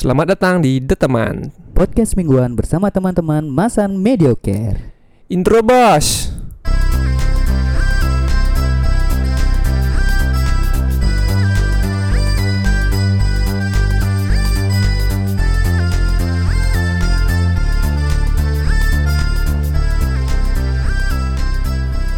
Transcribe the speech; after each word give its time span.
Selamat 0.00 0.32
datang 0.32 0.64
di 0.64 0.80
The 0.80 0.96
Teman 0.96 1.52
Podcast 1.76 2.16
mingguan 2.16 2.56
bersama 2.56 2.88
teman-teman 2.88 3.44
Masan 3.44 4.00
Mediocare. 4.00 4.96
Intro 5.28 5.60
bos 5.60 6.32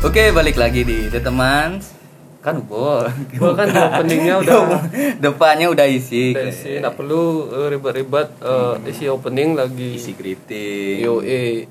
Oke, 0.06 0.30
balik 0.30 0.54
lagi 0.54 0.86
di 0.86 1.10
The 1.10 1.18
Teman. 1.18 2.01
Kan 2.42 2.58
ubo. 2.58 3.06
Gua 3.38 3.54
kan 3.54 3.70
openingnya 3.70 4.42
udah 4.42 4.82
Depannya 5.16 5.70
udah 5.70 5.86
isi. 5.86 6.34
udah 6.34 6.44
isi 6.44 6.82
Nggak 6.82 6.94
perlu 6.94 7.22
eh, 7.48 7.68
ribet-ribet 7.70 8.28
eh, 8.42 8.74
isi 8.84 9.06
opening 9.06 9.54
lagi 9.54 9.94
Isi 9.94 10.12
kritik. 10.12 10.98
Yo 10.98 11.22
eh 11.22 11.70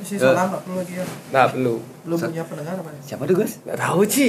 Isi 0.00 0.16
salam 0.16 0.48
nggak 0.48 0.62
perlu 0.64 0.76
lagi 0.80 0.92
ya. 0.96 1.04
Nggak 1.04 1.48
perlu 1.52 1.74
Belum 2.00 2.16
punya 2.18 2.44
pendengar 2.48 2.74
apa? 2.74 2.90
Siapa 2.98 3.22
tuh, 3.22 3.34
Gus? 3.36 3.52
Nggak 3.60 3.78
tahu 3.78 4.00
Ci 4.02 4.28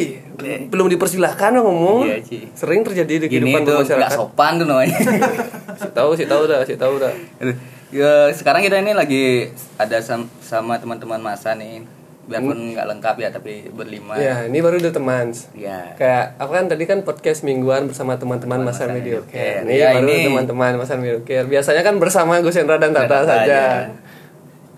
Belum 0.67 0.87
dipersilahkan 0.87 1.51
ngomong 1.55 2.03
Iya, 2.03 2.19
Ci. 2.19 2.51
Sering 2.51 2.83
terjadi 2.83 3.13
di 3.17 3.27
Gini 3.29 3.47
kehidupan 3.47 3.59
tuh 3.63 3.71
nggak 3.73 3.83
masyarakat 3.87 4.11
sopan 4.13 4.51
tuh 4.59 4.67
namanya. 4.67 4.97
Si 5.71 5.87
tahu 5.89 6.11
si 6.13 6.27
tahu 6.27 6.43
dah 6.45 6.61
si 6.61 6.75
tahu 6.75 6.99
dah 6.99 7.09
ya, 7.89 8.29
sekarang 8.29 8.61
kita 8.61 8.77
ini 8.77 8.91
lagi 8.91 9.49
ada 9.75 9.97
sam- 9.99 10.29
sama 10.39 10.77
teman-teman 10.77 11.17
masa 11.17 11.51
nih. 11.53 11.83
Biarpun 12.31 12.57
nggak 12.71 12.87
lengkap 12.87 13.15
ya, 13.19 13.29
tapi 13.29 13.53
berlima. 13.69 14.13
Ya 14.15 14.47
ini 14.47 14.57
baru 14.63 14.79
The 14.79 14.91
Teman 14.95 15.27
Ya. 15.53 15.93
Kayak 15.99 16.39
aku 16.39 16.51
kan 16.55 16.65
tadi 16.71 16.83
kan 16.87 17.03
podcast 17.03 17.43
mingguan 17.43 17.91
bersama 17.91 18.15
teman-teman 18.15 18.63
Mediocare. 18.63 18.95
Mediocare. 18.95 19.67
Ini 19.67 19.73
Ya, 19.75 19.89
baru 19.99 20.07
ini- 20.07 20.25
teman-teman 20.31 20.71
Masan 20.79 20.99
Mediocare. 21.03 21.45
Biasanya 21.45 21.83
kan 21.83 21.95
bersama 21.99 22.39
Gus 22.39 22.55
Hendra 22.55 22.79
dan 22.79 22.95
Tata 22.95 23.21
Tata 23.21 23.27
saja. 23.27 23.61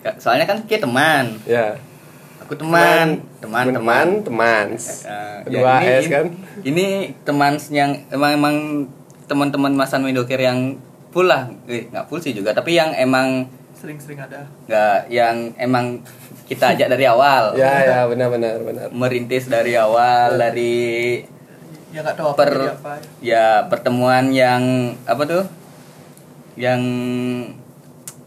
Ya, 0.04 0.12
Soalnya 0.20 0.44
kan 0.44 0.60
kita 0.66 0.84
teman. 0.84 1.40
Ya. 1.48 1.80
Aku 2.44 2.60
teman, 2.60 3.24
teman, 3.40 3.72
teman, 3.72 4.08
teman. 4.20 4.68
Eh, 4.76 5.38
Dua 5.48 5.80
ya, 5.80 6.04
S 6.04 6.12
kan. 6.12 6.28
Ini 6.60 7.16
teman 7.24 7.56
yang 7.72 7.96
emang 8.12 8.32
emang 8.36 8.56
teman-teman 9.32 9.72
Masan 9.72 10.04
Medocare 10.04 10.44
yang 10.44 10.76
full 11.16 11.32
lah, 11.32 11.48
eh 11.72 11.88
nggak 11.88 12.10
full 12.12 12.20
sih 12.20 12.36
juga, 12.36 12.52
tapi 12.52 12.76
yang 12.76 12.92
emang 12.92 13.48
Sering-sering 13.84 14.16
ada. 14.18 14.48
nggak 14.64 15.12
yang 15.12 15.52
emang 15.60 16.00
kita 16.46 16.72
ajak 16.72 16.88
dari 16.88 17.04
awal, 17.06 17.52
Ya 17.54 17.84
ya 17.84 18.00
benar 18.08 18.32
benar 18.32 18.56
benar. 18.58 18.88
merintis 18.90 19.46
dari 19.46 19.76
awal 19.76 20.40
dari 20.40 21.20
Ya 21.92 22.00
nggak 22.00 22.16
tahu 22.16 22.28
apa 22.30 22.38
per 22.40 22.52
apa. 22.74 22.94
ya 23.20 23.68
pertemuan 23.68 24.32
yang 24.32 24.64
apa 25.04 25.24
tuh, 25.26 25.44
yang 26.56 26.80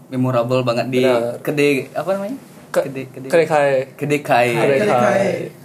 memorable 0.07 0.61
banget 0.61 0.87
di 0.89 1.03
Benar. 1.03 1.41
kede 1.41 1.89
apa 1.91 2.11
namanya? 2.13 2.39
Ke- 2.69 2.85
Kede 2.85 3.03
kede 3.09 3.27
Kerekai. 3.27 3.73
kedekai. 3.97 4.49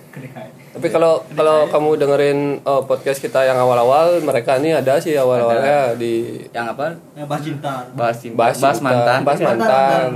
Kedekai. 0.07 0.47
Tapi 0.71 0.87
kalau 0.87 1.19
kalau 1.31 1.67
kamu 1.67 1.89
dengerin 1.99 2.39
eh, 2.59 2.81
podcast 2.87 3.19
kita 3.19 3.43
yang 3.43 3.59
awal-awal, 3.59 4.23
mereka 4.23 4.55
ini 4.55 4.71
ada 4.71 4.95
sih 4.97 5.13
awal-awalnya 5.13 5.99
di 5.99 6.47
Yang 6.49 6.67
apa? 6.73 6.85
Ya 7.11 7.23
bahas 7.27 7.43
cinta. 7.43 7.73
Bahas 7.91 8.17
cinta, 8.17 8.37
bahas, 8.37 8.57
bahas 8.57 8.79
mantan. 8.79 9.19
bahas 9.27 9.39
mantan. 9.39 10.09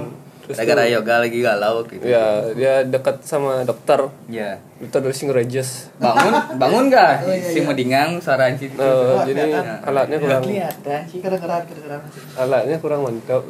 Terus 0.46 0.62
Gara-gara 0.62 0.86
yoga 0.86 1.16
lagi 1.26 1.42
galau 1.42 1.82
gitu. 1.90 2.06
Ya, 2.06 2.54
dia 2.54 2.86
dekat 2.86 3.18
sama 3.26 3.66
dokter, 3.66 3.98
Ya. 4.30 4.62
dokter 4.78 5.02
dari 5.02 5.34
Regis. 5.34 5.90
Bangun, 5.98 6.62
bangun 6.62 6.94
gak? 6.94 7.26
Oh, 7.26 7.34
iya, 7.34 7.50
si 7.50 7.60
iya. 7.60 7.66
Medingang 7.66 8.22
suara 8.22 8.54
anjing. 8.54 8.70
Eh, 8.70 8.78
Oh, 8.78 9.26
jadi 9.26 9.58
alatnya 9.82 10.22
kurang 10.22 10.46
kelihatan 10.46 11.02
sih. 11.10 11.18
Kedengeran, 11.18 11.62
kedengeran. 11.66 12.02
alatnya 12.38 12.78
kurang 12.78 13.02
mantap. 13.02 13.42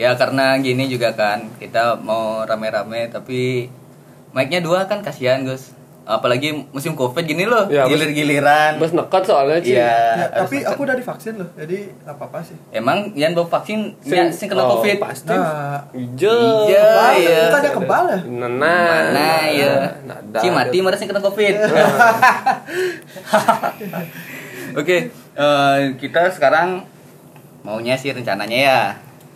Ya 0.00 0.16
karena 0.16 0.56
gini 0.56 0.88
juga 0.88 1.12
kan, 1.12 1.44
kita 1.60 2.00
mau 2.00 2.40
rame-rame 2.40 3.12
tapi 3.12 3.68
mic-nya 4.32 4.64
dua 4.64 4.88
kan 4.88 5.04
kasihan, 5.04 5.44
Gus. 5.44 5.76
Apalagi 6.08 6.64
musim 6.72 6.96
Covid 6.96 7.20
gini 7.20 7.44
loh, 7.44 7.68
Ya, 7.68 7.84
Bos. 7.84 7.92
gilir-giliran. 7.92 8.80
Mas 8.80 8.96
nekat 8.96 9.28
soalnya 9.28 9.60
sih. 9.60 9.76
Iya. 9.76 9.84
Ya, 9.84 10.24
harus 10.24 10.40
tapi 10.40 10.56
dekat. 10.58 10.72
aku 10.72 10.80
udah 10.88 10.96
divaksin 10.96 11.34
loh, 11.36 11.48
jadi 11.52 11.78
nggak 12.00 12.14
apa-apa 12.16 12.38
sih. 12.40 12.56
Emang 12.72 13.12
Yan 13.12 13.36
bawa 13.36 13.44
vaksin, 13.44 13.92
Sing- 14.00 14.16
ya, 14.16 14.32
sing 14.32 14.48
kena 14.48 14.64
oh, 14.64 14.80
Covid. 14.80 14.96
Pasti. 14.96 15.36
Nah, 15.36 15.84
Ijo. 15.92 16.64
Iya, 16.64 16.80
kebal, 16.80 17.12
iya. 17.20 17.40
bukannya 17.44 17.70
kebal 17.76 18.04
ya? 18.08 18.18
Nah, 18.24 18.48
Mana 18.48 19.28
ya? 19.52 19.72
Nada. 20.08 20.38
Si 20.40 20.48
mati 20.48 20.80
mana 20.80 20.96
sih 20.96 21.04
kena 21.04 21.20
Covid. 21.20 21.54
Oke, 24.80 24.96
eh, 25.12 25.78
kita 26.00 26.32
sekarang 26.32 26.88
maunya 27.60 28.00
sih 28.00 28.16
rencananya 28.16 28.56
ya. 28.56 28.80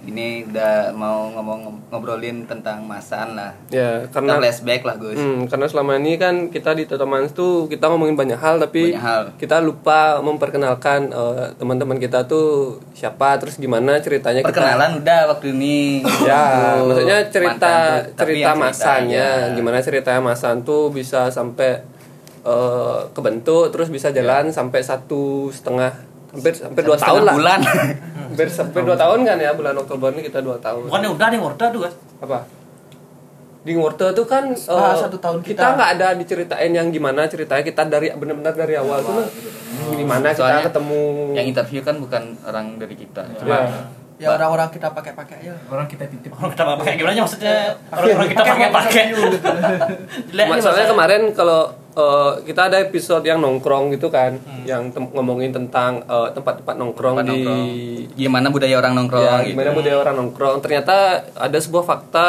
Ini 0.02 0.44
udah 0.44 0.90
mau 0.90 1.30
ngomong 1.30 1.60
ngobrolin 1.86 2.42
tentang 2.42 2.82
masan 2.82 3.32
lah. 3.32 3.54
Ya, 3.68 4.02
Kita 4.02 4.18
karena 4.18 4.34
flashback 4.36 4.82
lah, 4.82 4.96
Gus. 4.96 5.14
Hmm, 5.14 5.46
karena 5.46 5.64
selama 5.64 5.94
ini 5.96 6.16
kan 6.16 6.48
kita 6.48 6.72
di 6.72 6.84
teman 6.84 7.28
tuh 7.28 7.64
kita 7.66 7.86
ngomongin 7.86 8.12
banyak 8.12 8.34
hal 8.34 8.58
tapi 8.58 8.90
Banyak 8.90 8.98
hal. 9.00 9.22
kita 9.38 9.58
lupa 9.58 10.18
memperkenalkan 10.18 11.06
eh, 11.08 11.54
teman-teman 11.54 11.96
kita 11.96 12.24
tuh 12.24 12.48
siapa 12.92 13.38
terus 13.38 13.56
gimana 13.56 13.96
ceritanya 13.96 14.42
Perkenalan 14.42 14.98
udah 14.98 15.20
waktu 15.28 15.46
ini. 15.52 16.02
kita 16.02 16.26
ya 16.28 16.42
Waktu 16.74 16.82
maksudnya 16.84 17.18
cerita 17.28 17.70
mantan, 17.70 18.18
cerita 18.18 18.42
yang 18.44 18.58
masanya 18.58 19.26
ceritanya. 19.38 19.54
gimana 19.54 19.78
ceritanya 19.78 20.20
masan 20.20 20.56
tuh 20.62 20.90
bisa 20.90 21.30
sampai 21.30 21.78
eh, 22.42 23.00
kebentuk 23.12 23.70
terus 23.70 23.86
bisa 23.86 24.10
jalan 24.10 24.50
sampai 24.50 24.82
satu 24.82 25.22
setengah 25.48 25.94
hampir 26.32 26.52
hampir 26.58 26.82
dua 26.82 26.96
tahun 26.96 27.20
lah 27.22 27.34
bulan. 27.34 27.60
hampir 28.26 28.46
hampir 28.48 28.82
dua 28.82 28.96
tahun 28.96 29.18
kan 29.22 29.36
ya 29.38 29.50
bulan 29.52 29.74
Oktober 29.76 30.08
ini 30.10 30.22
kita 30.22 30.40
dua 30.40 30.56
tahun 30.56 30.88
Bukannya 30.88 31.10
udah 31.10 31.26
nih 31.28 31.38
Warda 31.38 31.66
tuh 31.68 31.80
kan? 31.82 31.92
apa 32.18 32.38
di 33.62 33.72
Ngorte 33.72 34.10
tuh 34.10 34.26
kan 34.26 34.50
Ah, 34.66 34.90
eh, 34.90 34.96
satu 34.98 35.16
tahun 35.16 35.38
kita 35.38 35.54
kita. 35.54 35.66
nggak 35.72 35.90
ada 35.94 36.06
diceritain 36.14 36.72
yang 36.72 36.90
gimana 36.90 37.24
ceritanya 37.24 37.62
kita 37.62 37.86
dari 37.86 38.10
benar-benar 38.10 38.50
dari 38.52 38.74
awal 38.74 38.98
tuh 39.00 39.22
gimana 39.92 40.28
kita 40.28 40.38
Soalnya 40.40 40.62
ketemu 40.66 41.00
Yang 41.32 41.46
interview 41.48 41.80
kan 41.80 41.96
bukan 41.96 42.22
orang 42.42 42.66
dari 42.76 42.94
kita. 42.96 43.22
ya. 43.22 43.34
Cuma 43.38 43.56
Ya 44.22 44.28
orang-orang 44.30 44.70
kita 44.70 44.88
pakai-pakai 44.94 45.34
aja. 45.42 45.52
Orang 45.66 45.86
kita 45.90 46.06
titip. 46.06 46.30
Orang 46.30 46.54
kita 46.54 46.62
pakai 46.62 46.94
gimana 46.94 47.18
maksudnya? 47.18 47.74
Orang-orang 47.90 48.28
kita 48.30 48.42
pakai 48.46 48.68
pakai. 48.70 49.02
Jelek 50.30 50.46
Ma- 50.46 50.54
nih 50.54 50.62
soalnya 50.62 50.86
bahasa. 50.86 50.92
kemarin 50.94 51.22
kalau 51.34 51.60
eh, 51.92 52.32
kita 52.46 52.60
ada 52.70 52.78
episode 52.78 53.24
yang 53.26 53.42
nongkrong 53.42 53.92
gitu 53.92 54.08
kan 54.08 54.38
yang 54.62 54.88
tem- 54.94 55.10
ngomongin 55.10 55.50
tentang 55.50 56.00
eh, 56.06 56.28
tempat-tempat 56.32 56.74
nongkrong 56.78 57.16
tempat 57.18 57.26
di 57.26 57.42
nongkrong. 57.42 57.66
Gimana 58.14 58.46
budaya 58.48 58.74
orang 58.78 58.92
nongkrong 58.94 59.24
ya, 59.26 59.34
gitu. 59.42 59.50
gimana 59.58 59.70
budaya 59.74 59.96
orang 59.98 60.14
nongkrong 60.16 60.56
ternyata 60.62 60.96
ada 61.34 61.58
sebuah 61.58 61.84
fakta 61.84 62.28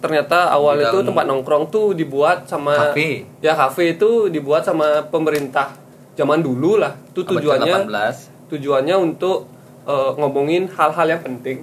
ternyata 0.00 0.50
awal 0.50 0.78
itu 0.78 0.98
tempat 1.04 1.24
nongkrong 1.26 1.68
tuh 1.68 1.92
dibuat 1.92 2.46
sama 2.48 2.94
Kafe. 2.94 3.26
ya 3.42 3.52
kafe 3.52 3.98
itu 3.98 4.32
dibuat 4.32 4.64
sama 4.64 5.04
pemerintah 5.06 5.74
zaman 6.16 6.40
dulu 6.40 6.80
lah 6.80 6.96
itu 7.12 7.22
tujuannya 7.22 7.86
ke-18. 7.86 8.14
tujuannya 8.48 8.96
untuk 8.96 9.55
eh, 9.86 10.10
ngomongin 10.14 10.66
hal-hal 10.68 11.06
yang 11.08 11.22
penting 11.22 11.62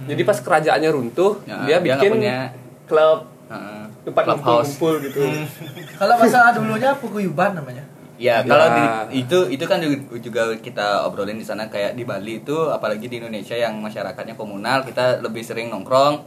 jadi 0.00 0.22
pas 0.22 0.38
kerajaannya 0.38 0.90
runtuh 0.90 1.42
Ya, 1.42 1.56
dia 1.60 1.76
dia 1.78 1.78
bikin 1.82 2.10
punya- 2.12 2.50
klub 2.84 3.28
Heeh. 3.46 3.82
tempat 4.02 4.22
Clubhouse. 4.24 4.72
ngumpul 4.72 4.94
gitu 5.00 5.20
Kalau 5.98 6.14
masalah 6.16 6.50
dulunya 6.52 6.94
paguyuban 6.94 7.52
namanya. 7.52 7.84
Ya, 8.16 8.40
Ya. 8.40 8.44
kalau 8.44 8.66
di- 8.72 9.20
itu 9.20 9.38
itu 9.48 9.64
kan 9.64 9.78
juga, 10.18 10.50
kita 10.56 11.04
obrolin 11.04 11.34
di 11.34 11.42
sana 11.42 11.66
kayak 11.66 11.94
di 11.94 12.02
Bali 12.02 12.40
itu 12.40 12.56
apalagi 12.68 13.06
di 13.06 13.18
Indonesia 13.18 13.54
yang 13.54 13.78
masyarakatnya 13.78 14.34
komunal, 14.34 14.82
kita 14.82 15.20
lebih 15.20 15.40
sering 15.40 15.68
nongkrong. 15.68 16.26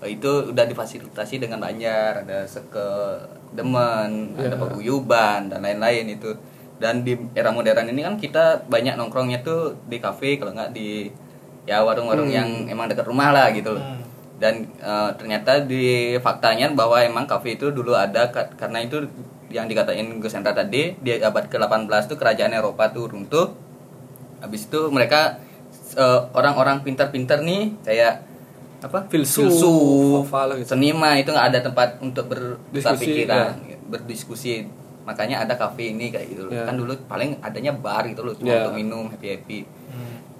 Itu 0.00 0.50
udah 0.50 0.64
difasilitasi 0.64 1.38
dengan 1.38 1.58
banjar, 1.58 2.22
ada 2.22 2.42
seke 2.44 2.90
demen, 3.52 4.34
ada 4.34 4.48
Ya. 4.48 4.56
paguyuban 4.56 5.46
dan 5.48 5.60
lain-lain 5.60 6.10
itu. 6.10 6.30
Dan 6.78 7.02
di 7.02 7.14
era 7.32 7.50
modern 7.50 7.86
ini 7.86 8.00
kan 8.00 8.14
kita 8.14 8.64
banyak 8.64 8.94
nongkrongnya 8.94 9.42
tuh 9.42 9.60
di 9.84 9.98
kafe 9.98 10.38
kalau 10.38 10.52
nggak 10.52 10.70
di 10.70 11.10
ya 11.64 11.82
warung-warung 11.82 12.26
Hmm. 12.26 12.38
yang 12.38 12.48
emang 12.68 12.86
dekat 12.86 13.04
rumah 13.04 13.28
lah 13.28 13.50
gitu 13.50 13.74
loh. 13.74 13.82
Dan 14.38 14.54
eh, 14.78 15.10
ternyata 15.14 15.60
di 15.60 15.84
faktanya 16.16 16.70
bahwa 16.70 16.96
emang 16.98 17.26
kafe 17.26 17.54
itu 17.54 17.68
dulu 17.68 17.92
ada 17.92 18.30
ka- 18.30 18.54
karena 18.54 18.78
itu 18.78 19.02
yang 19.48 19.66
dikatain 19.66 20.06
Gus 20.16 20.30
Hendra 20.30 20.52
tadi 20.52 20.94
di 20.94 21.10
abad 21.14 21.44
ke-18 21.44 21.88
tuh 22.06 22.14
kerajaan 22.14 22.52
Eropa 22.52 22.86
tuh 22.88 23.08
runtuh. 23.08 23.52
Habis 24.38 24.66
itu 24.66 24.86
mereka 24.88 25.42
eh, 25.92 26.20
orang-orang 26.30 26.80
pintar-pintar 26.80 27.42
nih 27.42 27.74
kayak 27.82 28.22
apa? 28.78 29.10
Filsuf, 29.10 29.50
gitu. 30.54 30.70
seniman 30.70 31.18
itu 31.18 31.34
nggak 31.34 31.48
ada 31.50 31.60
tempat 31.60 31.98
untuk 31.98 32.30
bertukar 32.30 32.70
Diskusi, 32.94 33.02
pikiran, 33.02 33.50
berdiskusi. 33.90 34.54
Makanya 35.08 35.42
ada 35.42 35.54
kafe 35.54 35.90
ini 35.90 36.12
kayak 36.12 36.26
gitu. 36.28 36.42
loh. 36.44 36.52
Ya. 36.52 36.68
Kan 36.68 36.76
dulu 36.76 36.92
paling 37.06 37.40
adanya 37.40 37.72
bar 37.72 38.04
gitu 38.04 38.20
loh, 38.20 38.36
cuma 38.36 38.46
Ya. 38.46 38.60
untuk 38.62 38.76
minum 38.76 39.08
happy-happy. 39.08 39.64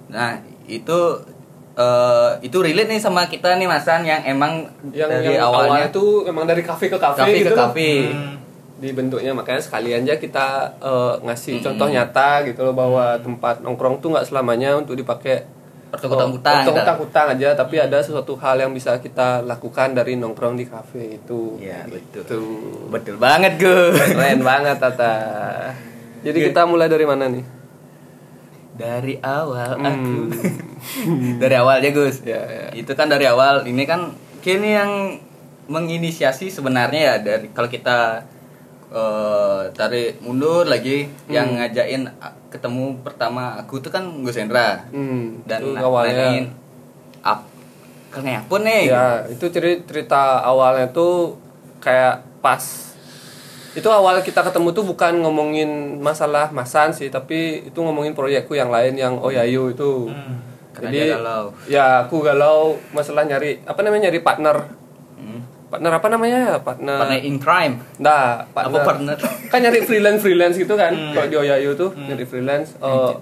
Nah, 0.07 0.37
itu 0.63 0.99
eh, 1.75 2.31
itu 2.41 2.57
relate 2.59 2.85
nih 2.87 2.99
sama 2.99 3.25
kita 3.25 3.55
nih 3.55 3.63
Masan 3.65 4.03
yang 4.03 4.19
emang 4.23 4.67
yang 4.91 5.07
dari 5.07 5.33
yang 5.33 5.47
awalnya 5.47 5.87
awalnya 5.87 5.87
tuh 5.89 6.23
emang 6.23 6.43
dari 6.43 6.59
kafe 6.59 6.85
ke 6.87 6.97
kafe, 6.97 7.19
kafe 7.19 7.37
gitu 7.39 7.49
ke 7.49 7.55
kafe. 7.55 7.91
dibentuknya 8.79 9.31
makanya 9.31 9.59
sekalian 9.59 10.03
aja 10.03 10.15
kita 10.15 10.47
eh, 10.77 11.13
ngasih 11.21 11.53
Mm-mm. 11.55 11.65
contoh 11.65 11.87
nyata 11.89 12.43
gitu 12.43 12.63
loh 12.63 12.71
bahwa 12.71 13.15
tempat 13.17 13.59
nongkrong 13.59 13.99
tuh 13.99 14.11
nggak 14.11 14.23
selamanya 14.25 14.75
untuk 14.75 14.95
dipakai 14.95 15.43
Bertukutang-kutang, 15.89 16.63
untuk 16.63 17.01
utang 17.03 17.27
aja 17.29 17.49
tapi 17.53 17.75
ada 17.75 17.97
sesuatu 17.97 18.33
hal 18.35 18.59
yang 18.59 18.69
bisa 18.69 18.97
kita 18.97 19.41
lakukan 19.41 19.91
dari 19.91 20.13
nongkrong 20.13 20.53
di 20.53 20.63
kafe 20.63 21.17
itu 21.17 21.57
Iya, 21.57 21.85
betul. 21.85 22.21
Itu. 22.21 22.39
Betul 22.87 23.15
banget, 23.17 23.57
Gus. 23.57 23.97
keren 23.97 24.41
banget 24.41 24.77
Tata 24.77 25.13
jadi 26.19 26.37
kita 26.45 26.63
mulai 26.63 26.85
dari 26.85 27.03
mana 27.03 27.25
nih 27.25 27.45
Dari 28.71 29.19
awal 29.19 29.75
Hmm. 29.75 29.83
aku. 29.83 30.15
dari 31.41 31.51
awalnya, 31.53 31.91
Gus. 31.91 32.23
Ya, 32.23 32.39
ya. 32.39 32.65
Itu 32.71 32.95
kan 32.95 33.07
dari 33.07 33.27
awal. 33.27 33.67
Ini 33.67 33.83
kan 33.83 34.15
kini 34.39 34.71
yang 34.71 35.19
menginisiasi 35.67 36.47
sebenarnya 36.47 37.01
ya 37.03 37.15
dari 37.19 37.51
kalau 37.51 37.67
kita 37.67 38.23
eh, 38.89 39.61
tarik 39.71 40.17
mundur 40.19 40.63
lagi 40.63 41.05
yang 41.27 41.45
Hmm. 41.45 41.57
ngajakin 41.59 42.07
a- 42.17 42.38
ketemu 42.49 42.97
pertama 42.99 43.55
aku 43.55 43.77
tuh 43.77 43.89
kan 43.89 44.03
Gus 44.21 44.33
Hendra 44.33 44.89
hmm, 44.89 45.45
dan 45.45 45.61
itu 45.61 45.77
awalnya. 45.77 46.49
ap 47.21 47.45
kalian 48.09 48.41
apa 48.41 48.55
nih? 48.59 48.81
Ya 48.89 49.05
itu 49.29 49.45
ceri- 49.47 49.85
cerita 49.85 50.41
awalnya 50.41 50.89
tuh 50.89 51.37
kayak 51.77 52.25
pas. 52.41 52.89
Itu 53.71 53.85
awal 53.87 54.25
kita 54.25 54.41
ketemu 54.41 54.73
tuh 54.73 54.81
bukan 54.83 55.21
ngomongin 55.21 56.01
masalah 56.01 56.49
masan 56.49 56.89
sih 56.89 57.07
tapi 57.07 57.69
itu 57.69 57.77
ngomongin 57.77 58.17
proyekku 58.17 58.57
yang 58.57 58.73
lain 58.73 58.97
yang 58.97 59.13
oh 59.15 59.29
Yayu 59.29 59.69
itu 59.69 60.09
Karena 60.73 60.89
jadi 60.89 60.99
galau. 61.13 61.53
ya 61.69 61.85
aku 62.01 62.23
galau 62.23 62.81
masalah 62.89 63.23
nyari 63.23 63.61
apa 63.61 63.77
namanya 63.79 64.09
nyari 64.09 64.19
partner. 64.19 64.57
Hmm. 64.57 64.78
Partner 65.69 65.91
apa 65.95 66.07
namanya? 66.09 66.39
Ya 66.41 66.55
partner 66.59 66.97
partner 66.99 67.21
in 67.21 67.37
crime. 67.37 67.79
Nah 68.01 68.49
apa 68.51 68.77
partner 68.83 69.15
kan 69.53 69.61
nyari 69.61 69.85
freelance 69.85 70.21
freelance 70.25 70.57
gitu 70.57 70.73
kan 70.73 70.91
kalau 71.13 71.27
di 71.29 71.37
Oyayu 71.37 71.77
tuh 71.77 71.93
nyari 71.95 72.25
freelance. 72.25 72.75
Oh 72.81 73.15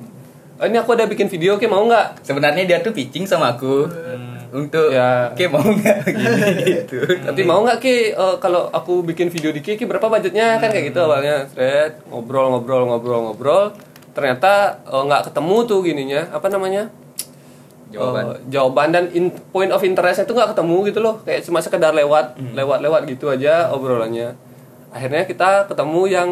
ini 0.65 0.77
aku 0.81 0.97
ada 0.97 1.05
bikin 1.05 1.29
video 1.29 1.61
oke 1.61 1.69
mau 1.69 1.85
nggak? 1.85 2.25
Sebenarnya 2.25 2.65
dia 2.65 2.77
tuh 2.81 2.89
pitching 2.89 3.29
sama 3.29 3.53
aku. 3.53 3.85
Untuk 4.47 4.89
Ya. 4.89 5.29
Oke 5.29 5.45
mau 5.51 5.61
nggak? 5.61 5.97
Gitu. 6.65 6.97
Nanti 7.29 7.41
mau 7.45 7.61
nggak 7.61 7.77
ki? 7.77 8.17
Eh, 8.17 8.35
kalau 8.41 8.73
aku 8.73 9.05
bikin 9.05 9.29
video 9.29 9.53
di 9.53 9.61
ki 9.61 9.77
Ki, 9.77 9.85
berapa 9.85 10.09
budgetnya? 10.09 10.57
Kan 10.57 10.73
kayak 10.73 10.89
gitu 10.89 10.99
awalnya. 11.05 11.45
Thread 11.51 12.01
ngobrol 12.09 12.57
ngobrol 12.57 12.89
ngobrol 12.89 13.19
ngobrol. 13.29 13.63
Ternyata 14.17 14.81
eh, 14.87 15.03
nggak 15.05 15.29
ketemu 15.29 15.57
tuh 15.69 15.79
gininya. 15.85 16.21
Apa 16.33 16.49
namanya 16.49 16.89
Jawaban. 17.87 18.23
Eh, 18.25 18.39
jawaban 18.49 18.87
dan 18.89 19.03
in- 19.11 19.31
point 19.47 19.69
of 19.69 19.79
interestnya 19.79 20.23
tuh 20.23 20.33
nggak 20.33 20.51
ketemu 20.51 20.77
gitu 20.85 20.99
loh. 20.99 21.15
Kayak 21.21 21.41
cuma 21.43 21.59
sekedar 21.59 21.91
lewat 21.91 22.35
lewat 22.51 22.79
lewat 22.79 23.01
gitu 23.05 23.27
aja 23.27 23.71
obrolannya. 23.71 24.35
Akhirnya 24.89 25.23
kita 25.23 25.65
ketemu 25.65 26.01
yang 26.05 26.29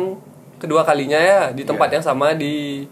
kedua 0.55 0.81
kalinya 0.81 1.15
ya 1.15 1.39
di 1.49 1.63
tempat 1.63 1.89
yang 1.89 2.01
sama 2.01 2.31
di, 2.33 2.83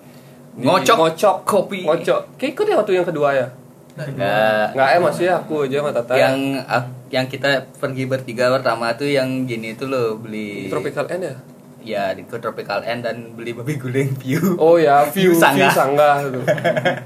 di 0.54 0.64
Ngocok. 0.64 0.96
Ngocok. 0.98 1.36
Kopi. 1.44 1.84
ngocok. 1.84 2.36
Kayak 2.36 2.52
ikut 2.54 2.66
ya 2.66 2.76
waktu 2.78 2.94
yang 2.94 3.08
kedua 3.08 3.30
ya? 3.32 3.48
Nggak. 3.94 4.66
nggak. 4.74 4.88
Ya 4.90 5.00
masih 5.00 5.28
aku 5.30 5.56
aja 5.64 5.78
sama 5.80 5.92
Tata. 5.92 6.14
Yang 6.14 6.38
ak- 6.66 6.94
yang 7.10 7.26
kita 7.28 7.50
pergi 7.78 8.04
bertiga 8.06 8.50
pertama 8.50 8.90
tuh 8.94 9.06
yang 9.06 9.46
gini 9.46 9.78
tuh 9.78 9.86
loh 9.86 10.18
beli 10.18 10.66
tropical 10.66 11.06
end 11.08 11.24
ya 11.24 11.36
ya 11.86 12.12
di 12.12 12.24
ke 12.24 12.36
tropical 12.36 12.80
end 12.80 13.02
dan 13.02 13.16
beli 13.32 13.52
babi 13.52 13.76
guling 13.76 14.16
view 14.16 14.56
Oh 14.56 14.76
ya, 14.76 15.04
view 15.12 15.30
View 15.30 15.30
view 15.30 15.40
Sanggah. 15.40 15.72
sanggah 15.72 16.16
itu. 16.24 16.40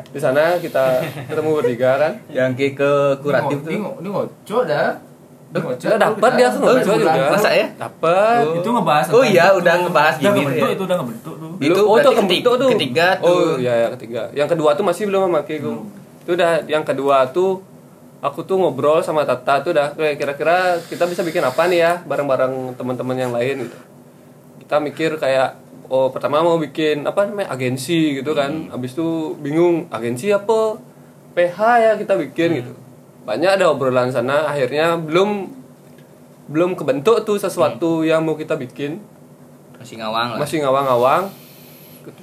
Di 0.07 0.19
sana 0.19 0.55
kita 0.55 0.85
ketemu 1.25 1.49
bertiga 1.51 1.91
kan. 1.97 2.13
yang 2.29 2.53
ke 2.53 2.71
ke 2.71 2.91
kuratif 3.17 3.57
Ini 3.59 3.65
tuh 3.67 3.71
ngo- 3.79 3.97
ini 3.97 4.09
ngocok 4.09 4.61
dah. 4.65 4.89
Ini 5.47 5.57
ngocok. 5.57 5.81
Kita 5.81 5.95
dapat 5.97 6.31
dia 6.33 6.47
tuh 6.47 6.59
Oh, 6.59 6.65
ngobrol 6.69 6.97
juga. 6.99 7.23
masa 7.29 7.49
ya? 7.51 7.65
Dapat. 7.73 8.41
Itu 8.55 8.69
ngebahas 8.69 9.05
Oh 9.09 9.23
iya, 9.23 9.45
itu. 9.47 9.57
udah 9.59 9.73
ngebahas 9.79 10.15
Udah 10.15 10.23
gini 10.27 10.39
ngebentuk 10.39 10.61
ya. 10.61 10.71
itu 10.71 10.83
udah 10.83 10.97
ngebentuk 10.97 11.33
tuh. 11.35 11.49
Itu 11.59 11.81
oh, 11.81 11.95
keti- 11.97 12.15
kebentuk 12.15 12.53
tuh. 12.55 12.69
ketiga 12.71 13.07
tuh. 13.17 13.27
Oh 13.27 13.57
iya 13.57 13.73
ya 13.75 13.87
ketiga. 13.91 14.21
Yang 14.31 14.49
kedua 14.53 14.69
tuh 14.73 14.83
masih 14.83 15.03
belum 15.05 15.21
sama 15.25 15.41
Ki 15.41 15.57
Gung. 15.57 15.89
Itu 16.21 16.31
udah 16.33 16.51
yang 16.65 16.83
kedua 16.83 17.17
tuh 17.27 17.63
aku 18.17 18.41
tuh 18.43 18.57
ngobrol 18.57 18.99
sama 18.99 19.23
Tata 19.23 19.61
tuh 19.61 19.71
udah 19.71 19.93
kayak 19.93 20.17
kira-kira 20.17 20.57
kita 20.83 21.05
bisa 21.05 21.21
bikin 21.21 21.39
apa 21.39 21.65
nih 21.65 21.79
ya 21.79 21.91
bareng-bareng 22.03 22.53
teman-teman 22.73 23.15
yang 23.15 23.31
lain 23.31 23.63
gitu. 23.63 23.77
Kita 24.67 24.77
mikir 24.77 25.15
kayak 25.15 25.55
oh 25.87 26.11
pertama 26.11 26.43
mau 26.43 26.55
bikin 26.57 27.07
apa 27.07 27.23
namanya 27.23 27.49
agensi 27.49 28.19
gitu 28.19 28.31
kan. 28.31 28.67
Habis 28.67 28.91
itu 28.91 29.07
bingung 29.37 29.87
agensi 29.89 30.27
apa? 30.29 30.75
PH 31.31 31.57
ya 31.79 31.91
kita 31.95 32.19
bikin 32.19 32.49
gitu. 32.57 32.71
Banyak 33.23 33.55
ada 33.55 33.69
obrolan 33.69 34.07
sana 34.09 34.43
akhirnya 34.45 34.95
belum 34.95 35.47
belum 36.47 36.75
kebentuk 36.75 37.23
tuh 37.23 37.35
sesuatu 37.35 38.01
yang 38.01 38.23
mau 38.23 38.35
kita 38.35 38.55
bikin 38.55 39.03
masih 39.77 39.99
ngawang 39.99 40.27
lah 40.31 40.39
masih 40.39 40.63
ngawang-ngawang 40.63 41.23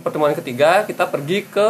pertemuan 0.01 0.33
ketiga 0.33 0.81
kita 0.83 1.05
pergi 1.07 1.45
ke 1.45 1.69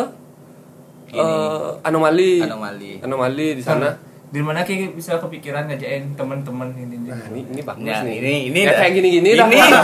Ini. 1.11 1.19
eh, 1.19 1.71
anomali 1.82 2.41
anomali 2.41 2.93
anomali 3.00 3.49
di 3.55 3.62
sana 3.62 3.91
Di 4.31 4.38
mana 4.38 4.62
ki 4.62 4.94
bisa 4.94 5.15
kepikiran 5.17 5.67
ngajain 5.67 6.15
teman-teman 6.15 6.75
ini. 6.75 6.94
nah 7.05 7.23
ini 7.29 7.43
ini 7.44 7.61
bagus 7.61 7.82
Nah, 7.85 8.03
nih 8.03 8.17
ini- 8.19 8.43
ini 8.49 8.59
Ya, 8.61 8.67
dah. 8.69 8.79
kayak 8.81 8.93
gini-gini 8.93 9.31
dah 9.32 9.47
Ini 9.47 9.59
dah. 9.59 9.82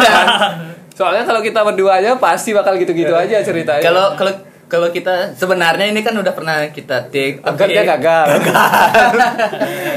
soalnya 0.92 1.22
kalau 1.22 1.40
kita 1.40 1.60
berdua 1.62 1.98
aja 1.98 2.16
pasti 2.16 2.50
bakal 2.50 2.76
gitu-gitu 2.76 3.12
aja 3.12 3.40
ceritanya. 3.40 3.80
Kalau 3.80 4.06
kalau 4.14 4.32
kalau 4.66 4.88
kita 4.88 5.34
sebenarnya 5.34 5.90
ini 5.90 5.98
kan 5.98 6.14
udah 6.14 6.30
pernah 6.30 6.70
kita 6.70 7.10
take 7.10 7.42
Akhirnya 7.42 7.82
gagal. 7.98 8.26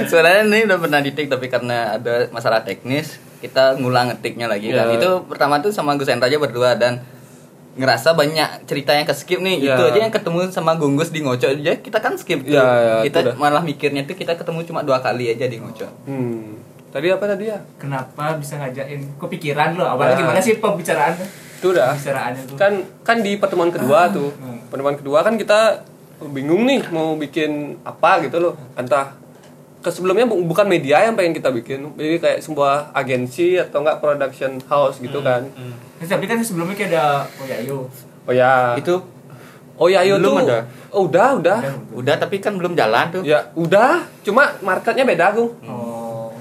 Sebenarnya 0.10 0.42
ini 0.44 0.60
udah 0.66 0.80
pernah 0.80 1.00
di 1.00 1.12
take 1.12 1.30
tapi 1.30 1.46
karena 1.48 1.98
ada 1.98 2.28
masalah 2.30 2.62
teknis 2.62 3.22
kita 3.38 3.76
ngulang 3.76 4.10
ngetiknya 4.10 4.48
lagi. 4.48 4.72
Dan 4.72 4.88
Ya. 4.88 4.96
itu 4.96 5.10
pertama 5.28 5.60
tuh 5.60 5.70
sama 5.70 5.94
Gus 5.94 6.08
Hendra 6.08 6.26
aja 6.26 6.40
berdua 6.40 6.74
dan 6.74 7.04
ngerasa 7.74 8.14
banyak 8.14 8.64
cerita 8.64 8.94
yang 8.94 9.04
ke 9.04 9.12
skip 9.12 9.38
nih. 9.38 9.60
Ya. 9.60 9.76
itu 9.76 9.84
aja 9.84 10.00
yang 10.00 10.14
ketemu 10.14 10.48
sama 10.50 10.74
Gunggus 10.74 11.10
di 11.10 11.22
ngocok. 11.22 11.60
Aja 11.60 11.74
kita 11.78 11.98
kan 12.00 12.16
skip 12.16 12.42
tuh. 12.42 12.56
Ya, 12.56 13.02
itu 13.04 13.12
kita 13.12 13.36
malah 13.36 13.62
mikirnya 13.62 14.06
tuh 14.06 14.16
kita 14.16 14.34
ketemu 14.34 14.64
cuma 14.64 14.82
dua 14.82 15.02
kali 15.02 15.30
aja 15.30 15.46
di 15.46 15.58
ngocok. 15.60 15.92
Hmm. 16.08 16.73
Tadi 16.94 17.10
apa 17.10 17.26
tadi 17.26 17.50
ya? 17.50 17.58
Kenapa 17.76 18.38
bisa 18.38 18.56
ngajain 18.56 19.18
kepikiran 19.18 19.74
lo? 19.74 19.86
Awalnya 19.88 20.14
Ya. 20.14 20.20
gimana 20.22 20.40
sih 20.40 20.54
pembicaraan? 20.56 21.18
itu 21.58 21.72
udah. 21.72 21.90
Pembicaraannya 21.92 22.42
tuh. 22.46 22.56
kan 22.56 22.74
kan 23.02 23.18
di 23.20 23.36
pertemuan 23.36 23.72
kedua 23.72 24.08
tuh. 24.10 24.30
pertemuan 24.68 24.94
kedua 24.94 25.20
kan 25.22 25.34
kita 25.34 25.82
bingung 26.22 26.64
nih 26.64 26.86
mau 26.90 27.16
bikin 27.16 27.82
apa 27.82 28.22
gitu 28.22 28.38
loh. 28.38 28.54
Entah 28.74 29.16
ke 29.80 29.90
sebelumnya 29.90 30.24
bu- 30.24 30.44
bukan 30.44 30.64
media 30.66 31.02
yang 31.02 31.12
pengen 31.14 31.32
kita 31.32 31.50
bikin. 31.50 31.92
Jadi 31.94 32.16
kayak 32.18 32.40
sebuah 32.40 32.92
agensi 32.94 33.56
atau 33.58 33.80
enggak 33.80 34.00
production 34.00 34.56
house 34.66 35.00
gitu 35.00 35.20
kan. 35.20 35.44
Terus, 35.98 36.10
tapi 36.10 36.24
kan 36.24 36.40
sebelumnya 36.40 36.72
kayak 36.74 36.92
ada 36.92 37.06
oh 37.26 37.46
ya 37.46 37.58
yuk. 37.60 37.86
oh 38.24 38.34
ya. 38.34 38.54
Itu? 38.76 38.96
Oh 39.74 39.88
ya 39.88 40.06
yo 40.06 40.16
belum 40.16 40.36
tuh. 40.38 40.46
ada. 40.46 40.60
oh, 40.90 41.02
udah 41.08 41.30
udah. 41.36 41.58
Udah 41.92 42.16
tapi 42.16 42.38
kan 42.38 42.54
belum 42.54 42.72
jalan 42.74 43.10
tuh. 43.10 43.24
Ya 43.24 43.50
udah. 43.54 44.04
Cuma 44.22 44.56
marketnya 44.60 45.04
beda 45.04 45.32
gung. 45.32 45.52
Oh. 45.64 45.93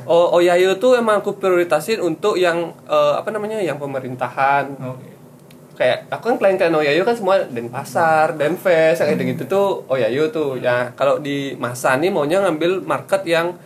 Oh 0.06 0.38
oh 0.38 0.40
ya 0.42 0.54
tuh 0.78 0.98
emang 0.98 1.20
aku 1.20 1.36
prioritasin 1.36 2.00
untuk 2.02 2.38
yang 2.38 2.74
eh, 2.86 3.14
apa 3.18 3.28
namanya 3.30 3.58
yang 3.62 3.76
pemerintahan 3.76 4.74
Oke. 4.78 5.08
kayak 5.78 6.06
aku 6.12 6.34
kan 6.34 6.36
klien-klien 6.38 6.74
Oyayu 6.74 7.02
kan 7.02 7.16
semua 7.16 7.42
Denpasar, 7.48 8.36
Denfest, 8.36 9.02
yang 9.02 9.16
kayak 9.16 9.34
gitu 9.34 9.44
tuh 9.48 9.68
Oyayu 9.88 10.28
tuh. 10.28 10.60
Ya 10.60 10.92
kalau 10.94 11.18
di 11.18 11.56
masa 11.56 11.96
nih 11.96 12.12
maunya 12.12 12.44
ngambil 12.44 12.84
market 12.84 13.24
yang 13.24 13.56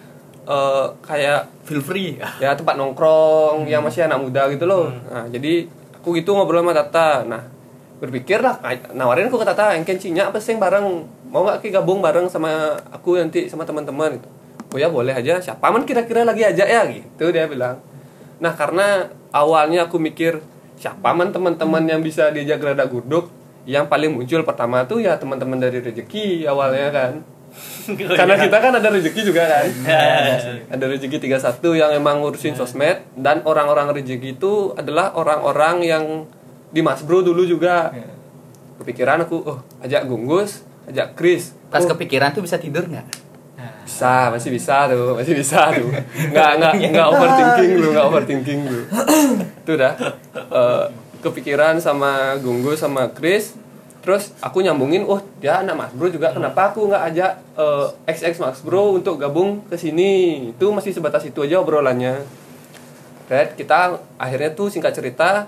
eh, 0.47 0.87
kayak 1.02 1.50
feel 1.66 1.83
free 1.83 2.16
ya 2.43 2.55
tempat 2.55 2.78
nongkrong 2.78 3.66
yang 3.66 3.83
masih 3.83 4.07
anak 4.07 4.23
muda 4.23 4.47
gitu 4.55 4.64
loh. 4.64 4.88
Nah, 5.11 5.26
jadi 5.28 5.66
aku 5.99 6.14
gitu 6.14 6.38
ngobrol 6.38 6.62
sama 6.62 6.73
Tata. 6.73 7.26
Nah, 7.26 7.43
berpikir 7.99 8.38
lah 8.38 8.62
nawarin 8.95 9.26
aku 9.26 9.43
ke 9.43 9.47
Tata, 9.49 9.75
engken 9.75 9.99
cinya 9.99 10.31
apa 10.31 10.38
sih 10.38 10.55
yang 10.55 10.62
bareng 10.62 10.87
mau 11.26 11.43
nggak 11.43 11.66
ki 11.66 11.75
gabung 11.75 11.99
bareng 11.99 12.31
sama 12.31 12.78
aku 12.95 13.19
nanti 13.19 13.50
sama 13.50 13.66
teman-teman 13.66 14.23
gitu. 14.23 14.31
Oh 14.76 14.78
ya 14.78 14.92
boleh 14.92 15.16
aja. 15.16 15.40
Siapa 15.40 15.73
man 15.73 15.88
kira-kira 15.88 16.21
lagi 16.21 16.45
aja 16.45 16.68
ya? 16.68 16.85
Gitu 16.85 17.33
dia 17.33 17.49
bilang. 17.49 17.80
Nah, 18.45 18.52
karena 18.52 19.09
awalnya 19.33 19.88
aku 19.88 19.97
mikir 19.97 20.45
siapa 20.76 21.16
man 21.16 21.33
teman-teman 21.33 21.80
yang 21.88 22.04
bisa 22.04 22.28
diajak 22.28 22.61
geradak 22.61 22.92
guduk 22.92 23.33
yang 23.64 23.88
paling 23.88 24.12
muncul 24.12 24.45
pertama 24.45 24.85
tuh 24.85 25.00
ya 25.00 25.16
teman-teman 25.16 25.56
dari 25.56 25.80
rezeki 25.80 26.45
awalnya 26.45 26.92
kan. 26.92 27.12
Karena 28.21 28.37
kita 28.37 28.61
kan 28.61 28.76
ada 28.76 28.88
rezeki 28.92 29.21
juga 29.25 29.49
kan? 29.49 29.64
Ada 30.68 30.85
rezeki 30.92 31.16
31 31.25 31.80
yang 31.80 31.90
emang 31.97 32.21
ngurusin 32.21 32.52
sosmed 32.52 33.00
dan 33.16 33.40
orang-orang 33.49 33.97
rezeki 33.97 34.37
itu 34.37 34.76
adalah 34.76 35.16
orang-orang 35.16 35.80
yang 35.80 36.04
di 36.68 36.85
Mas 36.85 37.00
Bro 37.00 37.25
dulu 37.25 37.49
juga. 37.49 37.97
Kepikiran 38.76 39.25
aku 39.25 39.40
oh 39.40 39.59
ajak 39.80 40.04
Gunggus 40.04 40.68
ajak 40.87 41.18
Chris 41.18 41.52
pas 41.68 41.83
Oh, 41.83 41.90
kepikiran 41.92 42.30
tuh 42.30 42.47
bisa 42.47 42.56
tidur 42.62 42.87
nggak 42.87 43.25
bisa 43.87 44.35
masih 44.35 44.50
bisa 44.50 44.90
tuh 44.90 45.14
masih 45.14 45.35
bisa 45.38 45.71
tuh. 45.71 45.88
Nggak 46.35 46.50
nggak 46.59 46.73
nggak 46.90 47.07
overthinking 47.07 47.71
lu 47.78 47.88
nggak 47.95 48.07
overthinking 48.11 48.61
lu. 48.66 48.83
Itu 49.62 49.73
dah. 49.78 49.95
Eh, 50.35 50.85
kepikiran 51.23 51.78
sama 51.78 52.35
Gunggu 52.43 52.75
sama 52.75 53.14
Chris. 53.14 53.55
Terus 54.02 54.35
aku 54.43 54.62
nyambungin 54.62 55.02
oh 55.07 55.23
dia 55.38 55.62
anak 55.62 55.75
Mas 55.78 55.93
Bro 55.95 56.11
juga. 56.11 56.35
Kenapa 56.35 56.75
aku 56.75 56.90
nggak 56.90 57.02
ajak 57.14 57.33
eh, 57.55 57.87
XX 58.11 58.43
Mas 58.43 58.59
Bro 58.66 58.99
untuk 58.99 59.23
gabung 59.23 59.62
ke 59.71 59.78
sini? 59.78 60.50
Itu 60.50 60.75
masih 60.75 60.90
sebatas 60.90 61.23
itu 61.23 61.38
aja 61.47 61.62
obrolannya. 61.62 62.26
Red 63.31 63.55
kita 63.55 64.02
akhirnya 64.19 64.50
tuh 64.55 64.66
singkat 64.71 64.95
cerita 64.95 65.47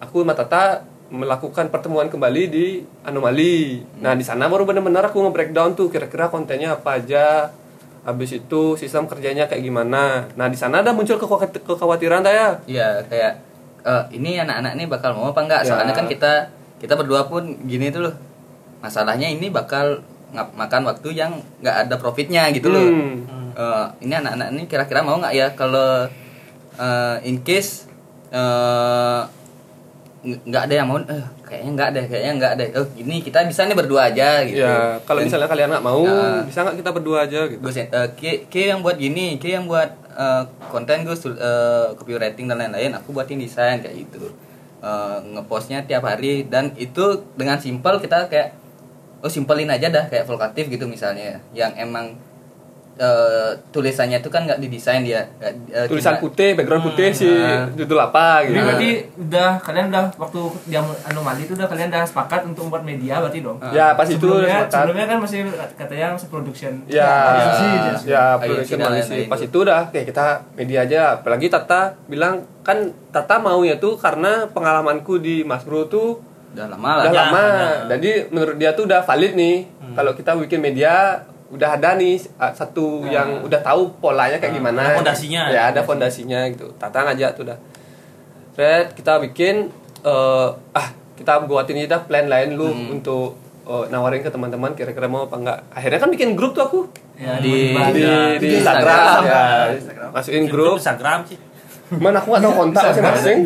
aku 0.00 0.24
sama 0.24 0.36
Tata 0.36 0.84
melakukan 1.06 1.70
pertemuan 1.70 2.10
kembali 2.10 2.42
di 2.50 2.66
anomali. 3.02 3.82
Nah, 4.02 4.18
di 4.18 4.26
sana 4.26 4.50
baru 4.50 4.66
benar-benar 4.66 5.06
aku 5.06 5.22
nge-breakdown 5.22 5.78
tuh 5.78 5.86
kira-kira 5.86 6.26
kontennya 6.26 6.74
apa 6.74 6.98
aja. 6.98 7.54
Habis 8.02 8.38
itu 8.38 8.74
sistem 8.74 9.06
kerjanya 9.06 9.46
kayak 9.46 9.62
gimana. 9.62 10.30
Nah, 10.34 10.46
di 10.46 10.54
sana 10.54 10.82
ada 10.82 10.90
muncul 10.90 11.18
kekhawat- 11.18 11.62
kekhawatiran 11.62 12.22
saya. 12.22 12.58
Iya 12.66 13.02
kayak 13.06 13.32
eh, 13.86 14.04
ini 14.14 14.38
anak-anak 14.38 14.72
ini 14.74 14.84
bakal 14.86 15.14
mau 15.14 15.30
apa 15.30 15.42
enggak? 15.42 15.62
Ya. 15.62 15.68
Soalnya 15.74 15.94
kan 15.94 16.06
kita 16.06 16.32
kita 16.78 16.94
berdua 16.94 17.26
pun 17.26 17.54
gini 17.66 17.90
tuh 17.90 18.10
loh. 18.10 18.14
Masalahnya 18.82 19.26
ini 19.26 19.50
bakal 19.50 20.02
ngap- 20.30 20.54
makan 20.54 20.82
waktu 20.86 21.14
yang 21.14 21.38
nggak 21.62 21.86
ada 21.86 21.94
profitnya 21.98 22.50
gitu 22.50 22.70
loh. 22.70 22.82
Hmm. 22.82 23.26
Eh, 23.54 23.86
ini 24.02 24.14
anak-anak 24.14 24.48
ini 24.52 24.62
kira-kira 24.66 25.02
mau 25.02 25.18
nggak 25.18 25.34
ya 25.34 25.46
kalau 25.54 26.06
eh, 26.76 27.16
in 27.26 27.42
case 27.42 27.86
ng- 28.30 29.26
nggak 30.26 30.62
ada 30.66 30.74
yang 30.82 30.88
mau 30.90 30.98
eh, 30.98 31.26
kayaknya 31.46 31.70
nggak 31.78 31.88
ada 31.94 32.00
kayaknya 32.10 32.32
nggak 32.34 32.52
ada 32.58 32.64
oh 32.82 32.86
ini 32.98 33.22
kita 33.22 33.46
bisa 33.46 33.62
nih 33.62 33.78
berdua 33.78 34.10
aja 34.10 34.42
gitu. 34.42 34.58
Ya, 34.58 34.98
kalau 35.06 35.22
misalnya 35.22 35.46
kalian 35.46 35.70
nggak 35.70 35.86
mau, 35.86 36.02
bisa 36.42 36.58
nggak 36.66 36.76
kita 36.82 36.90
berdua 36.90 37.18
aja 37.30 37.40
gitu. 37.46 37.62
gue 37.62 37.72
eh, 37.78 38.08
K, 38.18 38.20
K 38.50 38.54
yang 38.74 38.82
buat 38.82 38.98
gini 38.98 39.38
K 39.38 39.62
yang 39.62 39.70
buat 39.70 39.86
eh, 40.18 40.42
konten 40.74 41.06
gue 41.06 41.14
eh, 41.14 41.88
copywriting 41.94 42.50
dan 42.50 42.58
lain-lain 42.58 42.98
aku 42.98 43.14
buatin 43.14 43.38
desain 43.38 43.78
kayak 43.78 43.94
gitu. 44.02 44.34
Eh, 44.82 45.18
ngepostnya 45.38 45.86
tiap 45.86 46.02
hari 46.02 46.50
dan 46.50 46.74
itu 46.74 47.22
dengan 47.38 47.62
simpel 47.62 48.02
kita 48.02 48.26
kayak 48.26 48.58
oh 49.22 49.30
simpelin 49.30 49.70
aja 49.70 49.88
dah 49.94 50.10
kayak 50.10 50.26
volkatif 50.26 50.66
gitu 50.66 50.90
misalnya. 50.90 51.38
Yang 51.54 51.72
emang 51.78 52.18
eh, 52.98 53.52
tulisannya 53.70 54.18
itu 54.18 54.26
kan 54.26 54.42
nggak 54.42 54.56
didesain 54.56 55.00
dia 55.00 55.28
nggak, 55.34 55.52
eh, 55.68 55.84
Tulisan 55.84 56.16
cuma- 56.16 56.22
putih, 56.22 56.50
background 56.52 56.80
putih 56.82 57.12
sih, 57.12 57.28
Nah. 57.28 57.68
judul 57.70 58.00
apa 58.00 58.40
Jadi 58.40 58.48
gitu. 58.48 58.64
berarti 58.64 58.90
udah 59.20 59.50
kalian 59.58 59.86
udah 59.86 60.04
waktu 60.16 60.40
yang 60.66 60.86
anomali 61.04 61.42
itu 61.42 61.52
udah 61.52 61.66
kalian 61.66 61.88
udah 61.88 62.02
sepakat 62.02 62.40
untuk 62.46 62.64
membuat 62.64 62.84
media 62.84 63.20
berarti 63.20 63.38
dong. 63.38 63.60
Ya, 63.68 63.92
pas 63.92 64.04
itu 64.04 64.16
sebelumnya, 64.16 64.64
sepakat. 64.64 64.72
sebelumnya 64.72 65.06
kan 65.06 65.18
masih 65.20 65.38
katanya 65.74 66.06
masih 66.10 66.28
production. 66.28 66.72
Ya, 66.86 67.12
Agensi, 67.28 67.66
ya, 67.66 67.76
ya, 67.76 68.22
Agensi 68.32 68.40
production 68.48 68.78
dan 68.78 68.88
agency. 68.90 69.10
lain-lain. 69.12 69.28
Pas 69.28 69.40
itu 69.42 69.56
udah 69.58 69.80
kayak 69.86 70.06
kita 70.06 70.26
media 70.54 70.78
aja. 70.82 71.00
Apalagi 71.14 71.46
Tata 71.46 71.80
bilang 72.06 72.34
kan 72.62 72.78
Tata 73.08 73.36
maunya 73.38 73.76
tuh 73.76 73.96
karena 73.96 74.48
pengalamanku 74.48 75.16
di 75.18 75.40
Mas 75.40 75.62
Bro 75.62 75.84
tuh 75.86 76.24
udah 76.50 76.66
lama 76.66 76.90
lah 76.94 77.04
udah 77.04 77.12
Ya, 77.12 77.22
lama. 77.22 77.44
ya. 77.44 77.68
Jadi 77.92 78.10
menurut 78.30 78.56
dia 78.56 78.72
tuh 78.72 78.84
udah 78.84 79.00
valid 79.02 79.32
nih. 79.34 79.56
Kalau 79.92 80.12
kita 80.12 80.32
bikin 80.34 80.58
media 80.58 81.20
udah 81.48 81.70
ada 81.72 81.94
nih 81.94 82.18
uh, 82.34 82.50
satu 82.50 83.06
yang 83.06 83.40
udah 83.40 83.60
tahu 83.60 83.94
polanya 83.96 84.36
kayak 84.36 84.54
gimana. 84.54 84.82
ada 84.84 84.96
fondasinya. 84.96 85.42
Ya, 85.48 85.62
ada 85.68 85.80
fondasinya 85.80 86.40
gitu. 86.48 86.66
Tata 86.74 87.04
ngajak 87.04 87.30
tuh 87.34 87.44
dah. 87.46 87.58
Red 88.54 88.92
kita 88.92 89.20
bikin 89.20 89.68
eh, 90.00 90.48
ah 90.72 90.88
kita 91.14 91.44
buatin 91.44 91.76
aja 91.78 91.96
dah 91.96 92.02
plan 92.02 92.24
lain 92.24 92.54
lu 92.54 92.66
untuk 92.90 93.36
eh, 93.62 93.84
nawarin 93.88 94.20
ke 94.20 94.28
teman-teman 94.28 94.72
kira-kira 94.72 95.06
mau 95.06 95.24
apa 95.24 95.36
enggak. 95.36 95.58
Akhirnya 95.70 95.98
kan 95.98 96.10
bikin 96.10 96.32
grup 96.32 96.52
tuh 96.52 96.64
aku 96.64 96.80
Ya, 97.16 97.40
Di- 97.40 97.72
dibagi. 97.72 97.96
di, 97.96 98.04
Ada. 98.04 98.36
di 98.36 98.38
Di 98.38 98.48
Instagram, 98.60 98.92
Instagram. 98.92 99.22
ya. 99.24 99.44
Instagram. 99.72 100.10
Masukin 100.12 100.44
Grup 100.44 100.52
grup. 100.52 100.76
Instagram 100.76 101.18
sih. 101.24 101.38
Mana 101.86 102.18
aku 102.18 102.34
gak 102.34 102.42
tahu 102.42 102.54
kontak 102.58 102.82
masing-masing. 102.90 103.38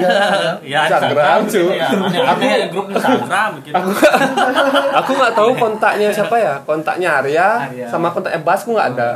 ya 0.64 0.88
Instagram, 0.88 1.38
cu. 1.44 1.62
Ya, 1.76 1.88
aku 2.24 2.44
grup 2.72 2.86
Instagram 2.88 3.50
gitu. 3.60 3.74
Aku 3.76 3.90
aku 4.96 5.10
nggak 5.12 5.34
tahu 5.36 5.50
kontaknya 5.54 6.08
siapa 6.08 6.36
ya. 6.40 6.54
Kontaknya 6.64 7.20
Arya, 7.20 7.68
Arya. 7.68 7.86
sama 7.86 8.08
kontaknya 8.08 8.40
Bas 8.40 8.64
aku 8.64 8.72
nggak 8.72 8.88
ada. 8.96 9.10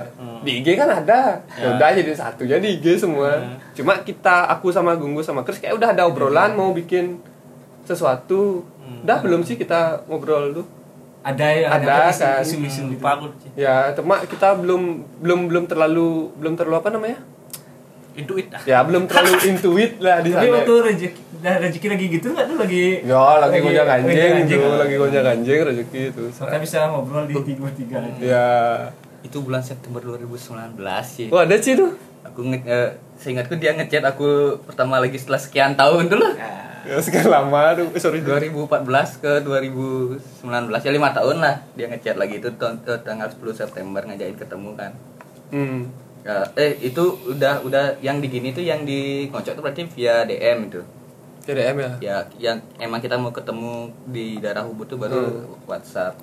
Di 0.45 0.61
IG 0.61 0.77
kan 0.77 0.93
ada. 0.93 1.41
Ya 1.57 1.67
udah 1.73 1.89
jadi 1.97 2.13
satu 2.13 2.45
jadi 2.45 2.61
IG 2.61 3.01
semua. 3.01 3.41
Cuma 3.73 3.97
kita 4.05 4.45
aku 4.47 4.69
sama 4.69 4.93
Gunggu 4.93 5.25
sama 5.25 5.41
Chris 5.41 5.57
kayak 5.57 5.81
udah 5.81 5.97
ada 5.97 6.05
obrolan 6.05 6.53
mau 6.53 6.77
bikin 6.77 7.17
sesuatu. 7.83 8.61
Udah 9.01 9.25
belum 9.25 9.41
sih 9.41 9.57
kita 9.57 10.05
ngobrol 10.05 10.53
tuh. 10.53 10.67
Ada 11.25 11.47
ya, 11.57 11.69
Ada, 11.73 12.13
isu- 12.13 12.21
kan. 12.21 12.45
isu-isu 12.45 12.83
gitu. 12.93 13.01
Ya, 13.57 13.89
cuma 13.97 14.21
kita 14.21 14.53
belum 14.61 15.01
belum 15.25 15.49
belum 15.49 15.65
terlalu 15.65 16.29
belum 16.37 16.53
terlalu 16.53 16.77
apa 16.85 16.93
namanya? 16.93 17.19
Intuit 18.15 18.47
ah. 18.51 18.63
Ya, 18.63 18.79
belum 18.81 19.05
terlalu 19.05 19.33
intuit 19.51 19.93
lah 19.99 20.19
di 20.19 20.31
Tapi 20.31 20.45
sana. 20.45 20.55
waktu 20.57 20.73
rezeki 20.85 21.21
dah 21.37 21.55
rezeki 21.61 21.87
lagi 21.89 22.07
gitu 22.11 22.27
nggak 22.31 22.47
tuh 22.47 22.57
lagi 22.57 22.85
Ya, 23.03 23.21
lagi 23.37 23.57
gonjang 23.59 23.85
ganjing 23.85 24.33
anjing. 24.39 24.59
tuh, 24.59 24.77
lagi 24.77 24.95
gonjang 24.95 25.25
ganjing 25.25 25.59
rezeki 25.63 26.01
itu. 26.09 26.23
Kita 26.31 26.57
bisa 26.57 26.79
ngobrol 26.89 27.25
di 27.25 27.35
tiga 27.37 27.69
tiga 27.71 27.97
aja. 28.01 28.21
Ya. 28.21 28.49
itu 29.21 29.41
bulan 29.41 29.61
September 29.61 30.01
2019 30.01 30.77
sih 31.03 31.29
Oh, 31.29 31.41
ada 31.41 31.57
sih 31.57 31.75
tuh. 31.75 31.97
aku 32.23 32.45
nge 32.45 32.61
eh, 32.63 32.89
seingatku 33.17 33.57
dia 33.57 33.73
ngechat 33.73 34.01
aku 34.03 34.27
pertama 34.63 34.97
lagi 34.97 35.17
setelah 35.17 35.37
sekian 35.39 35.73
tahun 35.75 36.07
tuh 36.07 36.19
loh 36.19 36.33
Ya, 36.85 37.01
sekian 37.01 37.27
lama 37.27 37.73
tuh. 37.73 37.89
Eh, 37.89 37.97
sorry. 37.99 38.21
2014 38.21 38.69
ke 39.17 39.41
2019 39.41 40.21
ya 40.77 40.91
lima 40.91 41.09
tahun 41.11 41.41
lah 41.41 41.57
dia 41.73 41.89
ngechat 41.89 42.15
lagi 42.15 42.37
itu 42.37 42.49
eh, 42.49 43.01
tanggal 43.01 43.27
10 43.27 43.41
September 43.55 44.01
ngajakin 44.03 44.37
ketemu 44.37 44.71
kan 44.75 44.93
Hmm. 45.47 45.87
Ya, 46.25 46.41
eh 46.57 46.73
itu 46.81 47.05
udah 47.27 47.61
udah 47.61 48.01
yang 48.01 48.17
di 48.17 48.27
gini 48.27 48.51
tuh 48.51 48.61
yang 48.61 48.83
di 48.83 49.29
ngocok 49.29 49.53
tuh 49.53 49.63
berarti 49.63 49.85
via 49.87 50.25
DM 50.25 50.73
itu 50.73 50.81
TDM 51.45 51.77
ya. 51.77 51.91
ya 52.01 52.17
yang 52.41 52.57
emang 52.81 52.97
kita 52.99 53.15
mau 53.15 53.29
ketemu 53.29 53.73
di 54.07 54.41
daerah 54.41 54.65
Ubud 54.65 54.89
tuh 54.89 54.97
baru 54.97 55.45
WhatsApp 55.63 56.17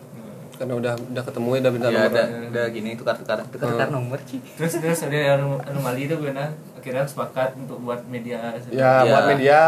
Karena 0.52 0.74
udah 0.76 0.94
udah 0.98 1.22
ketemu 1.22 1.50
ya 1.52 1.60
udah 1.60 1.72
minta 1.72 1.88
ya 1.88 1.94
nomor. 1.96 2.10
udah 2.12 2.26
udah 2.50 2.66
gini 2.68 2.90
tukar 2.94 3.14
tukar 3.16 3.38
tukar 3.46 3.70
tukar 3.70 3.88
nomor 3.88 4.18
sih 4.24 4.42
Terus 4.58 4.74
terus 4.76 5.00
ada 5.04 5.38
anom- 5.38 5.62
anomali 5.62 6.02
itu 6.04 6.16
gue 6.16 6.32
nah 6.32 6.50
akhirnya 6.74 7.06
sepakat 7.06 7.54
untuk 7.56 7.78
buat 7.80 8.02
media. 8.04 8.58
Ya, 8.68 9.06
Ya. 9.06 9.06
buat 9.08 9.26
media. 9.30 9.62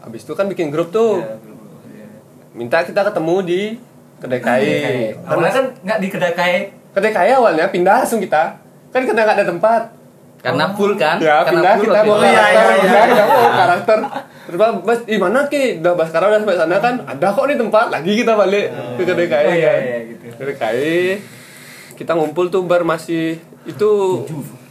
Habis 0.00 0.22
itu 0.22 0.30
kan 0.32 0.46
bikin 0.46 0.70
grup 0.70 0.94
tuh. 0.94 1.18
Ya, 1.18 1.34
grup- 1.36 1.66
ya. 1.90 2.06
Minta 2.52 2.78
kita 2.80 3.02
ketemu 3.02 3.34
di 3.42 3.60
kedai 4.20 4.38
kai. 4.38 4.70
Awalnya 5.18 5.50
kan 5.50 5.64
nggak 5.82 5.98
di 5.98 6.08
kedai 6.08 6.32
kai. 6.32 6.54
kedai 6.90 7.10
kai 7.10 7.30
awalnya 7.32 7.66
pindah 7.66 8.06
langsung 8.06 8.22
kita. 8.22 8.59
Kan 8.90 9.02
karena 9.06 9.22
nggak 9.22 9.38
ada 9.38 9.46
tempat. 9.46 9.82
karena 10.40 10.72
full 10.72 10.96
kan 10.96 11.20
Ya, 11.20 11.44
karena 11.44 11.76
pindah 11.76 11.76
full 11.76 12.16
kita 12.16 12.32
iya, 12.32 12.40
karakter, 12.40 12.64
iya, 12.64 12.80
pindah 12.80 13.02
iya. 13.04 13.08
kita 13.12 13.24
bawa 13.28 13.50
karakter. 13.52 13.98
Terus 14.40 14.56
Bang, 14.56 14.74
Bas, 14.80 14.98
di 15.04 15.16
mana 15.20 15.40
ki? 15.46 15.64
Udah 15.78 15.92
Baskara 15.92 16.24
udah 16.26 16.40
sampai 16.40 16.56
sana 16.56 16.76
kan? 16.80 16.94
Ada 17.04 17.26
kok 17.28 17.44
nih 17.44 17.56
tempat. 17.60 17.86
Lagi 17.92 18.12
kita 18.16 18.32
balik 18.34 18.66
ke 18.96 19.02
kedai 19.04 19.28
kai. 19.28 19.44
Oh, 19.44 19.52
iya, 19.52 19.68
kan. 19.68 19.80
iya, 19.84 19.98
gitu. 20.08 20.24
Kedai 20.32 20.56
kai. 20.56 20.96
Kita 21.92 22.12
ngumpul 22.16 22.48
tuh 22.48 22.64
bar 22.64 22.82
masih 22.82 23.36
itu 23.62 23.90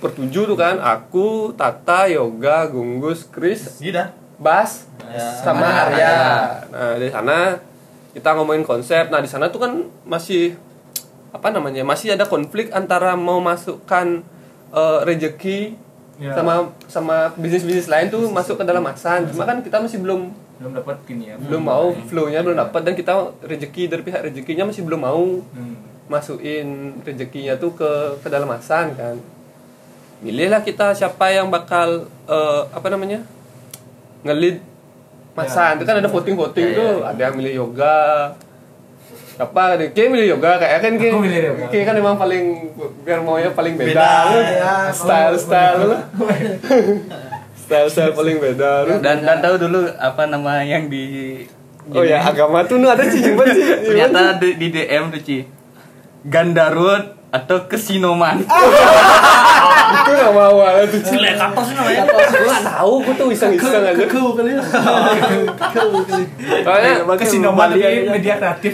bertujuh 0.01 0.49
tuh 0.49 0.57
kan. 0.57 0.81
Aku, 0.81 1.53
Tata, 1.53 2.09
Yoga, 2.09 2.65
Gunggus, 2.65 3.29
Chris, 3.29 3.77
Gila. 3.77 4.09
Bas, 4.41 4.89
Ya. 5.05 5.21
sama 5.41 5.69
Arya. 5.85 6.13
Nah, 6.69 6.97
dari 6.97 7.09
sana 7.09 7.61
kita 8.09 8.33
ngomongin 8.33 8.65
konsep. 8.65 9.09
Nah, 9.09 9.21
di 9.21 9.29
sana 9.29 9.47
tuh 9.47 9.61
kan 9.61 9.71
masih 10.01 10.57
apa 11.29 11.47
namanya? 11.49 11.81
Masih 11.83 12.11
ada 12.11 12.23
konflik 12.23 12.69
antara 12.71 13.13
mau 13.13 13.37
masukkan 13.39 14.21
eh, 14.69 14.99
rejeki 15.03 15.75
Ya. 16.19 16.35
sama 16.35 16.67
sama 16.85 17.15
bisnis-bisnis 17.33 17.87
lain 17.87 18.07
tuh 18.07 18.27
masuk 18.27 18.55
ke 18.55 18.63
dalam 18.63 18.83
masan. 18.83 19.23
Cuma 19.25 19.47
kan 19.47 19.59
kita 19.59 19.79
masih 19.79 19.97
belum 19.97 20.35
Belum 20.59 20.75
dapat 20.75 20.99
gini 21.05 21.31
ya. 21.31 21.39
belum 21.39 21.63
mau 21.63 21.95
flow-nya 21.95 22.43
belum 22.43 22.59
dapat 22.59 22.81
dan 22.83 22.91
kita 22.93 23.13
rezeki 23.39 23.87
dari 23.87 24.03
pihak 24.03 24.21
rezekinya 24.21 24.67
masih 24.67 24.83
belum 24.83 24.99
mau 24.99 25.39
Hmm. 25.47 25.79
masukin 26.09 26.67
rezekinya 26.99 27.55
tuh 27.55 27.71
ke 27.71 27.87
ke 28.19 28.27
dalam 28.27 28.45
masan 28.45 28.91
kan. 28.93 29.15
Milihlah 30.19 30.59
kita 30.59 30.91
siapa 30.91 31.31
yang 31.31 31.47
bakal 31.47 32.03
eh, 32.27 32.61
apa 32.67 32.87
namanya? 32.89 33.23
ngelid 34.19 34.59
masan. 35.31 35.79
itu 35.79 35.87
kan 35.87 35.95
ada 35.95 36.11
voting-voting 36.11 36.65
Ya, 36.65 36.69
ya, 36.69 36.75
tuh. 36.75 36.93
ya. 36.99 37.07
Ada 37.07 37.21
yang 37.23 37.35
milih 37.39 37.53
yoga. 37.55 37.99
Apa 39.39 39.79
ada 39.79 39.87
Kayak 39.95 40.09
milih 40.11 40.27
yoga 40.35 40.59
kayak 40.59 40.79
kan 40.83 40.93
kayak 40.99 41.13
yoga. 41.15 41.65
kayak 41.71 41.85
kan 41.87 41.95
emang 41.95 42.19
paling 42.19 42.43
biar 43.07 43.23
maunya 43.23 43.55
paling 43.55 43.79
beda. 43.79 43.95
Ya. 44.35 44.91
Style 44.91 45.39
style 45.39 45.79
lu. 45.79 45.97
Style 47.63 47.87
style 47.87 48.11
paling 48.11 48.37
beda 48.41 48.83
lu. 48.83 48.93
dan 48.99 49.21
dan 49.23 49.39
tahu 49.39 49.55
dulu 49.55 49.87
apa 49.95 50.25
nama 50.25 50.59
yang 50.61 50.89
di 50.89 51.45
Oh 51.89 52.05
ya 52.05 52.21
agama 52.21 52.61
tuh 52.65 52.77
nu 52.77 52.85
ada 52.85 53.01
sih 53.01 53.17
ternyata 53.23 54.37
di, 54.37 54.61
di 54.61 54.67
DM 54.69 55.09
tuh 55.09 55.21
Ci 55.25 55.41
Gandarut 56.21 57.17
atau 57.29 57.57
Kesinoman 57.65 58.41
itu 59.89 60.11
nama 60.11 60.41
awalnya 60.47 60.85
tuh 60.85 60.99
sih. 60.99 61.13
Gila 61.13 61.31
katos 61.35 61.65
sih 61.65 61.73
namanya. 61.73 62.05
Gue 62.05 62.45
gak 62.47 62.61
tau, 62.63 62.93
gue 62.99 63.13
tuh 63.15 63.27
iseng-iseng 63.27 63.73
aja 63.79 63.93
Kekeu 63.95 64.33
kali 64.33 64.51
ya. 64.51 64.61
Soalnya 66.61 66.93
Kesinoman 67.15 67.69
aja. 67.71 67.87
media 68.07 68.35
kreatif. 68.35 68.73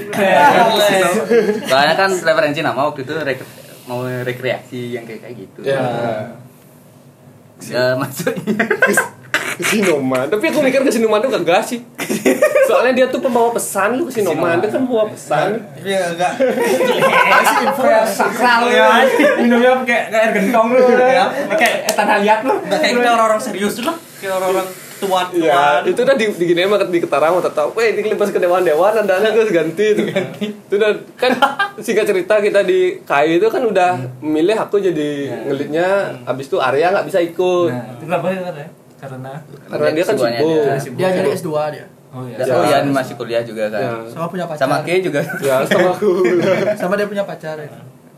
soalnya 1.70 1.96
kan 1.96 2.10
referensi 2.12 2.60
nama 2.60 2.80
waktu 2.86 3.02
itu 3.02 3.14
rek- 3.18 3.48
mau 3.86 4.04
rekreasi 4.04 4.92
yang 4.92 5.04
kayak 5.04 5.22
kayak 5.22 5.36
gitu 5.38 5.60
Ya 5.62 5.84
ya 7.62 7.96
maksudnya 7.96 8.66
Kesinoman 9.56 10.28
Tapi 10.28 10.46
aku 10.46 10.60
mikir 10.60 10.82
Kesinoman 10.82 11.20
tuh 11.22 11.32
kagak 11.34 11.64
sih 11.64 11.80
Soalnya 12.76 12.92
dia 12.92 13.08
tuh 13.08 13.24
pembawa 13.24 13.50
pesan 13.56 13.90
lu 13.96 14.04
Kesinoman 14.12 14.60
Dia 14.60 14.68
kan 14.68 14.84
pembawa 14.84 15.06
pesan 15.08 15.48
Tapi 15.64 15.90
enggak. 15.96 16.32
Masih 17.32 17.58
info 17.64 17.84
ya 17.88 18.04
sakral 18.04 18.62
ya. 18.68 18.88
Minumnya 19.40 19.72
kayak 19.88 20.04
kayak 20.12 20.24
air 20.28 20.32
gentong 20.36 20.68
lu. 20.76 20.84
ya. 21.00 21.26
Kayak 21.56 21.76
etan 21.88 22.08
haliat 22.12 22.40
lu. 22.44 22.54
Nggak 22.60 22.80
kayak 22.84 22.94
kita 23.00 23.10
orang-orang 23.16 23.40
serius 23.40 23.74
tuh 23.80 23.88
lah. 23.88 23.96
Kayak 24.20 24.44
orang-orang 24.44 24.68
tuan 24.96 25.26
Ya, 25.36 25.84
tuan 25.84 25.92
itu 25.92 26.00
udah 26.04 26.16
di, 26.16 26.26
di 26.32 26.46
gini 26.48 26.60
mah 26.68 26.80
di 26.88 27.00
ketarang 27.00 27.36
mau 27.36 27.44
tahu. 27.44 27.76
Weh, 27.76 27.96
ini 27.96 28.16
pas 28.16 28.32
ke 28.32 28.40
dewan-dewan 28.40 28.92
ada 28.96 29.16
gue 29.20 29.44
ganti. 29.52 29.88
Itu. 29.96 30.04
itu 30.66 30.74
udah 30.76 30.92
kan 31.16 31.32
singkat 31.80 32.08
cerita 32.08 32.40
kita 32.40 32.64
di 32.64 33.00
KAI 33.04 33.40
itu 33.40 33.48
kan 33.52 33.64
udah 33.64 33.96
milih 34.24 34.56
aku 34.56 34.80
jadi 34.80 35.32
ngelitnya 35.48 36.20
habis 36.24 36.48
itu 36.48 36.58
Arya 36.60 36.92
nggak 36.92 37.08
bisa 37.08 37.20
ikut. 37.24 37.70
Nah, 37.72 37.96
itu 37.96 38.04
kenapa 38.08 38.28
ya 38.32 38.52
ya? 38.52 38.68
Karena 38.96 39.32
Karena 39.70 39.90
dia 39.92 40.04
kan 40.08 40.16
S2-nya 40.16 40.40
sibuk. 40.40 40.50
dia. 40.50 40.76
sibuk. 40.80 40.98
Dia 40.98 41.10
jadi 41.12 41.30
S2 41.36 41.52
dia. 41.76 41.86
Oh 42.16 42.24
iya. 42.24 42.40
Dan 42.40 42.48
Ya. 42.48 42.56
oh 42.56 42.64
ya 42.64 42.78
masih 42.88 43.14
kuliah 43.14 43.44
juga 43.44 43.68
kan. 43.68 43.82
Ya. 43.82 43.92
Sama 44.08 44.26
punya 44.26 44.48
pacar. 44.48 44.64
Sama 44.64 44.76
Ki 44.82 45.04
juga. 45.04 45.20
Ya, 45.40 45.60
sama 45.62 45.92
aku. 45.96 46.10
Sama 46.74 46.94
dia 46.96 47.06
punya 47.06 47.24
pacar 47.24 47.60
ya. 47.60 47.68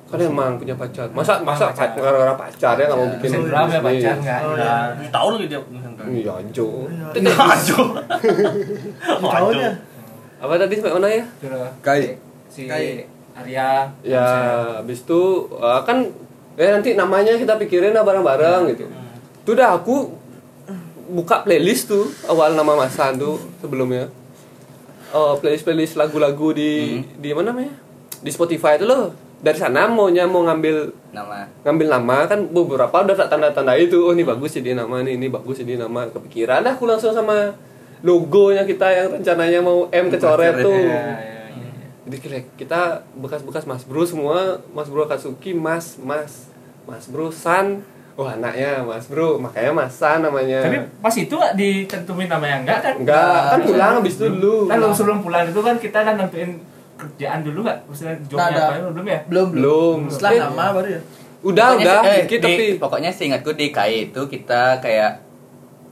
kan 0.07 0.15
emang 0.15 0.55
punya 0.55 0.71
pacar. 0.71 1.03
Masa 1.11 1.41
masa 1.41 1.67
Pacar. 1.67 1.91
gara-gara 1.91 2.31
pacar 2.33 2.77
ya 2.77 2.85
nggak 2.85 2.95
mau 2.95 3.09
bikin 3.11 3.27
Sendra 3.27 3.59
punya 3.59 3.79
bisnis. 3.81 3.83
pacar 3.83 4.13
enggak? 4.15 4.39
Oh, 4.39 4.53
ya 4.55 4.73
tahu 5.09 5.27
lagi 5.35 5.45
dia 5.49 5.59
Iya, 6.07 6.33
Jo. 6.47 6.67
Ajo. 7.27 7.79
Tahunnya. 9.19 9.71
Apa 10.37 10.53
tadi 10.55 10.73
sampai 10.77 10.93
mana 10.93 11.07
ya? 11.09 11.23
Kai. 11.81 12.15
si 12.47 12.69
Kai. 12.69 13.03
Arya 13.35 13.85
Ya, 14.01 14.25
habis 14.77 15.03
itu 15.03 15.21
eh, 15.51 15.81
kan 15.83 15.97
eh 16.55 16.69
nanti 16.71 16.95
namanya 16.95 17.35
kita 17.35 17.53
pikirin 17.57 17.91
lah 17.91 18.01
bareng-bareng 18.01 18.71
gitu. 18.71 18.85
Itu 19.43 19.49
udah 19.53 19.75
aku 19.75 20.09
buka 21.07 21.41
playlist 21.41 21.87
tuh 21.87 22.05
awal 22.27 22.53
nama 22.53 22.75
Masan 22.75 23.17
tuh 23.17 23.39
sebelumnya. 23.59 24.11
Oh, 25.15 25.39
playlist-playlist 25.39 25.95
lagu-lagu 25.95 26.51
di 26.51 26.99
di 27.15 27.31
mana 27.31 27.55
namanya? 27.55 27.71
Di 28.19 28.27
Spotify 28.27 28.75
itu 28.75 28.83
loh. 28.83 29.15
Dari 29.37 29.55
sana 29.55 29.85
maunya 29.87 30.25
mau 30.25 30.41
ngambil 30.43 30.91
Nama. 31.13 31.45
ngambil 31.61 31.87
nama 31.89 32.17
kan 32.25 32.45
beberapa 32.49 32.93
udah 33.05 33.13
tak 33.13 33.29
tanda-tanda 33.29 33.73
itu 33.77 33.97
oh 34.01 34.13
ini 34.13 34.21
bagus 34.21 34.53
jadi 34.53 34.73
nama 34.73 35.01
nih 35.01 35.17
ini 35.17 35.29
bagus 35.29 35.61
jadi 35.61 35.81
nama 35.81 36.05
kepikiran 36.09 36.61
dah 36.61 36.73
aku 36.77 36.85
langsung 36.85 37.09
sama 37.09 37.53
logonya 38.01 38.65
kita 38.65 38.85
yang 38.85 39.07
rencananya 39.17 39.61
mau 39.61 39.89
M 39.89 40.13
kecoret 40.13 40.61
tuh 40.61 40.77
ya, 40.77 41.17
ya, 41.17 41.41
ya. 41.53 41.69
jadi 42.05 42.15
kira 42.21 42.37
kita 42.53 42.81
bekas-bekas 43.17 43.65
Mas 43.65 43.81
Bro 43.81 44.05
semua 44.05 44.61
Mas 44.73 44.89
Bro 44.89 45.09
Katsuki 45.09 45.57
Mas 45.57 45.97
Mas 45.97 46.49
Mas 46.85 47.09
Bro 47.09 47.33
San 47.33 47.81
oh 48.17 48.25
anaknya 48.25 48.81
Mas 48.81 49.05
Bro 49.05 49.37
makanya 49.37 49.71
Mas 49.71 49.93
San 49.93 50.19
namanya 50.19 50.59
Tapi 50.59 50.77
pas 50.97 51.13
itu 51.15 51.29
nggak 51.29 51.53
ditentuin 51.53 52.25
namanya 52.27 52.55
enggak 52.59 52.79
kan? 52.81 52.93
enggak 52.97 53.41
kan 53.47 53.59
pulang 53.61 53.93
habis 53.95 54.13
itu 54.15 54.25
dulu 54.27 54.65
Kan 54.65 54.77
sebelum 54.91 55.17
pulang 55.21 55.45
itu 55.45 55.59
kan 55.59 55.75
kita 55.77 55.99
kan 56.01 56.15
nentuin 56.15 56.51
kerjaan 56.97 57.39
dulu 57.41 57.61
nggak? 57.61 57.77
Maksudnya 57.85 58.17
jobnya 58.25 58.49
ada. 58.51 58.63
apa 58.73 58.89
belum 58.89 59.05
ya? 59.07 59.19
Belum 59.27 59.47
belum 59.51 59.99
Setelah 60.09 60.31
Eh, 60.31 60.39
nama 60.43 60.65
baru 60.73 60.89
ya. 60.89 61.01
udah 61.39 61.67
Pokoknya 61.67 61.85
udah 61.85 61.93
sih- 61.95 62.09
eh, 62.09 62.17
dikit 62.19 62.33
di- 62.33 62.43
tapi 62.43 62.65
pokoknya 62.75 63.09
seingatku 63.11 63.51
di 63.53 63.65
KAI 63.69 63.97
itu 64.07 64.21
kita 64.25 64.61
kayak 64.79 65.11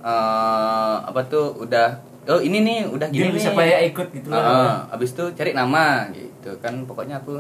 eh 0.02 0.96
apa 1.04 1.22
tuh 1.24 1.54
udah 1.56 1.88
oh 2.26 2.40
ini 2.40 2.58
nih 2.60 2.80
udah 2.88 3.08
gini 3.08 3.22
Gini 3.24 3.32
nih. 3.32 3.42
siapa 3.44 3.62
ya 3.64 3.78
ikut 3.84 4.08
gitu 4.12 4.28
Heeh, 4.28 4.42
lah. 4.42 4.90
habis 4.90 5.10
itu 5.12 5.24
cari 5.32 5.52
nama 5.52 6.10
gitu 6.10 6.58
kan 6.58 6.74
pokoknya 6.84 7.18
aku 7.20 7.38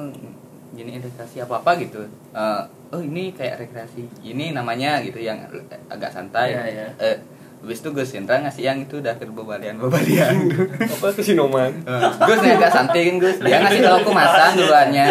gini 0.75 0.99
rekreasi 0.99 1.39
apa 1.39 1.63
apa 1.63 1.71
gitu. 1.79 2.03
Eh, 2.29 2.61
oh 2.91 2.99
ini 2.99 3.31
kayak 3.31 3.63
rekreasi 3.63 4.05
ini 4.21 4.51
namanya 4.51 4.99
gitu 4.99 5.17
yang 5.17 5.39
agak 5.87 6.11
santai. 6.11 6.51
Iya, 6.51 6.63
iya. 6.67 6.87
Eh, 6.99 7.17
habis 7.55 7.81
itu 7.81 7.89
Gus 7.89 8.13
Indra 8.13 8.37
ngasih 8.37 8.61
yang 8.61 8.77
itu 8.79 9.01
udah 9.01 9.15
berbalian 9.15 9.81
berbalian 9.81 10.53
apa 10.93 11.07
kesinoman 11.09 11.81
Gus 12.21 12.39
nih 12.39 12.51
agak 12.53 12.69
santai 12.69 13.01
kan 13.07 13.15
Gus? 13.17 13.37
Dia 13.39 13.57
ngasih 13.57 13.79
tahu 13.81 13.95
aku 14.03 14.11
masan 14.11 14.51
duluannya. 14.53 15.07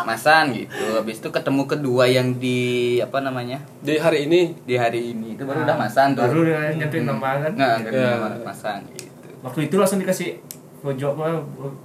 Masan 0.00 0.44
gitu. 0.52 0.84
Habis 0.96 1.22
itu 1.22 1.28
ketemu 1.30 1.62
kedua 1.64 2.04
yang 2.04 2.36
di 2.36 2.58
apa 2.98 3.20
namanya? 3.20 3.62
Di 3.80 3.96
hari 3.96 4.26
ini? 4.26 4.52
Di 4.64 4.74
hari 4.74 5.14
ini. 5.14 5.38
Itu 5.38 5.46
baru 5.46 5.62
udah 5.64 5.76
masan 5.78 6.18
tuh. 6.18 6.24
Baru 6.26 6.42
dia 6.44 6.72
nyentuhin 6.74 7.06
nama 7.06 7.38
kan. 7.38 7.52
nah 7.54 7.78
Ya. 7.80 8.16
nama 8.18 8.28
masan 8.42 8.84
gitu. 8.92 9.08
Waktu 9.40 9.70
itu 9.70 9.74
langsung 9.78 10.00
dikasih 10.00 10.36
job 10.96 11.12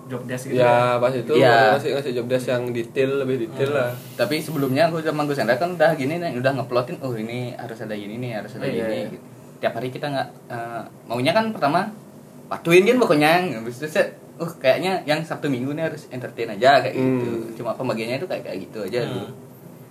job 0.06 0.22
desk 0.24 0.48
gitu. 0.48 0.58
ya 0.58 0.96
pas 0.96 1.12
itu 1.12 1.28
Iya. 1.30 1.76
ngasih 1.76 1.90
ngasih 1.94 2.12
job 2.14 2.28
desk 2.28 2.48
yang 2.48 2.64
detail 2.70 3.12
lebih 3.20 3.44
detail 3.44 3.72
lah 3.72 3.92
tapi 4.16 4.40
sebelumnya 4.40 4.88
aku 4.88 5.00
sama 5.00 5.24
Gus 5.24 5.36
Hendra 5.36 5.56
kan 5.56 5.76
udah 5.76 5.92
gini 5.94 6.16
nih 6.16 6.32
udah 6.36 6.52
ngeplotin 6.56 6.98
oh 7.00 7.12
ini 7.12 7.52
harus 7.54 7.76
ada 7.78 7.92
gini 7.92 8.16
nih 8.18 8.40
harus 8.40 8.56
ada 8.56 8.64
Oh, 8.64 8.70
iya, 8.70 8.80
gini 8.82 8.96
iya. 8.98 9.08
gitu. 9.12 9.26
tiap 9.58 9.74
hari 9.74 9.90
kita 9.90 10.08
nggak 10.08 10.28
eh, 10.48 10.82
maunya 11.06 11.32
kan 11.32 11.52
pertama 11.52 11.92
patuin 12.46 12.84
kan 12.84 12.96
pokoknya 12.96 13.32
habis 13.54 13.76
itu 13.78 13.88
set 13.90 14.08
uh 14.36 14.52
kayaknya 14.54 15.04
yang 15.04 15.20
Sabtu 15.22 15.48
Minggu 15.48 15.72
nih 15.72 15.88
harus 15.88 16.08
entertain 16.10 16.48
aja 16.50 16.80
kayak 16.80 16.94
gitu 16.94 17.32
Hmm. 17.32 17.52
cuma 17.56 17.72
pembagiannya 17.74 18.18
itu 18.18 18.28
kayak 18.28 18.44
kayak 18.44 18.60
gitu 18.64 18.80
aja 18.82 19.00
dulu 19.04 19.28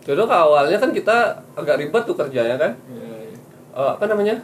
Jodoh 0.05 0.25
ke 0.25 0.37
awalnya 0.37 0.77
kan 0.77 0.93
kita 0.93 1.17
agak 1.55 1.81
ribet 1.81 2.05
tuh 2.05 2.13
kerjanya 2.13 2.61
kan. 2.61 2.77
Iya, 2.87 3.09
iya. 3.25 3.37
Eh, 3.73 3.91
apa 3.91 4.05
namanya? 4.05 4.37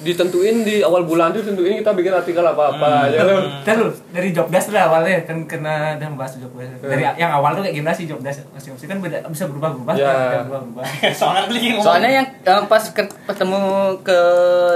Ditentuin 0.00 0.56
di 0.60 0.80
awal 0.80 1.02
bulan 1.02 1.28
tuh 1.28 1.42
tentuin 1.42 1.76
kita 1.76 1.92
bikin 1.92 2.08
artikel 2.10 2.40
apa-apa 2.40 3.06
ya 3.06 3.20
kan. 3.20 3.62
Terus 3.62 4.00
dari 4.08 4.30
job 4.30 4.48
desk 4.48 4.70
lah 4.70 4.86
awalnya 4.86 5.22
kan 5.22 5.44
kena 5.44 5.94
dan 5.94 6.14
bahas 6.14 6.34
job 6.34 6.48
desk. 6.54 6.80
Dari 6.80 7.02
Hmm. 7.02 7.16
yang 7.16 7.32
awal 7.32 7.52
tuh 7.52 7.62
kayak 7.62 7.76
gimana 7.76 7.92
sih 7.92 8.04
job 8.04 8.18
desk 8.18 8.44
masing-masing 8.50 8.88
kan 8.88 8.98
beda 8.98 9.16
bisa 9.26 9.44
berubah-berubah 9.46 9.94
Ya. 9.94 10.08
kan, 10.08 10.16
berubah-berubah. 10.42 10.84
soalnya 11.20 11.42
lagi 11.46 11.68
ngomong 11.70 11.84
soalnya 11.84 12.10
yang 12.14 12.26
eh, 12.32 12.62
pas 12.64 12.84
ke- 12.86 13.16
ketemu 13.26 13.60
ke 14.00 14.18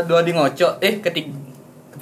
dua 0.05 0.21
di 0.21 0.33
ngocok 0.33 0.73
eh 0.79 0.95
ketiga 1.01 1.33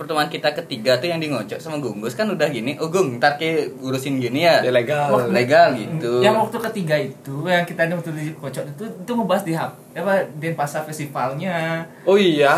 pertemuan 0.02 0.26
kita 0.26 0.50
ketiga 0.52 0.96
tuh 0.96 1.06
yang 1.06 1.16
di 1.16 1.26
ngocok 1.26 1.56
sama 1.56 1.78
Gunggus 1.78 2.12
kan 2.12 2.26
udah 2.26 2.44
gini 2.46 2.74
oh 2.76 2.86
Gung 2.86 3.16
ntar 3.16 3.34
ke 3.34 3.50
urusin 3.78 4.18
gini 4.18 4.42
ya 4.42 4.58
Ya 4.60 4.70
legal. 4.70 5.08
Wah, 5.08 5.24
legal 5.28 5.72
gitu 5.72 6.18
Yang 6.18 6.36
waktu 6.42 6.58
ketiga 6.64 6.96
itu 6.96 7.34
yang 7.44 7.62
kita 7.62 7.86
ini 7.86 7.94
waktu 7.94 8.10
di 8.10 8.24
kocok 8.32 8.64
itu 8.68 8.84
itu 8.84 9.10
ngebahas 9.10 9.42
di 9.42 9.52
hub 9.52 9.72
apa 9.92 10.12
Denpasar 10.34 10.82
festivalnya. 10.82 11.86
Oh 12.02 12.16
iya. 12.16 12.50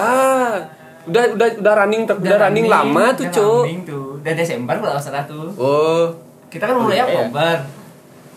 Udah 1.05 1.25
udah 1.31 1.49
udah 1.61 1.75
running 1.77 2.03
ter- 2.03 2.17
udah 2.17 2.39
running 2.41 2.65
lama 2.65 3.13
tuh, 3.13 3.23
udah 3.23 3.35
Cuk. 3.35 3.61
running 3.61 3.83
tuh. 3.85 4.07
Udah 4.19 4.33
Desember 4.33 4.75
kalau 4.75 4.97
salah 4.97 5.25
tuh. 5.25 5.53
oh 5.55 6.09
Kita 6.49 6.65
kan 6.65 6.79
mulai 6.79 6.97
Iya. 6.97 7.05
Oktober. 7.05 7.57
Di 7.61 7.69
Ya, 7.69 7.84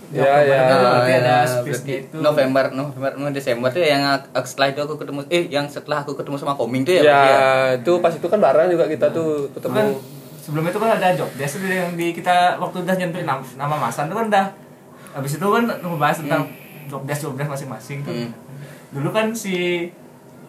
Oktober 0.09 0.39
ya. 0.41 0.59
itu 0.61 0.75
berarti 0.77 1.13
ada 1.13 1.33
Ah, 1.33 1.43
space 1.43 1.81
itu. 1.83 2.15
November, 2.17 2.65
November, 2.69 3.11
November, 3.13 3.33
Desember 3.33 3.69
tuh 3.69 3.81
yang 3.81 4.01
setelah 4.39 4.67
itu 4.69 4.79
aku 4.79 4.95
ketemu 4.95 5.19
eh 5.27 5.43
yang 5.47 5.65
setelah 5.65 5.97
aku 5.99 6.13
ketemu 6.13 6.35
sama 6.35 6.53
Koming 6.53 6.81
tuh 6.81 6.93
ya. 6.93 7.01
Ya, 7.01 7.03
berarti 7.03 7.31
itu 7.77 7.91
pas 7.97 8.13
itu 8.13 8.23
kan 8.25 8.39
bareng 8.39 8.67
juga 8.69 8.85
kita 8.85 9.07
tuh 9.09 9.47
Kan 9.49 9.53
ketemu. 9.53 9.99
sebelum 10.39 10.63
itu 10.65 10.77
kan 10.77 10.89
ada 10.93 11.07
job 11.11 11.27
desk 11.33 11.59
yang 11.61 11.91
di 11.93 12.07
kita 12.11 12.55
waktu 12.55 12.77
udah 12.81 12.95
nyentuhin 12.95 13.25
nama, 13.25 13.43
nama 13.55 13.75
Masan 13.77 14.07
tuh 14.07 14.15
kan 14.15 14.25
udah 14.27 14.45
habis 15.11 15.31
itu 15.33 15.43
kan 15.45 15.63
ngebahas 15.67 16.17
tentang 16.17 16.43
job 16.85 17.03
desk 17.03 17.21
job 17.21 17.35
desk 17.35 17.49
masing-masing 17.49 17.99
tuh. 18.01 18.13
Hmm. 18.13 18.31
Dulu 18.89 19.11
kan 19.11 19.27
si 19.31 19.87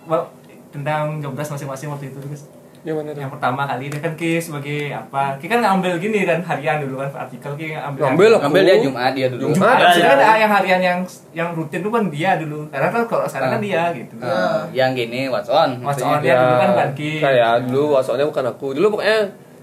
wa- 0.05 0.31
tentang 0.69 1.19
job 1.19 1.35
desk 1.35 1.51
masing-masing 1.51 1.89
waktu 1.89 2.09
itu 2.09 2.19
guys. 2.21 2.47
Yang 2.81 2.95
mana 2.97 3.11
tuh? 3.11 3.21
Yang 3.21 3.33
pertama 3.35 3.61
kali 3.65 3.85
dia 3.87 4.01
kan 4.01 4.13
Ki 4.15 4.33
sebagai 4.39 4.79
apa? 4.91 5.23
Ki 5.37 5.47
kan 5.47 5.59
ngambil 5.59 5.93
gini 5.97 6.23
kan 6.23 6.39
harian 6.41 6.83
dulu 6.83 6.95
kan 6.99 7.11
artikel 7.19 7.53
Ki 7.55 7.67
ngambil. 7.73 8.03
Ngambil 8.07 8.29
lah. 8.29 8.39
Ngambil 8.43 8.63
dia 8.63 8.77
Jumat 8.81 9.13
dia 9.13 9.27
dulu. 9.29 9.43
Jumat. 9.51 9.77
Ada 9.77 9.87
Ada, 9.89 10.09
kan 10.09 10.37
yang 10.39 10.53
harian 10.53 10.81
yang 10.81 10.99
yang 11.33 11.49
rutin 11.53 11.81
itu 11.81 11.91
kan 11.91 12.05
dia 12.07 12.31
dulu. 12.37 12.59
Karena 12.69 12.89
kan 12.89 13.03
kalau 13.05 13.25
sekarang 13.25 13.51
kan 13.51 13.59
Ah. 13.59 13.65
dia 13.65 13.83
gitu. 13.93 14.15
Ah, 14.19 14.61
yang 14.71 14.91
gini 14.93 15.27
what's 15.27 15.49
on. 15.49 15.79
What's 15.81 15.99
on, 16.01 16.19
ya. 16.21 16.37
dulu 16.37 16.55
kan 16.57 16.69
bukan 16.73 16.91
Ki. 16.95 17.11
Kayak 17.19 17.53
dulu 17.67 17.83
wasonya 17.93 18.25
bukan 18.25 18.45
aku. 18.47 18.67
Dulu 18.73 18.87
pokoknya 18.95 19.19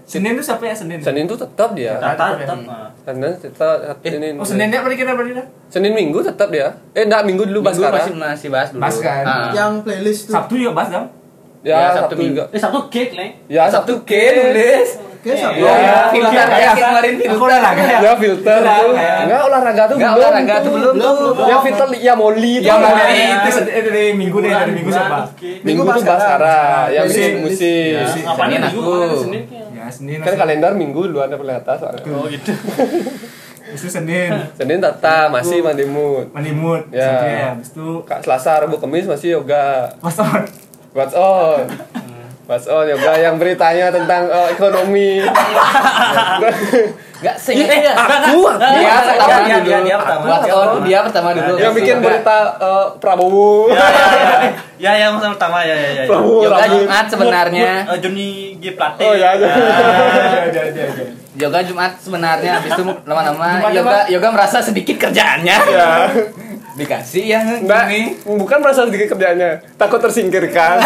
Senin 0.06 0.38
tuh 0.38 0.44
siapa 0.44 0.62
ya 0.62 0.70
Senin? 0.70 1.02
Senin 1.02 1.26
tuh 1.26 1.34
tetap 1.34 1.74
dia. 1.74 1.98
Tata 1.98 2.38
tetap 2.38 2.54
ah. 2.70 2.86
Senin 3.02 3.26
tetap 3.34 3.74
Senin. 4.00 4.38
Oh 4.38 4.46
Seninnya 4.46 4.78
berarti 4.78 5.02
kita 5.02 5.18
berarti 5.18 5.34
dah? 5.34 5.46
Senin 5.66 5.92
Minggu 5.92 6.22
tetap 6.22 6.46
dia. 6.48 6.70
Eh 6.94 7.02
enggak 7.02 7.26
Minggu 7.26 7.42
dulu 7.42 7.58
Minggu 7.58 7.82
Baskara. 7.82 7.98
masih 7.98 8.14
masih 8.14 8.48
bahas 8.48 8.68
dulu. 8.70 8.86
Bahas 8.86 8.98
kan? 9.02 9.24
Ah. 9.26 9.50
Yang 9.50 9.72
playlist 9.82 10.20
tuh. 10.30 10.38
Sabtu 10.38 10.54
juga 10.56 10.78
bahas 10.78 10.94
dong. 10.94 11.06
Ya, 11.66 11.74
Ya, 11.74 11.88
Sabtu 11.90 12.14
Sabtu 12.14 12.22
juga. 12.24 12.44
eh 12.46 12.60
satu 12.62 12.78
cake 12.86 13.12
leng 13.12 13.32
Ya 13.50 13.62
Sabtu 13.66 13.94
K 14.00 14.12
nulis. 14.30 14.90
Oke, 15.02 15.34
Sabtu. 15.34 15.58
Ya, 15.58 15.74
Ya, 15.74 15.98
filter 16.06 16.46
ya. 16.46 16.58
ya 16.62 16.72
kemarin 16.72 17.12
Aku 17.12 17.22
filter. 17.26 17.42
olahraga 17.42 17.82
ya. 17.82 17.98
Ya 17.98 18.12
filter 18.14 18.58
tuh. 18.62 18.92
kayak- 18.94 19.18
Enggak 19.18 19.40
olahraga 19.42 19.82
tuh 19.82 19.94
Enggak 19.96 20.12
belum. 20.12 20.22
olahraga 20.22 20.54
tuh 20.56 20.70
belum 20.70 20.94
tuh. 20.94 21.10
Yang 21.42 21.60
filter 21.66 21.88
ya 21.98 22.14
Molly 22.14 22.54
tuh. 22.56 22.70
Ya. 22.70 23.38
itu 23.42 23.50
dari 23.66 24.04
minggu 24.14 24.36
deh 24.38 24.50
dari 24.52 24.72
minggu 24.72 24.90
siapa? 24.92 25.18
Minggu 25.60 25.82
tuh 25.82 26.02
Baskara. 26.06 26.62
Ya. 26.88 27.00
apa 28.22 28.42
nih 28.46 28.58
minggu 28.62 28.82
aku. 28.86 29.16
Senin 29.18 29.42
kayak. 29.44 29.66
Ya 29.74 29.84
Senin. 29.90 30.18
Kan 30.22 30.34
kalender 30.36 30.72
Minggu 30.72 31.00
duluan 31.04 31.26
ada 31.26 31.34
atas 31.56 31.76
soalnya. 31.76 32.06
oh 32.06 32.24
gitu 32.26 32.52
Itu 33.66 33.90
Senin. 33.90 34.30
Senin 34.54 34.78
tata 34.78 35.26
masih 35.26 35.58
mandi 35.58 35.82
mood. 35.84 36.30
Mandi 36.30 36.54
mood. 36.54 36.86
Ya. 36.88 37.02
Sabtu 37.02 37.26
ya. 37.26 37.46
Habis 37.50 37.68
itu 37.74 37.88
Kak 38.06 38.18
Selasa, 38.22 38.62
Rabu, 38.62 38.78
Kamis 38.78 39.10
masih 39.10 39.34
yoga. 39.34 39.90
pas 39.98 40.14
on. 40.16 40.46
What's 40.96 41.12
on? 41.12 41.68
What's 42.48 42.64
on 42.72 42.88
yoga 42.88 43.20
yang 43.20 43.36
beritanya 43.36 43.92
tentang 43.92 44.32
eh, 44.32 44.56
ekonomi. 44.56 45.20
Enggak 47.20 47.36
seingat 47.36 47.84
ya. 47.84 47.92
Aku, 47.92 48.48
aku. 48.48 48.64
Dia 48.64 48.96
pertama 49.04 49.44
dia, 49.44 49.60
dulu. 49.60 49.68
dia, 49.68 49.78
dia 49.84 49.96
pertama. 50.00 50.24
Tuh 50.40 50.80
dia 50.88 51.04
pertama 51.04 51.28
dulu. 51.36 51.52
yang 51.60 51.76
bikin 51.76 52.00
berita 52.00 52.56
eh, 52.56 52.86
Prabowo. 52.96 53.68
ya 53.68 53.76
ya 53.76 54.56
ya 54.80 54.80
ya 54.80 54.92
yang 55.12 55.20
pertama 55.20 55.60
ya 55.68 55.76
ya 55.76 56.00
ya 56.00 56.02
Prabowo 56.08 56.48
Yoga. 56.48 56.64
Jumat 56.64 57.04
sebenarnya. 57.12 57.72
Eh, 57.92 57.98
Johnny 58.00 58.56
G 58.56 58.72
Plate 58.72 59.04
Oh 59.04 59.12
ya, 59.12 59.36
ya. 59.36 59.52
Yoga 61.36 61.60
Jumat 61.60 61.92
sebenarnya 62.00 62.56
habis 62.56 62.72
itu 62.72 62.80
lama-lama 63.04 63.68
yoga 63.68 64.08
yoga 64.08 64.28
merasa 64.32 64.64
sedikit 64.64 64.96
kerjaannya. 64.96 65.56
Ya. 65.68 66.08
Dikasih 66.76 67.24
yang 67.24 67.44
Enggak, 67.64 67.88
ini. 67.88 68.20
bukan 68.28 68.60
merasa 68.60 68.84
sedikit 68.84 69.16
kerjanya, 69.16 69.64
takut 69.80 69.96
tersingkirkan. 69.96 70.76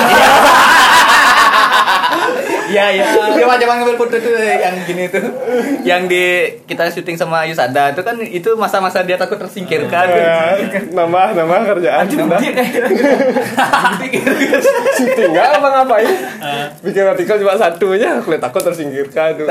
Iya 2.70 2.84
iya. 2.94 3.04
Dia 3.34 3.42
macam 3.42 3.66
ngambil 3.74 3.98
foto 3.98 4.14
tuh 4.14 4.30
yang 4.38 4.86
gini 4.86 5.10
tuh. 5.10 5.18
Yang 5.82 6.02
di 6.06 6.24
kita 6.70 6.86
syuting 6.94 7.18
sama 7.18 7.42
Yusada 7.42 7.90
itu 7.90 8.06
kan 8.06 8.14
itu 8.22 8.54
masa-masa 8.54 9.02
dia 9.02 9.18
takut 9.18 9.34
tersingkirkan. 9.34 10.06
Ya, 10.14 10.62
nambah 10.94 11.34
nambah 11.34 11.58
kerjaan 11.74 12.06
kayak 12.06 12.70
syuting 14.94 15.30
nggak 15.34 15.48
apa 15.58 15.66
ngapain 15.74 16.14
bikin 16.86 17.02
artikel 17.02 17.36
cuma 17.42 17.58
satu 17.58 17.98
aja 17.98 18.22
aku 18.22 18.38
takut 18.38 18.62
tersingkirkan 18.62 19.34
tuh. 19.34 19.46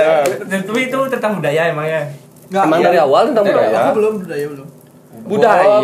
Tapi 0.47 0.80
itu 0.88 0.99
tentang 1.12 1.43
budaya 1.43 1.67
emang 1.67 1.84
ya. 1.84 2.08
Nggak, 2.49 2.63
emang 2.63 2.80
iya. 2.80 2.88
dari 2.88 2.97
awal 3.04 3.23
tentang 3.30 3.43
Eh, 3.43 3.52
budaya 3.52 3.78
Aku 3.91 3.91
belum 3.99 4.13
budaya 4.23 4.45
belum. 4.47 4.78
Budaya 5.21 5.65
Oh, 5.65 5.79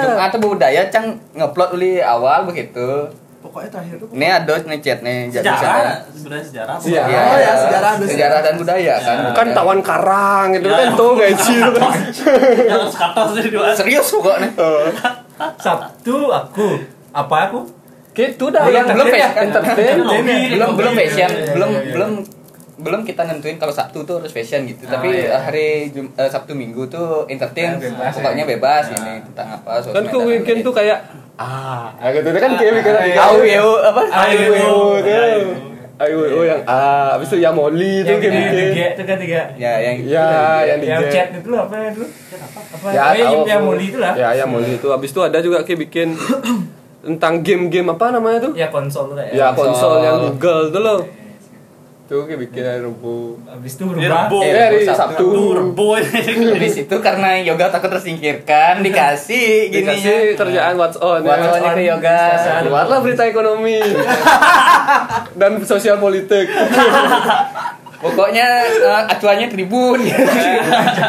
Jumat 0.00 0.30
atau 0.30 0.48
budaya 0.48 0.82
cang 0.88 1.06
ngeplot 1.32 1.70
uli 1.72 1.98
awal 1.98 2.44
begitu. 2.44 3.06
Pokoknya 3.40 3.72
terakhir 3.72 3.96
tuh. 3.96 4.08
Ini 4.10 4.26
ada 4.28 4.52
nih 4.60 4.78
chat 4.78 5.00
nih 5.00 5.18
jadi 5.30 5.48
Sejarah, 5.48 5.96
sebenarnya 6.12 6.44
sejarah. 6.44 6.74
Iya. 6.78 7.02
Iya, 7.02 7.20
Oh, 7.22 7.38
ya, 7.38 7.52
sejarah 7.56 7.92
dulu. 7.96 8.06
sejarah 8.06 8.40
dan 8.40 8.54
budaya 8.54 8.94
kan. 8.96 9.16
kan 9.32 9.46
tawan 9.50 9.80
karang 9.80 10.46
gitu 10.52 10.66
Ya, 10.66 10.76
kan 10.76 10.86
ya. 10.86 10.92
tuh 10.94 11.10
guys 11.14 11.40
Yang 12.68 12.84
sekarang 12.92 13.26
jadi 13.32 13.48
dua. 13.50 13.66
Serius 13.72 14.08
pokoknya. 14.08 14.48
Sabtu 15.56 16.16
aku 16.28 16.68
apa 17.10 17.36
aku? 17.46 17.60
gitu 18.10 18.50
dah 18.50 18.66
Belum 18.66 18.76
yang 18.76 18.86
belum 18.90 19.06
fashion. 19.08 19.46
belum 20.52 20.70
belum 20.76 20.92
fashion, 20.92 21.30
Iya, 21.30 21.40
iya, 21.40 21.52
belum 21.54 21.70
iya, 21.70 21.80
iya. 21.80 21.92
belum 21.94 22.12
belum 22.80 23.00
kita 23.02 23.22
nentuin 23.22 23.54
kalau 23.54 23.70
Sabtu 23.70 24.02
tuh 24.02 24.18
harus 24.18 24.28
fashion 24.30 24.64
gitu. 24.64 24.84
Ah, 24.84 24.96
Tapi 24.96 25.08
iya. 25.14 25.36
hari 25.38 25.66
Jum- 25.88 26.12
eh, 26.12 26.26
Sabtu 26.26 26.52
Minggu 26.52 26.84
tuh 26.86 27.24
entertain, 27.26 27.70
Ah, 27.70 27.78
bebas, 27.78 28.12
pokoknya 28.12 28.42
ya. 28.42 28.50
bebas 28.50 28.84
Ah. 28.86 28.96
ini 28.96 29.12
tentang 29.22 29.48
apa. 29.54 29.70
kan 29.82 30.02
dan 30.02 30.20
weekend 30.22 30.60
tuh 30.60 30.72
kayak 30.72 30.98
ah 31.36 31.92
ya 31.98 32.08
gitu 32.12 32.28
kan 32.34 32.50
kayak 32.52 32.72
bikin 32.74 32.92
artikel 32.94 33.20
Au 33.22 33.36
yo 33.38 33.66
apa? 33.78 34.02
ayo 34.02 34.40
Ayo, 34.40 34.52
tuh 34.52 35.00
ayo. 35.00 35.40
ayo 35.98 36.16
oh 36.32 36.42
yang 36.42 36.60
ah 36.64 37.12
habis 37.14 37.28
itu 37.28 37.38
ya 37.38 37.48
moli 37.50 38.00
tuh 38.00 38.16
Yang 38.16 38.20
tiga 38.24 38.86
itu 38.90 39.02
kan 39.02 39.16
tiga. 39.18 39.40
Ya 39.54 39.72
yang 39.78 39.96
ya 40.02 40.26
yang 40.66 40.78
di 40.78 40.86
Yang 40.86 41.00
game. 41.02 41.12
chat 41.12 41.28
itu 41.34 41.48
loh, 41.48 41.60
apa 41.62 41.74
ya 41.78 41.90
dulu? 41.90 42.06
Apa? 42.72 42.86
ya 42.90 43.04
yang 43.46 43.62
muli 43.62 43.84
itu 43.86 43.98
lah. 43.98 44.12
ya 44.14 44.28
yang 44.34 44.48
moli 44.48 44.72
itu 44.74 44.88
habis 44.88 45.10
itu 45.10 45.20
ada 45.20 45.38
juga 45.38 45.60
kayak 45.60 45.80
bikin 45.82 46.08
tentang 47.02 47.40
game-game 47.40 47.88
apa 47.90 48.12
namanya 48.12 48.38
tuh 48.42 48.52
Ya 48.52 48.68
konsol 48.68 49.08
tuh 49.08 49.16
kayak. 49.16 49.32
ya 49.32 49.48
konsol. 49.50 49.72
konsol 49.72 49.94
yang 50.02 50.16
Google 50.26 50.62
tuh 50.68 50.80
loh 50.82 50.98
tuh 52.10 52.26
kayak 52.26 52.42
bikin 52.42 52.66
hari 52.66 52.82
Rabu 52.82 53.38
Habis 53.46 53.72
itu 53.72 53.86
berubah. 53.86 54.26
rebo. 54.26 54.38
eh 54.42 54.50
Eh, 54.50 54.58
hari 54.58 54.78
Sabtu. 54.82 54.98
Sabtu 54.98 55.24
Turbo. 55.30 55.94
Jadi 55.94 56.66
situ 56.68 56.96
karena 56.98 57.38
yoga 57.38 57.70
takut 57.70 57.86
tersingkirkan 57.88 58.82
dikasih 58.82 59.70
gini 59.70 59.86
dikasih 59.86 60.34
kerjaan 60.34 60.74
what's 60.74 60.98
on 60.98 61.22
ya. 61.22 61.30
What's 61.30 61.54
on-nya 61.56 61.70
ke 61.72 61.82
yoga. 61.86 62.18
keluarlah 62.60 62.98
berita 62.98 63.22
ekonomi 63.24 63.78
dan 65.38 65.62
sosial 65.62 65.96
politik 65.96 66.50
Pokoknya 68.00 68.48
eh, 68.66 69.02
acuannya 69.06 69.46
tribun. 69.46 70.02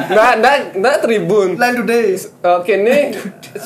nggak 0.05 0.31
nggak 0.37 0.55
nggak 0.77 0.95
tribun 1.01 1.57
Line 1.57 1.75
today. 1.77 2.13
oke 2.43 2.73
nih 2.77 3.01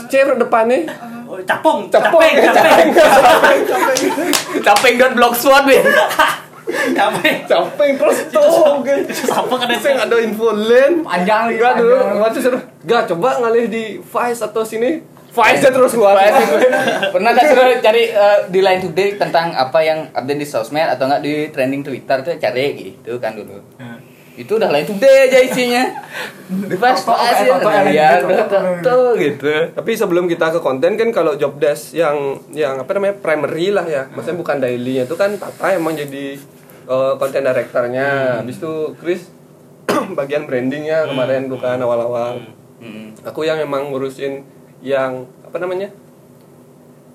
chair 0.07 0.31
depan 0.31 0.71
nih 0.71 0.87
Oh, 1.25 1.41
Capung, 1.41 1.89
Capung, 1.89 2.21
capeng, 2.21 2.37
capeng. 2.53 2.87
capeng. 2.93 3.59
Capeng 4.61 4.93
dot 4.95 5.11
blogspot 5.11 5.65
Capeng. 6.65 7.37
capek 7.45 7.89
terus 7.97 8.19
tuh 8.33 8.81
Apa 9.29 9.53
kan 9.57 9.69
saya 9.77 9.91
nggak 10.01 10.09
ada 10.09 10.17
info 10.21 10.49
lain. 10.49 11.05
Panjang 11.05 11.53
lagi, 11.53 11.61
Gak 11.61 11.73
dulu. 11.77 11.95
waktu 12.21 12.39
seru. 12.41 12.59
Gak 12.85 13.03
coba 13.13 13.29
ngalih 13.41 13.65
di 13.69 13.83
Vice 14.01 14.41
atau 14.41 14.65
sini. 14.65 15.01
Vice 15.35 15.67
terus 15.67 15.91
keluar. 15.93 16.15
Pernah 17.13 17.29
gak 17.35 17.45
suruh 17.51 17.67
cari 17.83 18.03
eh, 18.07 18.37
di 18.47 18.59
Line 18.63 18.81
Today 18.81 19.19
tentang 19.19 19.51
apa 19.51 19.83
yang 19.83 20.09
update 20.15 20.39
di 20.39 20.47
sosmed 20.47 20.87
atau 20.87 21.05
enggak 21.11 21.21
di 21.21 21.33
trending 21.51 21.83
Twitter 21.83 22.17
tuh 22.23 22.33
cari 22.39 22.65
gitu 22.73 23.19
kan 23.19 23.35
dulu. 23.35 23.59
Itu 24.35 24.55
udah 24.59 24.67
Line 24.71 24.87
Today 24.87 25.31
aja 25.31 25.39
isinya. 25.43 25.83
Di 26.69 26.77
pas 26.77 26.93
pas 27.01 27.35
kayak 27.41 27.89
ya. 27.89 27.89
Ya, 27.89 28.11
gitu, 28.21 29.17
gitu. 29.17 29.53
tapi 29.73 29.91
sebelum 29.97 30.29
kita 30.29 30.53
ke 30.53 30.59
konten 30.61 30.93
kan 30.93 31.09
kalau 31.09 31.33
job 31.39 31.57
desk 31.57 31.97
yang 31.97 32.37
yang 32.53 32.77
apa 32.77 32.91
namanya 32.95 33.15
primary 33.17 33.71
lah 33.71 33.87
ya. 33.87 34.07
Maksudnya 34.11 34.37
bukan 34.39 34.59
daily 34.59 35.01
itu 35.03 35.15
kan 35.17 35.39
Tata 35.39 35.73
emang 35.73 35.97
jadi 35.97 36.35
eh, 36.85 37.13
content 37.15 37.45
directornya. 37.45 38.07
Habis 38.39 38.55
itu 38.57 38.73
Chris 38.95 39.21
bagian 40.17 40.45
brandingnya 40.45 41.05
kemarin 41.05 41.47
bukan 41.47 41.77
awal-awal. 41.77 42.41
Hmm. 42.75 43.15
aku 43.23 43.41
yang 43.41 43.57
emang 43.57 43.89
ngurusin 43.89 44.43
yang 44.79 45.23
apa 45.41 45.57
namanya? 45.57 45.89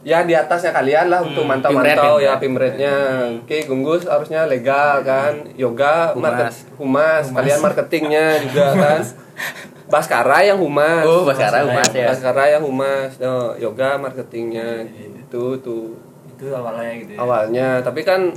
Ya 0.01 0.25
di 0.25 0.33
atasnya 0.33 0.73
kalian 0.73 1.13
lah 1.13 1.21
untuk 1.21 1.45
Hmm, 1.45 1.61
mantau-mantau 1.61 2.17
pimret, 2.17 2.25
ya 2.25 2.33
pimret. 2.35 2.73
pimretnya. 2.73 2.95
Oke 3.39 3.69
gunggus 3.69 4.09
harusnya 4.09 4.49
legal 4.49 5.05
kan? 5.05 5.45
Yoga 5.55 6.11
Humas. 6.11 6.25
market 6.25 6.49
humas, 6.75 7.25
kalian 7.31 7.61
marketingnya 7.61 8.27
juga 8.41 8.67
kan? 8.83 9.01
Baskara 9.87 10.41
yang 10.41 10.57
humas. 10.57 11.05
Oh, 11.05 11.29
Baskara 11.29 11.69
humas 11.69 11.93
ya. 11.93 12.09
Baskara 12.09 12.45
yang 12.49 12.65
humas. 12.65 13.21
No, 13.21 13.53
yoga 13.55 14.01
marketingnya. 14.01 14.89
Gitu 14.89 15.61
tuh. 15.61 15.93
Itu 16.33 16.49
awalnya 16.49 16.97
gitu 16.97 17.13
ya. 17.13 17.19
awalnya. 17.21 17.69
Tapi 17.85 18.01
kan 18.01 18.33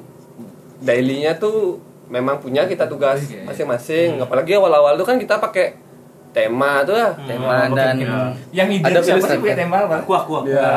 dailynya 0.84 1.34
tuh 1.34 1.80
memang 2.06 2.38
punya 2.38 2.64
kita 2.64 2.86
tugas 2.86 3.18
Oke. 3.22 3.40
masing-masing 3.44 4.20
apalagi 4.20 4.54
awal-awal 4.54 4.94
tuh 4.94 5.06
kan 5.06 5.16
kita 5.16 5.40
pakai 5.40 5.80
tema 6.30 6.84
tuh 6.84 6.94
ya 6.94 7.10
Tema 7.24 7.64
Oh, 7.64 7.74
dan 7.74 7.96
bikin- 7.96 8.34
yang 8.52 8.68
ide 8.68 8.84
ada 8.84 9.00
siapa 9.00 9.24
sih 9.24 9.38
punya 9.38 9.54
kan? 9.54 9.62
tema 9.64 9.78
apa? 9.82 9.96
Aku, 10.00 10.12
aku, 10.12 10.32
aku. 10.40 10.50
Ya. 10.50 10.70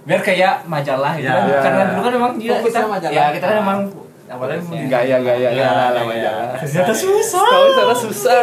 Biar 0.00 0.20
kayak 0.20 0.64
majalah 0.64 1.12
gitu 1.14 1.24
Ya. 1.24 1.34
kan. 1.34 1.44
Ya. 1.46 1.60
Karena 1.60 1.82
dulu 1.86 2.00
kan 2.00 2.12
memang 2.14 2.32
dia 2.36 2.56
kita 2.58 2.80
majalah. 2.86 3.10
ya 3.10 3.24
kita 3.30 3.44
kan 3.44 3.56
memang 3.58 3.78
awalnya 4.26 4.56
mau- 4.62 4.76
gaya-gaya 4.86 5.40
Ya, 5.42 5.50
ya, 5.50 5.68
lah 5.68 5.88
gaya. 5.90 6.04
majalah 6.06 6.46
Ternyata 6.54 6.92
susah. 6.94 7.42
Tahu 7.42 7.66
cara 7.74 7.94
susah, 7.96 8.38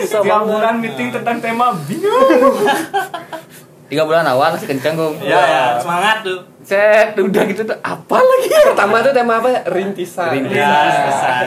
susah 0.00 0.20
Tiap 0.20 0.32
banget. 0.32 0.48
bulan 0.48 0.74
meeting 0.78 1.08
tentang 1.12 1.36
tema 1.38 1.66
bingung. 1.80 2.56
tiga 3.88 4.04
bulan 4.04 4.24
awal 4.28 4.52
masih 4.52 4.68
kencang 4.68 4.94
gue. 4.94 5.08
Ya, 5.24 5.40
ya, 5.40 5.64
semangat 5.80 6.20
tuh. 6.20 6.38
Set, 6.60 7.16
udah 7.16 7.42
gitu 7.48 7.64
tuh 7.64 7.78
apa 7.80 8.16
lagi? 8.20 8.48
Pertama 8.52 9.00
tuh 9.00 9.12
tema 9.16 9.40
apa? 9.40 9.64
Rintisan. 9.66 10.28
Rintisan. 10.36 10.60
Ya, 10.60 11.08
besar. 11.08 11.44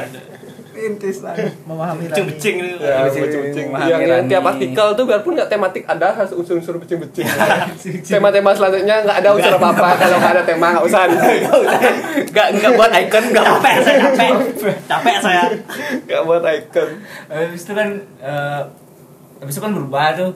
Intisan. 0.82 1.36
Memahami 1.69 2.10
Becing-becing 2.10 2.58
itu. 2.58 2.82
Ya, 2.82 3.06
Becing-becing, 3.06 3.67
yang, 3.69 4.01
yang 4.01 4.25
Rani. 4.25 4.30
tiap 4.34 4.43
artikel 4.49 4.88
tuh 4.97 5.04
biarpun 5.06 5.38
nggak 5.38 5.45
tematik 5.45 5.84
ada 5.86 6.10
harus 6.10 6.34
unsur-unsur 6.34 6.82
becing-becing. 6.82 7.30
Tema-tema 8.10 8.58
selanjutnya 8.58 9.06
nggak 9.06 9.17
ada 9.21 9.30
unsur 9.38 9.54
apa-apa 9.62 10.01
kalau 10.01 10.17
nggak 10.17 10.34
ada 10.41 10.43
tema 10.43 10.67
nggak 10.73 10.86
usah. 10.89 11.01
Gak 12.34 12.47
nggak 12.58 12.71
buat 12.80 12.91
icon 12.95 13.23
nggak 13.30 13.43
Capek 13.43 13.75
saya, 13.84 13.97
capek. 14.08 14.32
Capek 14.88 15.15
saya. 15.19 15.43
Nggak 16.08 16.21
buat 16.23 16.43
icon. 16.47 16.89
Habis 17.27 17.62
itu 17.62 17.73
kan 17.75 17.89
eh, 18.23 18.62
habis 19.38 19.54
itu 19.54 19.62
kan 19.62 19.71
berubah 19.75 20.17
tuh. 20.17 20.32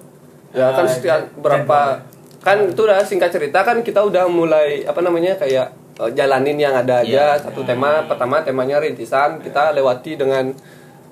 Ya 0.55 0.71
kan 0.71 0.83
Eh, 0.83 0.89
setiap 0.89 1.19
berapa 1.35 1.99
kan 2.39 2.57
itu 2.63 2.77
udah 2.79 3.01
singkat 3.01 3.29
cerita 3.29 3.59
kan 3.59 3.81
kita 3.81 3.99
udah 3.99 4.25
mulai 4.25 4.81
apa 4.81 4.99
namanya 4.99 5.35
kayak 5.35 5.67
eh, 5.95 6.11
jalanin 6.11 6.55
yang 6.55 6.73
ada 6.73 6.99
aja. 6.99 7.05
Iya. 7.05 7.27
satu 7.37 7.61
tema 7.61 8.03
pertama 8.03 8.39
temanya 8.39 8.79
rintisan. 8.79 9.37
Kita 9.39 9.71
lewati 9.71 10.15
dengan 10.15 10.55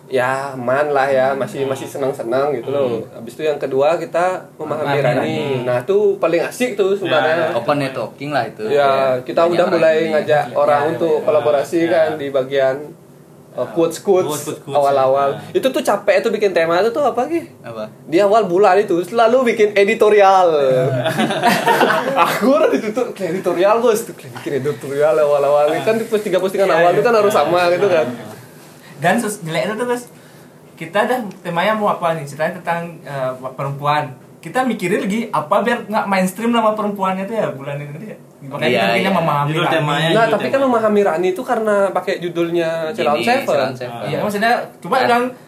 ya 0.05 0.53
aman 0.53 0.89
lah 0.89 1.07
ya. 1.07 1.27
Masih 1.33 1.65
masih 1.65 1.83
senang 1.85 2.11
senang 2.11 2.51
gitu 2.51 2.69
loh. 2.69 3.01
Habis 3.09 3.33
itu 3.33 3.43
yang 3.43 3.57
kedua 3.57 3.95
kita 3.95 4.45
memahami 4.55 4.99
Rani. 4.99 5.37
nah 5.63 5.79
itu 5.79 6.15
paling 6.17 6.39
asik 6.39 6.75
tuh 6.75 6.93
sebenarnya. 6.93 7.51
open 7.53 7.77
networking 7.79 8.29
lah 8.29 8.45
itu. 8.45 8.63
ya 8.69 9.17
kita 9.19 9.43
Banyak 9.43 9.53
udah 9.53 9.65
mulai 9.69 9.95
ini. 9.99 10.11
ngajak 10.13 10.43
orang 10.53 10.81
ya, 10.81 10.89
untuk 10.91 11.17
ya. 11.17 11.25
kolaborasi 11.25 11.79
Ya. 11.81 11.89
kan 11.89 12.09
di 12.15 12.27
bagian 12.29 12.75
uh, 13.53 13.67
quotes 13.71 14.01
quotes 14.01 14.29
Quotes-quotes, 14.29 14.73
awal-awal 14.73 15.29
ya. 15.53 15.61
itu 15.61 15.67
tuh 15.69 15.81
capek 15.81 16.21
tuh 16.21 16.31
bikin 16.33 16.51
tema 16.51 16.81
itu 16.81 16.89
tuh 16.89 17.05
apa 17.05 17.25
sih 17.29 17.45
apa? 17.61 17.89
di 18.05 18.17
awal 18.17 18.45
bulan 18.45 18.81
itu 18.81 18.99
selalu 19.05 19.53
bikin 19.53 19.73
editorial 19.73 20.47
aku 22.13 22.45
udah 22.49 22.69
ditutup 22.69 23.13
editorial 23.15 23.79
bos 23.79 24.05
tuh 24.05 24.13
bikin 24.15 24.59
editorial 24.59 25.15
awal-awal 25.17 25.71
ini 25.71 25.81
kan 25.81 25.95
pas 26.01 26.21
tiga 26.21 26.37
postingan 26.37 26.69
Iya, 26.69 26.75
awal 26.81 26.91
iya. 26.91 26.97
itu 26.97 27.03
kan 27.05 27.13
harus 27.13 27.33
sama 27.33 27.61
gitu 27.69 27.87
kan 27.87 28.07
Dan 29.03 29.19
sus 29.19 29.43
jeleknya 29.43 29.75
tuh 29.75 29.83
guys, 29.83 30.07
kita 30.79 31.03
dah 31.03 31.19
temanya 31.43 31.75
mau 31.75 31.91
apa 31.91 32.15
nih? 32.15 32.23
Ceritanya 32.23 32.63
tentang 32.63 33.03
eh, 33.03 33.31
perempuan. 33.51 34.15
Kita 34.39 34.63
mikirin 34.63 35.03
lagi 35.03 35.27
apa 35.27 35.59
biar 35.59 35.91
nggak 35.91 36.05
mainstream 36.07 36.55
nama 36.55 36.71
perempuannya 36.71 37.27
tuh 37.27 37.35
ya 37.35 37.51
bulan 37.51 37.83
ini 37.83 38.15
ya. 38.15 38.17
Makanya 38.43 38.67
Iya, 38.67 38.83
bikinnya 38.85 38.99
iya. 39.05 39.11
memahami 39.13 39.49
Judul 39.49 39.63
Rani. 39.63 39.73
temanya. 39.73 40.07
nah 40.11 40.25
tapi 40.27 40.47
kan 40.47 40.59
memahami 40.59 41.01
Rani 41.01 41.27
itu 41.29 41.41
karena 41.41 41.75
pakai 41.89 42.13
judulnya 42.19 42.69
Ceylon 42.91 43.17
Seven 43.19 43.71
Seven. 43.73 44.03
Iya 44.03 44.17
maksudnya 44.19 44.51
coba 44.77 44.95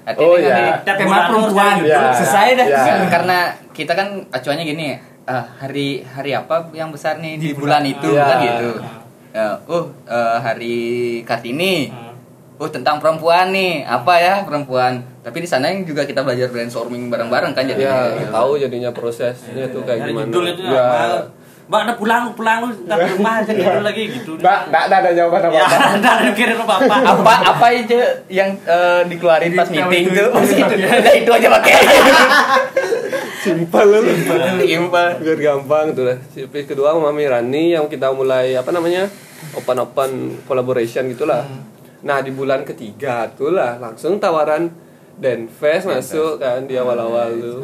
Artinya 0.06 0.24
Oh, 0.24 0.34
kan 0.34 0.42
iya. 0.42 0.56
di- 0.56 0.96
tema 0.96 1.06
bulan 1.10 1.26
perempuan 1.28 1.74
harus 1.76 1.90
Ya. 1.90 2.02
selesai 2.14 2.48
dah. 2.56 2.66
Ya. 2.66 2.80
Kan 2.80 3.00
karena 3.16 3.38
kita 3.70 3.92
kan 3.92 4.08
acuannya 4.30 4.64
gini 4.64 4.86
ah, 5.26 5.44
hari 5.58 6.06
hari 6.06 6.32
apa 6.32 6.70
yang 6.72 6.90
besar 6.90 7.18
nih 7.18 7.36
di, 7.36 7.52
bulan, 7.52 7.82
itu 7.84 8.08
Iya. 8.08 8.24
kan 8.24 8.38
gitu 8.40 8.70
ya, 9.32 9.48
oh 9.66 9.84
eh, 10.06 10.38
hari 10.40 10.78
kartini 11.22 11.90
Hmm. 11.90 12.16
oh 12.56 12.70
tentang 12.70 12.96
perempuan 12.98 13.52
nih 13.52 13.84
apa 13.84 14.16
ya 14.16 14.34
perempuan 14.42 14.96
tapi 15.20 15.42
di 15.42 15.50
sana 15.50 15.68
yang 15.68 15.84
juga 15.84 16.06
kita 16.06 16.22
belajar 16.22 16.48
brainstorming 16.48 17.10
bareng-bareng 17.10 17.52
kan 17.52 17.66
ya 17.66 17.74
jadinya 17.74 18.16
gitu. 18.16 18.32
tahu 18.32 18.52
jadinya 18.56 18.92
prosesnya 18.92 19.66
tuh 19.68 19.82
kayak 19.82 20.08
gimana 20.08 20.30
judul 20.30 20.46
itu 20.48 20.62
ya 20.64 20.80
apa? 20.80 21.35
Mbak 21.66 21.80
ada 21.82 21.94
pulang, 21.96 22.24
pulang 22.32 22.58
lu 22.62 22.70
ntar 22.86 22.98
ke 23.00 23.18
rumah 23.18 23.42
aja 23.42 23.50
gitu 23.50 23.82
lagi 23.82 24.04
gitu. 24.08 24.32
Nggak, 24.38 24.60
nggak 24.70 24.82
ada 24.86 24.96
ada 25.02 25.10
jawaban 25.12 25.42
Ya, 25.42 25.50
apa-apa. 25.50 25.78
ada 25.98 26.10
ada 26.12 26.24
mikirin 26.28 26.58
apa-apa. 26.58 26.96
apa 27.02 27.34
apa 27.48 27.66
aja 27.68 28.00
yang 28.30 28.50
eh, 28.62 29.02
dikeluarin 29.08 29.50
pas 29.52 29.66
meeting 29.68 30.06
itu- 30.06 30.16
tuh 30.16 30.28
masih 30.32 30.56
itu 30.56 30.76
Udah, 30.78 31.14
itu 31.16 31.32
aja 31.32 31.48
pakai 31.52 31.74
Simpel 33.38 33.88
lu. 33.92 34.00
Simpel. 34.60 35.10
Biar 35.20 35.38
gampang 35.40 35.86
tuh 35.92 36.06
lah. 36.06 36.18
Surprise 36.28 36.66
kedua 36.66 36.94
Mami 36.94 37.26
Rani 37.26 37.74
yang 37.74 37.86
kita 37.86 38.10
mulai 38.10 38.54
apa 38.54 38.70
namanya? 38.70 39.10
Open-open 39.54 40.12
collaboration 40.44 41.06
gitulah. 41.08 41.46
Nah, 42.02 42.22
di 42.22 42.30
bulan 42.30 42.62
ketiga 42.62 43.30
tuh 43.32 43.50
lah 43.52 43.78
langsung 43.78 44.18
tawaran 44.18 44.70
Denfest 45.16 45.88
masuk 45.88 46.38
kan 46.38 46.66
di 46.66 46.76
awal-awal 46.76 47.30
tuh. 47.34 47.60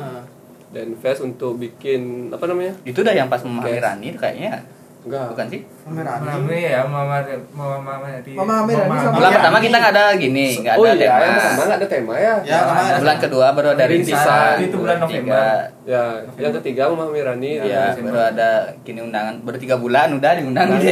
Denfest 0.71 1.19
untuk 1.21 1.59
bikin 1.59 2.31
apa 2.31 2.47
namanya? 2.47 2.73
itu 2.87 3.03
udah 3.03 3.11
yang 3.11 3.27
pas 3.27 3.43
memahami. 3.43 3.79
Rani 3.79 4.07
kayaknya 4.15 4.63
Enggak. 5.03 5.35
bukan 5.35 5.45
sih 5.51 5.61
Mama 5.81 6.53
ya, 6.53 6.85
mama 6.85 7.17
mama 7.51 7.77
mama 7.81 8.05
di 8.21 8.37
Mama 8.37 8.63
ini 8.63 8.77
sama- 8.77 9.17
bulan 9.17 9.29
Iya. 9.29 9.35
pertama 9.35 9.57
kita 9.57 9.75
nggak 9.75 9.93
ada 9.97 10.05
gini 10.13 10.45
nggak 10.61 10.75
oh 10.77 10.83
ada 10.83 10.93
iya, 10.93 11.01
tema 11.01 11.17
yang 11.17 11.33
pertama 11.33 11.61
nggak 11.65 11.79
ada 11.81 11.87
tema 11.89 12.13
ya. 12.13 12.35
Ya, 12.41 12.59
ada 12.61 12.99
bulan 13.01 13.17
kedua 13.17 13.47
baru 13.51 13.67
ada 13.73 13.85
Rintisan. 13.89 14.55
Itu 14.61 14.75
bulan 14.77 14.97
Ketiga, 14.99 15.09
November. 15.09 15.53
Ya, 15.81 16.03
yang 16.37 16.53
ketiga 16.53 16.83
Mami 16.87 17.19
Rani. 17.19 17.51
Iya, 17.57 17.81
ada 17.89 17.97
baru 17.99 18.19
ada 18.21 18.49
kini 18.85 18.99
undangan 19.01 19.33
baru 19.41 19.57
tiga 19.57 19.75
bulan 19.75 20.13
udah 20.13 20.31
diundang 20.37 20.67
di 20.77 20.87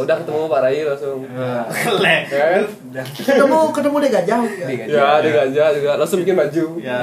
Udah 0.00 0.16
ketemu 0.16 0.40
Pak 0.48 0.60
Rai 0.64 0.80
langsung. 0.80 1.20
Lek. 2.00 2.22
Ya 2.26 2.44
kan? 2.48 2.62
Ketemu 3.12 3.58
ketemu 3.70 3.96
deh 4.00 4.10
gajah. 4.10 4.38
ya. 4.40 4.66
Ya, 4.88 5.08
di 5.20 5.28
gajah 5.28 5.68
juga 5.76 5.90
langsung 6.00 6.24
bikin 6.24 6.34
baju. 6.34 6.64
Ya, 6.80 6.96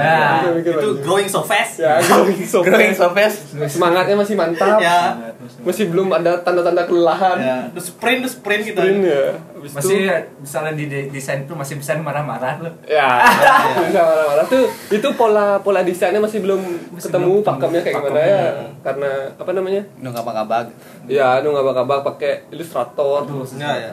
bikin 0.50 0.72
itu 0.74 0.90
growing 1.06 1.30
so 1.30 1.46
fast. 1.46 1.78
Ya, 1.78 2.02
growing 2.02 2.42
so 2.42 2.66
growing 2.66 2.98
fast. 2.98 3.00
so 3.00 3.08
fast 3.14 3.38
Semangatnya 3.70 4.18
masih 4.18 4.34
mantap. 4.34 4.82
Ya. 4.82 5.14
Masih 5.62 5.88
belum 5.88 6.10
ada 6.10 6.42
tanda-tanda 6.42 6.87
kelelahan. 6.88 7.38
Ya, 7.38 7.58
the 7.70 7.80
sprint, 7.80 8.24
the 8.24 8.32
sprint 8.32 8.64
kita. 8.64 8.80
Sprint 8.80 9.02
ya. 9.04 9.24
Habis 9.58 9.72
masih 9.74 9.98
itu, 10.00 10.14
misalnya 10.40 10.74
di 10.74 10.86
de- 10.86 11.10
desain 11.10 11.40
itu 11.42 11.52
masih 11.52 11.76
bisa 11.76 11.98
marah-marah 11.98 12.62
loh. 12.62 12.74
ya, 12.84 13.26
bisa 13.84 14.00
marah-marah 14.00 14.46
tuh. 14.46 14.66
Itu 14.88 15.08
pola 15.14 15.60
pola 15.60 15.82
desainnya 15.82 16.18
masih 16.18 16.40
belum 16.40 16.62
ketemu 16.94 17.42
pakemnya 17.42 17.82
kayak 17.82 17.96
gimana 18.00 18.20
ya. 18.20 18.42
Karena 18.80 19.12
apa 19.34 19.52
namanya? 19.52 19.82
nu 19.98 20.10
ngabak-ngabak 20.10 20.72
Ya, 21.06 21.40
anu 21.40 21.52
ngabak-ngabak 21.52 22.00
pakai 22.06 22.48
ilustrator. 22.50 23.28
Ya, 23.54 23.72
ya. 23.76 23.92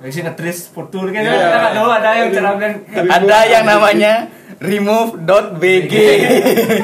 Sini 0.10 0.24
ngetris 0.24 0.68
foto 0.68 1.04
kan 1.04 1.12
Iya. 1.14 1.28
kita 1.28 1.58
nggak 1.60 1.74
tahu 1.74 1.88
ada 1.88 2.10
yang 2.14 2.28
cara 2.30 2.50
bilang 2.56 2.74
ada 3.06 3.38
yang 3.44 3.64
namanya 3.64 4.12
remove.bg 4.58 5.92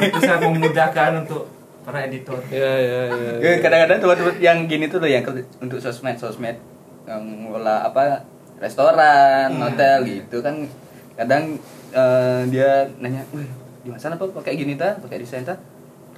itu 0.07 0.19
sangat 0.21 0.41
memudahkan 0.45 1.11
untuk 1.25 1.56
para 1.87 2.03
editor. 2.03 2.35
Ya, 2.51 2.67
ya, 2.83 3.01
ya. 3.07 3.31
Eh, 3.39 3.57
kadang-kadang 3.63 4.03
tempat-tempat 4.03 4.35
yang 4.43 4.67
gini 4.67 4.91
tuh 4.91 4.99
loh 4.99 5.07
yang 5.07 5.23
untuk 5.63 5.79
sosmed 5.79 6.19
sosmed 6.19 6.59
yang 7.07 7.23
ngelola 7.23 7.87
apa 7.87 8.27
restoran 8.59 9.55
hotel 9.55 10.03
gitu 10.03 10.43
kan 10.43 10.67
kadang 11.15 11.55
eh, 11.95 12.43
dia 12.51 12.91
nanya 12.99 13.23
di 13.31 13.87
mana 13.87 14.19
apa 14.19 14.25
pakai 14.35 14.59
gini 14.59 14.75
ta 14.75 14.99
pakai 14.99 15.23
desain 15.23 15.47
ta 15.47 15.55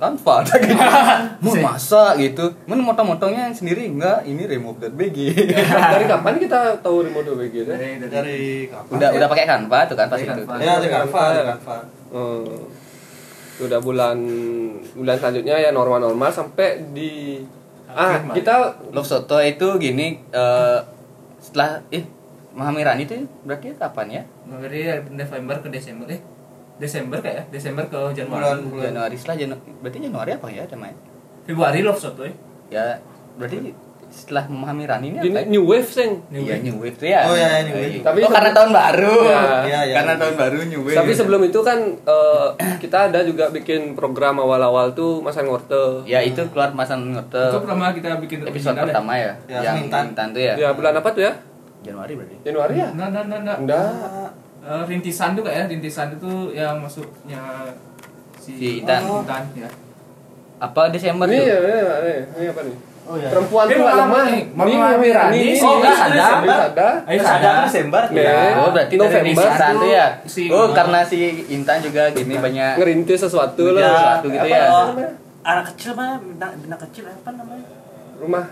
Canva 0.02 0.42
tak 0.42 0.58
gitu 0.66 0.74
mau 1.46 1.54
masa 1.62 2.18
gitu 2.18 2.50
mau 2.66 2.74
motong-motongnya 2.82 3.54
sendiri 3.54 3.94
enggak 3.94 4.26
ini 4.26 4.50
remove.bg 4.50 5.18
Dari 5.94 6.06
kapan 6.10 6.36
kita 6.42 6.82
tahu 6.82 7.06
remote 7.06 7.30
BG 7.38 7.70
deh? 7.70 7.76
Dari 7.78 7.90
dari 8.02 8.10
Dari 8.10 8.42
kapan? 8.74 8.90
udah 8.98 9.10
udah 9.22 9.28
pakai 9.30 9.46
Canva 9.46 9.80
tuh 9.86 9.96
kan 10.00 10.08
pas 10.10 10.18
itu. 10.18 10.42
Ya, 10.66 10.82
dari 10.82 10.90
Canva, 10.90 11.24
dari 11.30 11.46
Canva. 11.54 11.78
Oh. 12.10 12.66
Udah 13.60 13.80
bulan 13.84 14.18
bulan 14.96 15.16
selanjutnya 15.20 15.56
ya 15.60 15.70
normal-normal 15.76 16.32
sampai 16.32 16.80
di 16.96 17.44
ah 17.90 18.22
kita 18.32 18.86
Love 18.94 19.08
Soto 19.08 19.42
itu 19.42 19.66
gini 19.82 20.22
eh, 20.32 20.80
setelah 21.42 21.82
eh 21.90 22.06
Mahami 22.54 22.82
Rani 22.82 23.04
itu 23.06 23.16
berarti 23.46 23.74
kapan 23.78 24.08
ya 24.10 24.24
dari 24.48 24.88
November 25.14 25.60
ke 25.62 25.68
Desember 25.74 26.08
eh 26.10 26.22
Desember 26.80 27.20
kayak 27.20 27.36
ya 27.36 27.44
Desember 27.52 27.84
ke 27.92 28.00
Januari. 28.16 28.40
Bulan 28.40 28.60
bulan. 28.72 28.84
Januari 28.90 29.16
setelah 29.20 29.38
Januari 29.38 29.72
berarti 29.84 29.98
Januari 30.00 30.32
apa 30.32 30.48
ya 30.48 30.64
temanya 30.64 30.98
Februari 31.44 31.80
Love 31.84 32.00
Shot 32.00 32.14
tuh. 32.16 32.32
ya 32.70 33.02
berarti 33.36 33.74
setelah 34.10 34.50
memahami 34.50 34.84
Rani 34.84 35.06
ini 35.08 35.18
apa 35.18 35.30
ya? 35.30 35.42
new 35.46 35.64
wave 35.64 35.86
sing. 35.86 36.18
Iya 36.28 36.58
New 36.60 36.78
Wave 36.78 36.98
tuh 36.98 37.06
ya. 37.06 37.22
Oh, 37.24 37.34
iya, 37.34 37.46
iya, 37.52 37.60
New 37.64 37.76
Wave. 37.76 37.92
Iya. 37.92 38.02
Tapi 38.02 38.18
oh, 38.18 38.26
sebelum- 38.26 38.34
karena 38.34 38.52
tahun 38.52 38.72
baru. 38.72 39.16
Ya. 39.22 39.42
Iya, 39.64 39.80
iya. 39.86 39.96
Karena 39.96 40.14
tahun 40.18 40.36
baru 40.36 40.58
New 40.66 40.82
Wave. 40.82 40.98
Tapi 40.98 41.12
sebelum 41.14 41.42
itu 41.44 41.60
kan 41.62 41.80
eh, 41.96 42.48
kita 42.84 42.98
ada 43.08 43.20
juga 43.22 43.46
bikin 43.48 43.94
program 43.94 44.38
awal-awal 44.38 44.92
tuh 44.92 45.22
Masan 45.22 45.46
Ngorte. 45.46 46.04
ya 46.04 46.20
itu 46.20 46.42
keluar 46.50 46.70
masan 46.72 47.12
ngote 47.12 47.38
Itu 47.48 47.62
pertama 47.62 47.94
kita 47.94 48.18
bikin 48.18 48.40
episode 48.44 48.74
ya? 48.74 48.84
pertama 48.84 49.14
ya, 49.14 49.32
Ya, 49.46 49.60
yang 49.64 49.76
Intan. 49.84 50.10
Intan 50.10 50.28
tuh 50.32 50.42
ya. 50.42 50.54
Ya 50.56 50.70
bulan 50.72 50.94
apa 50.94 51.10
tuh 51.10 51.22
ya? 51.22 51.34
Januari 51.80 52.14
berarti. 52.14 52.36
Januari 52.42 52.74
ya? 52.76 52.88
Nah, 52.92 53.08
nah, 53.08 53.24
nah, 53.24 53.40
nah. 53.40 53.56
Enggak. 53.56 53.88
Eh, 54.60 54.84
rintisan 54.86 55.32
tuh 55.32 55.42
kayak 55.42 55.66
rintisan 55.68 56.12
itu 56.12 56.32
yang 56.52 56.76
masuknya 56.78 57.40
si, 58.36 58.52
Si 58.54 58.68
Intan. 58.82 59.06
Intan, 59.06 59.44
ya. 59.56 59.70
Apa 60.60 60.90
Desember 60.90 61.24
Ini 61.24 61.38
tuh? 61.38 61.46
ya, 61.46 61.56
ini, 61.56 61.72
ini, 61.72 62.14
ini 62.36 62.46
apa 62.50 62.62
nih? 62.64 62.76
Oh 63.10 63.18
iya. 63.18 63.26
Perempuan 63.28 63.66
Ini 63.66 63.74
tuh 63.74 63.82
Mama- 63.82 63.98
lemah. 63.98 64.26
Mama 64.54 64.64
Ini 64.64 64.74
Mami 64.78 65.08
Rani. 65.10 65.34
ini, 65.34 65.42
Oh, 65.58 65.74
ini, 65.74 65.82
nggak 65.82 65.90
ini, 65.90 66.14
ada. 66.14 66.38
ini 66.38 66.50
ada. 66.62 66.90
Ada. 67.10 67.52
Desember. 67.66 68.04
Nih. 68.08 68.22
Ya. 68.22 68.38
Oh 68.56 68.70
berarti 68.70 68.94
November. 68.96 69.46
tuh 69.50 69.90
ya. 69.90 70.08
Oh 70.52 70.68
karena 70.70 71.00
si 71.02 71.18
Intan 71.50 71.78
juga 71.80 72.04
gini 72.10 72.36
banyak 72.38 72.78
Ngerintis 72.78 73.20
sesuatu 73.20 73.64
Ya. 73.66 73.74
loh. 73.74 73.82
sesuatu 73.84 74.26
gitu 74.30 74.48
ya. 74.48 74.62
anak 75.42 75.66
kecil 75.74 75.96
mah, 75.96 76.20
bina, 76.20 76.48
bina 76.54 76.78
kecil 76.78 77.04
apa 77.04 77.30
namanya? 77.32 77.64
Rumah. 78.16 78.46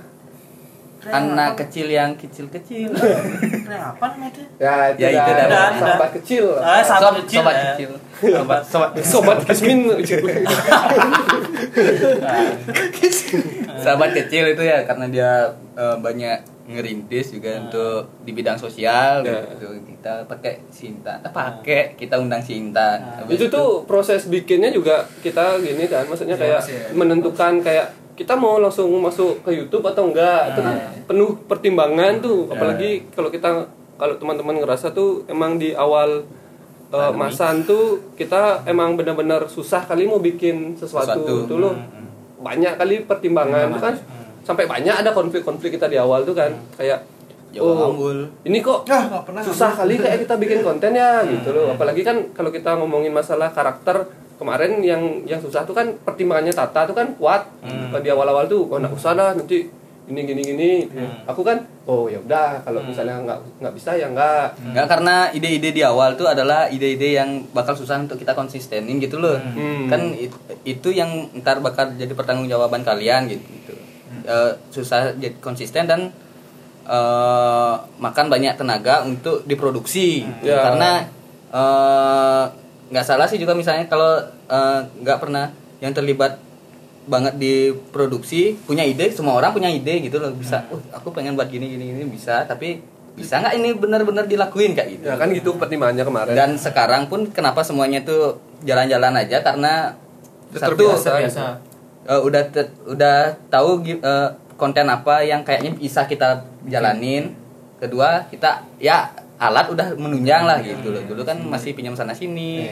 Anak 1.08 1.50
apa? 1.54 1.60
kecil 1.62 1.88
yang 1.88 2.12
kecil-kecil. 2.18 2.90
Keren 2.92 3.82
apa 3.86 4.06
namanya 4.10 4.30
itu? 4.30 4.42
Ya, 4.58 4.74
itu 4.90 5.00
Ya, 5.00 5.08
itu 5.14 5.32
dah. 5.38 5.48
sahabat 5.72 6.10
kecil. 6.16 6.46
Ah, 6.58 6.82
sahabat 6.82 7.14
Sob- 7.14 7.18
kecil. 7.22 7.40
sobat 7.40 7.56
kecil. 7.70 7.92
Sobat, 8.18 8.62
sobat. 8.66 8.90
Sobat 9.00 9.38
Kismin. 9.46 9.80
sahabat 13.78 14.10
kecil 14.14 14.46
itu 14.48 14.62
ya 14.62 14.84
karena 14.84 15.06
dia 15.08 15.32
eh, 15.74 15.98
banyak 15.98 16.38
ngerintis 16.68 17.32
juga 17.32 17.56
untuk 17.58 18.12
di 18.22 18.32
bidang 18.32 18.56
sosial 18.56 19.24
Ya. 19.24 19.40
gitu. 19.48 19.72
Kita 19.88 20.28
pakai 20.28 20.60
Sinta, 20.68 21.16
eh, 21.18 21.32
pakai 21.32 21.96
kita 21.96 22.18
undang 22.18 22.42
Sinta. 22.42 23.00
Habis 23.18 23.38
itu 23.38 23.46
tuh 23.48 23.84
proses 23.84 24.28
bikinnya 24.28 24.70
juga 24.70 25.08
kita 25.22 25.58
gini 25.58 25.86
kan 25.86 26.04
maksudnya 26.06 26.36
kayak 26.36 26.60
masih 26.60 26.76
ya. 26.76 26.88
menentukan 26.92 27.54
kayak 27.62 27.88
kita 28.14 28.34
mau 28.34 28.58
langsung 28.58 28.90
masuk 28.98 29.42
ke 29.42 29.54
YouTube 29.54 29.86
atau 29.86 30.10
enggak 30.10 30.52
itu 30.52 30.60
kan 30.60 30.76
penuh 31.06 31.38
pertimbangan 31.46 32.18
tuh 32.18 32.50
apalagi 32.50 33.06
kalau 33.14 33.30
kita 33.30 33.70
kalau 33.94 34.14
teman-teman 34.16 34.58
ngerasa 34.58 34.90
tuh 34.90 35.22
emang 35.26 35.56
di 35.56 35.72
awal 35.72 36.26
uh, 36.90 37.14
masan 37.14 37.62
tuh 37.62 38.14
kita 38.14 38.66
emang 38.66 38.94
benar-benar 38.94 39.46
susah 39.46 39.84
kali 39.84 40.04
mau 40.04 40.18
bikin 40.18 40.74
sesuatu, 40.74 41.14
Sesuatu. 41.14 41.46
tuh 41.46 41.58
loh 41.60 41.76
banyak 42.48 42.74
kali 42.74 42.96
pertimbangan 43.04 43.68
tuh 43.70 43.84
kan? 43.84 43.96
sampai 44.42 44.64
banyak 44.64 44.96
ada 44.96 45.12
konflik-konflik 45.12 45.76
kita 45.76 45.86
di 45.86 45.96
awal 45.96 46.24
tuh 46.24 46.32
kan? 46.32 46.56
Kayak 46.74 47.04
Jawa 47.48 47.68
oh 47.70 47.92
Ambul. 47.92 48.28
ini 48.44 48.60
kok 48.60 48.84
Ah, 48.88 49.20
pernah. 49.22 49.40
susah 49.40 49.72
kali 49.74 49.96
kayak 49.96 50.24
kita 50.24 50.36
bikin 50.36 50.60
konten 50.62 50.92
ya 50.92 51.24
gitu 51.24 51.52
loh. 51.52 51.72
Apalagi 51.72 52.00
kan 52.02 52.32
kalau 52.32 52.48
kita 52.48 52.76
ngomongin 52.76 53.12
masalah 53.12 53.52
karakter 53.52 54.08
kemarin 54.36 54.80
yang 54.80 55.00
yang 55.24 55.40
susah 55.40 55.64
tuh 55.64 55.72
kan 55.72 55.96
pertimbangannya 55.98 56.52
Tata 56.52 56.84
tuh 56.84 56.94
kan 56.94 57.12
kuat. 57.16 57.48
Kalau 57.64 58.00
di 58.00 58.08
awal-awal 58.08 58.46
tuh 58.46 58.64
oh 58.64 58.78
nggak 58.78 58.92
usah 58.94 59.16
lah 59.16 59.32
nanti 59.32 59.68
gini 60.08 60.24
gini 60.24 60.42
gini 60.42 60.72
aku 61.28 61.44
kan 61.44 61.68
oh 61.84 62.08
ya 62.08 62.16
udah 62.18 62.64
kalau 62.64 62.80
misalnya 62.82 63.20
nggak 63.20 63.40
nggak 63.60 63.74
bisa 63.76 63.92
ya 63.92 64.08
nggak 64.08 64.56
Enggak 64.64 64.88
karena 64.88 65.16
ide-ide 65.30 65.70
di 65.70 65.84
awal 65.84 66.16
tuh 66.16 66.26
adalah 66.26 66.68
ide-ide 66.68 67.12
yang 67.14 67.44
bakal 67.52 67.76
susah 67.76 68.00
untuk 68.00 68.16
kita 68.16 68.32
konsistenin 68.32 68.98
gitu 68.98 69.20
loh. 69.20 69.36
Hmm. 69.36 69.88
Kan 69.88 70.16
it- 70.16 70.32
itu 70.64 70.90
yang 70.90 71.12
ntar 71.36 71.60
bakal 71.60 71.92
jadi 71.94 72.08
pertanggungjawaban 72.10 72.82
kalian 72.82 73.28
gitu. 73.28 73.44
gitu. 73.44 73.74
Eh, 74.24 74.52
susah 74.70 75.12
jadi 75.14 75.36
konsisten 75.38 75.84
dan 75.84 76.16
eh, 76.88 77.74
makan 78.00 78.26
banyak 78.28 78.56
tenaga 78.56 79.04
untuk 79.04 79.44
diproduksi. 79.44 80.24
Ya. 80.40 80.72
Karena 80.72 81.04
eh, 81.52 82.44
nggak 82.88 83.06
salah 83.06 83.28
sih 83.28 83.36
juga 83.36 83.52
misalnya 83.52 83.86
kalau 83.86 84.24
nggak 84.98 85.20
pernah 85.20 85.52
yang 85.78 85.92
terlibat 85.92 86.40
banget 87.08 87.34
di 87.36 87.54
produksi 87.90 88.54
punya 88.62 88.84
ide 88.84 89.10
semua 89.10 89.34
orang 89.34 89.50
punya 89.50 89.68
ide 89.68 90.00
gitu 90.02 90.18
loh. 90.18 90.32
Bisa 90.32 90.68
"Uh, 90.68 90.80
aku 90.92 91.10
pengen 91.10 91.34
buat 91.34 91.48
gini 91.48 91.66
gini 91.70 91.84
gini. 91.90 92.04
Bisa 92.06 92.44
tapi 92.44 92.84
bisa 93.14 93.40
nggak 93.40 93.54
ini 93.56 93.74
benar-benar 93.74 94.24
dilakuin 94.24 94.72
kayak 94.72 94.90
gitu? 94.94 95.04
Ya 95.08 95.16
kan 95.16 95.32
gitu 95.32 95.56
pertimbangannya 95.56 96.04
kemarin. 96.04 96.34
Dan 96.34 96.50
sekarang 96.54 97.08
pun 97.08 97.26
kenapa 97.28 97.64
semuanya 97.64 98.04
tuh 98.04 98.38
jalan-jalan 98.62 99.16
aja? 99.18 99.42
Karena 99.42 99.96
Udah 100.48 100.60
satu 100.62 100.72
terbiasa. 100.76 101.10
biasa. 101.18 101.44
eh, 102.06 102.22
udah 102.22 102.44
te- 102.48 102.76
udah 102.86 103.18
tahu 103.48 103.70
eh, 103.84 104.30
konten 104.56 104.86
apa 104.86 105.20
yang 105.22 105.42
kayaknya 105.42 105.74
bisa 105.74 106.04
kita 106.04 106.44
jalanin. 106.64 107.34
Kedua 107.78 108.26
kita 108.28 108.66
ya 108.78 109.10
alat 109.38 109.70
udah 109.70 109.94
menunjang 109.94 110.44
lah 110.44 110.58
gitu 110.60 110.90
loh. 110.90 111.02
Dulu 111.04 111.22
kan 111.22 111.38
masih 111.40 111.72
pinjam 111.72 111.94
sana 111.94 112.12
sini 112.12 112.66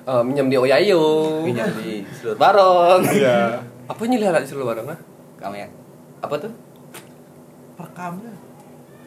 Eh, 0.00 0.22
minjem 0.22 0.46
di 0.46 0.56
Oyayo 0.56 1.02
pinjam 1.42 1.68
di 1.76 2.00
seluruh 2.10 2.36
barong 2.36 3.00
Iya. 3.06 3.60
apa 3.84 4.00
nyilih 4.00 4.28
alat 4.28 4.42
seluruh 4.42 4.68
barang 4.68 4.86
ah 4.86 4.98
kamera 5.36 5.68
apa 6.18 6.34
tuh 6.36 6.52
Rekamnya. 7.76 8.32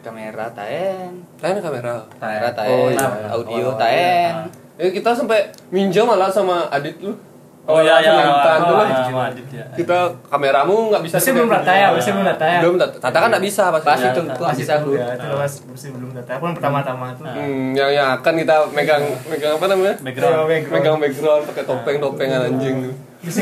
kamera 0.00 0.44
taen 0.50 1.22
Tahan 1.36 1.58
kamera. 1.58 1.94
kamera 2.14 2.48
taen 2.52 2.70
Oh, 2.70 2.88
iya. 2.90 3.08
audio 3.28 3.66
Oh, 3.66 3.74
taen 3.74 4.34
Eh, 4.74 4.90
kita 4.90 5.10
sampai 5.10 5.38
minjem 5.70 6.02
malah 6.02 6.26
sama 6.26 6.66
Adit 6.68 6.98
lu. 6.98 7.14
Oh 7.64 7.80
iya 7.80 7.96
iya. 8.04 8.12
Tuh 8.60 8.76
lah. 8.76 8.88
Oh, 9.08 9.24
Adit 9.24 9.48
ya. 9.48 9.64
Kita 9.72 10.12
kameramu 10.28 10.92
nggak 10.92 11.02
bisa. 11.08 11.16
Masih 11.16 11.32
belum 11.32 11.48
rata 11.48 11.72
ya, 11.72 11.88
masih 11.96 12.10
belum 12.12 12.26
rata 12.28 12.44
ya. 12.44 12.58
Belum, 12.60 12.74
Tata 12.76 13.16
kan 13.16 13.28
nggak 13.32 13.44
bisa 13.44 13.64
pasti. 13.72 13.86
pas 13.88 14.00
Ya. 14.00 14.12
itu 14.12 14.20
sagu 14.64 14.90
Ya, 14.92 15.06
itu 15.16 15.26
loh, 15.32 15.38
Mas. 15.40 15.54
masih 15.64 15.88
belum 15.96 16.10
rata. 16.12 16.30
Aku 16.36 16.42
kan 16.44 16.54
pertama-tama 16.60 17.06
tuh. 17.16 17.24
Hmm, 17.24 17.72
yang 17.72 17.88
yang 17.88 18.08
akan 18.20 18.32
kita 18.36 18.56
megang 18.68 19.04
megang 19.24 19.52
apa 19.56 19.64
namanya? 19.64 19.94
Background. 19.96 20.36
Megang 20.68 20.96
background 21.00 21.42
pakai 21.48 21.64
topeng 21.64 21.96
topengan 22.04 22.40
anjing 22.52 22.76
tuh. 22.84 22.94
Gitu. 23.24 23.40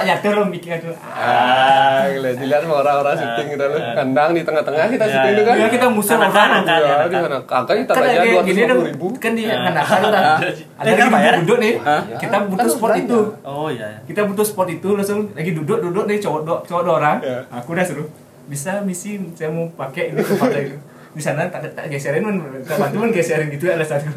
Yatir 0.00 0.32
lo 0.32 0.48
bikin 0.48 0.70
aja. 0.72 0.88
Ah, 1.06 2.08
dilihat 2.08 2.62
sama 2.62 2.80
orang-orang 2.80 3.14
syuting 3.14 3.48
kita 3.52 3.64
lu. 3.66 3.78
Kandang 3.92 4.30
di 4.32 4.42
tengah-tengah 4.42 4.86
kita 4.88 5.04
Ya, 5.04 5.12
syuting 5.12 5.28
ya. 5.28 5.36
tuh 5.36 5.44
kan. 5.44 5.54
Ya 5.54 5.66
kita 5.68 5.86
musuh 5.88 6.16
orang. 6.16 6.32
kan? 6.32 6.50
Iya, 6.58 6.76
ya, 6.78 6.94
di 6.98 7.10
kan? 7.10 7.20
mana? 7.22 7.38
Kakak 7.44 7.76
kita 7.78 7.92
Kan 7.92 8.02
aja 8.02 8.18
dua 8.18 8.40
ratus 8.40 8.86
ribu. 8.88 9.06
Kan 9.14 9.32
di 9.32 9.42
Ya. 9.44 9.56
Kanakan 9.60 10.00
kan. 10.04 10.24
Ada 10.40 10.48
Eh, 10.80 10.90
lagi 10.90 11.02
apa 11.04 11.18
ya? 11.18 11.30
duduk 11.38 11.58
nih. 11.58 11.74
Kita 12.16 12.32
Kan 12.34 12.42
butuh 12.48 12.70
spot 12.70 12.92
itu. 12.96 13.20
Oh 13.42 13.68
iya. 13.68 13.86
iya. 13.88 13.98
Kita 14.04 14.20
butuh 14.24 14.44
spot 14.44 14.68
itu 14.68 14.88
langsung 14.92 15.20
lagi 15.32 15.50
duduk 15.52 15.78
duduk 15.80 16.04
nih 16.04 16.18
cowok 16.18 16.40
cowok 16.64 16.82
orang. 16.88 17.16
Ya. 17.20 17.38
Aku 17.54 17.72
udah 17.72 17.84
suruh 17.84 18.08
bisa 18.46 18.80
misi 18.80 19.20
saya 19.32 19.50
mau 19.50 19.68
pakai 19.70 20.10
ini 20.10 20.20
tempatnya 20.20 20.60
itu. 20.64 20.76
Di 21.10 21.20
sana 21.20 21.48
tak, 21.48 21.66
tak 21.72 21.88
geserin 21.88 22.22
man, 22.22 22.36
tak 22.62 22.78
bantu 22.78 22.96
man 22.98 23.10
geserin 23.10 23.48
gitu 23.48 23.66
ada 23.66 23.82
satu. 23.82 24.08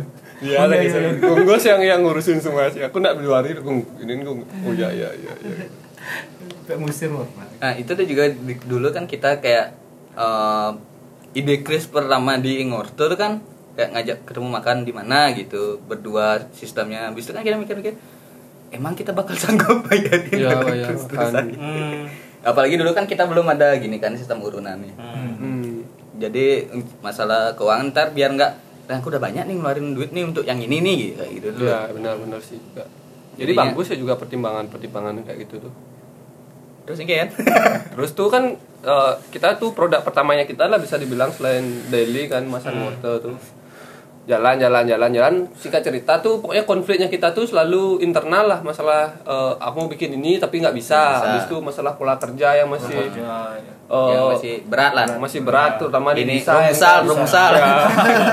Iya, 0.41 0.65
lagi 0.65 0.87
saya. 0.87 1.13
Gunggos 1.15 1.63
yang 1.63 1.79
yang 1.79 1.99
ngurusin 2.01 2.37
semua 2.37 2.65
sih. 2.67 2.81
Aku 2.81 2.97
nggak 2.97 3.13
berluari, 3.15 3.53
gung 3.55 3.85
ini 3.97 4.19
gung. 4.19 4.41
Oh 4.59 4.71
iya 4.71 4.89
iya 4.89 5.09
iya. 5.13 5.33
iya. 5.37 5.69
Kayak 6.63 6.79
musim 6.79 7.13
loh. 7.15 7.29
nah 7.55 7.71
itu 7.71 7.87
tuh 7.87 8.01
juga 8.03 8.25
di- 8.27 8.57
dulu 8.59 8.89
kan 8.89 9.05
kita 9.05 9.37
kayak 9.37 9.77
eh, 10.11 10.71
ide 11.31 11.61
Chris 11.61 11.85
pertama 11.85 12.35
di 12.35 12.57
Ingorto 12.57 13.05
tuh 13.05 13.15
kan 13.15 13.37
kayak 13.71 13.89
ngajak 13.91 14.17
ketemu 14.23 14.49
makan 14.51 14.77
di 14.81 14.91
mana 14.91 15.29
gitu 15.31 15.77
berdua 15.79 16.49
sistemnya 16.51 17.07
habis 17.07 17.23
itu 17.23 17.31
kan 17.31 17.39
kita 17.39 17.55
mikir-mikir 17.55 17.93
emang 18.69 18.93
kita 18.93 19.11
bakal 19.11 19.37
sanggup 19.39 19.85
bayarin 19.85 20.25
Iya, 20.33 20.47
orang 20.51 20.65
bayar 20.67 20.87
terus-terusan? 20.89 21.31
makan. 21.31 21.45
Hmm. 21.53 22.01
apalagi 22.41 22.75
dulu 22.75 22.91
kan 22.91 23.05
kita 23.05 23.23
belum 23.23 23.45
ada 23.47 23.77
gini 23.77 23.95
kan 23.95 24.11
sistem 24.13 24.41
urunannya 24.41 24.91
Hmm. 24.97 25.85
jadi 26.17 26.65
masalah 26.99 27.53
keuangan 27.53 27.89
ntar 27.91 28.07
biar 28.11 28.33
nggak 28.33 28.53
nah 28.91 28.99
aku 28.99 29.07
udah 29.07 29.23
banyak 29.23 29.43
nih 29.45 29.55
ngeluarin 29.55 29.95
duit 29.95 30.11
nih 30.11 30.23
untuk 30.25 30.43
yang 30.43 30.59
ini 30.59 30.77
nih 30.77 30.95
gitu 30.99 31.15
kayak 31.15 31.31
gitu 31.31 31.47
dulu 31.53 31.63
Iya, 31.63 31.79
benar-benar 31.89 32.39
sih 32.41 32.59
juga. 32.59 32.83
Jadi 33.31 33.39
Jadinya- 33.47 33.71
bagus 33.71 33.85
ya 33.87 33.95
juga 33.95 34.13
pertimbangan-pertimbangan 34.17 35.13
kayak 35.23 35.39
gitu 35.41 35.55
tuh. 35.61 35.73
terus 36.81 36.97
ini 36.99 37.13
kan 37.15 37.29
Terus 37.95 38.11
tuh 38.11 38.27
kan 38.27 38.43
eh, 38.83 39.13
kita 39.29 39.55
tuh 39.55 39.71
produk 39.71 40.01
pertamanya 40.01 40.43
kita 40.43 40.65
lah 40.65 40.75
bisa 40.75 40.97
dibilang 40.97 41.31
selain 41.31 41.63
daily 41.87 42.27
kan 42.27 42.43
masan 42.43 42.75
water 42.77 43.15
tuh. 43.21 43.37
Jalan 44.21 44.59
jalan 44.59 44.85
jalan 44.85 45.09
jalan 45.09 45.33
singkat 45.55 45.81
cerita 45.81 46.19
tuh 46.19 46.37
pokoknya 46.37 46.63
konfliknya 46.63 47.07
kita 47.07 47.31
tuh 47.31 47.43
selalu 47.43 47.97
internal 47.99 48.45
lah 48.45 48.59
masalah 48.61 49.15
eh, 49.23 49.53
aku 49.57 49.75
mau 49.77 49.89
bikin 49.89 50.13
ini 50.13 50.35
tapi 50.35 50.59
nggak 50.59 50.75
bisa. 50.75 50.99
Bisa. 51.15 51.23
Habis 51.23 51.43
itu 51.47 51.57
masalah 51.59 51.93
pola 51.95 52.17
kerja 52.17 52.53
yang 52.55 52.67
masih 52.67 53.07
Ya, 53.15 53.39
ya. 53.55 53.73
Eh, 53.91 54.09
yang 54.15 54.31
masih 54.31 54.53
berat 54.65 54.91
lah 54.95 55.05
masih 55.19 55.39
berat 55.43 55.75
terutama 55.75 56.15
di 56.15 56.23
Ini, 56.23 56.39
rumusal, 56.47 57.03
kan. 57.03 57.09
rumusal. 57.11 57.51
Ya. 57.59 57.65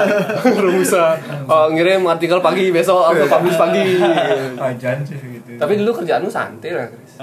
rumusal 0.65 1.11
oh, 1.51 1.67
ngirim 1.75 2.07
artikel 2.07 2.39
pagi 2.39 2.71
besok 2.71 3.11
aku 3.11 3.27
publish 3.35 3.59
pagi 3.59 3.99
Wajan 4.55 5.03
sih 5.03 5.19
gitu. 5.19 5.59
tapi 5.59 5.75
dulu 5.75 5.91
kerjaanmu 5.99 6.31
santai 6.31 6.71
lah 6.73 6.87
Chris 6.87 7.19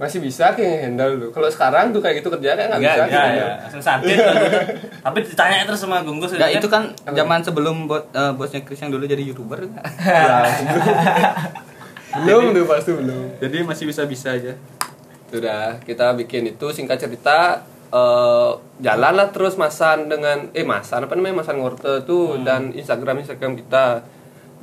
masih 0.00 0.16
bisa 0.24 0.56
kayak 0.56 0.88
handle 0.88 1.12
dulu 1.20 1.28
kalau 1.28 1.52
sekarang 1.52 1.92
tuh 1.92 2.00
kayak 2.00 2.24
gitu 2.24 2.32
kerja 2.32 2.56
kayak 2.56 2.72
nggak 2.72 2.80
bisa 2.80 3.04
gitu. 3.04 3.20
ya, 3.20 3.24
ya. 3.36 3.48
Santai. 3.84 4.16
Tapi 5.04 5.18
ditanya 5.28 5.68
terus 5.68 5.84
sama 5.84 6.00
Gunggus 6.00 6.32
Ya 6.40 6.48
itu 6.48 6.64
kan 6.72 6.96
zaman 7.04 7.44
sebelum 7.44 7.84
bot, 7.84 8.08
eh, 8.16 8.32
bosnya 8.32 8.64
Chris 8.64 8.80
yang 8.80 8.88
dulu 8.88 9.04
jadi 9.04 9.20
youtuber 9.20 9.60
Ya, 10.00 10.48
belum 12.24 12.56
tuh 12.56 12.64
pasti 12.64 12.96
belum 12.96 13.36
Jadi 13.44 13.56
masih 13.60 13.84
bisa-bisa 13.92 14.32
aja 14.32 14.56
sudah 15.30 15.78
kita 15.86 16.12
bikin 16.18 16.50
itu 16.50 16.74
singkat 16.74 16.98
cerita 16.98 17.62
eh 17.90 18.50
jalan 18.78 19.12
lah 19.18 19.34
terus 19.34 19.58
masan 19.58 20.06
dengan 20.06 20.50
eh 20.54 20.62
masan 20.62 21.06
apa 21.06 21.14
namanya 21.18 21.42
masan 21.42 21.58
ngorte 21.58 22.06
tuh 22.06 22.38
dan 22.46 22.70
Instagram 22.70 23.22
Instagram 23.22 23.58
kita 23.58 24.06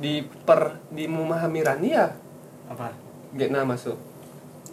di 0.00 0.24
per 0.24 0.80
di 0.88 1.04
memahami 1.04 1.60
Rani 1.60 1.90
ya 1.92 2.08
apa? 2.68 2.92
Gena 3.36 3.64
masuk 3.68 4.08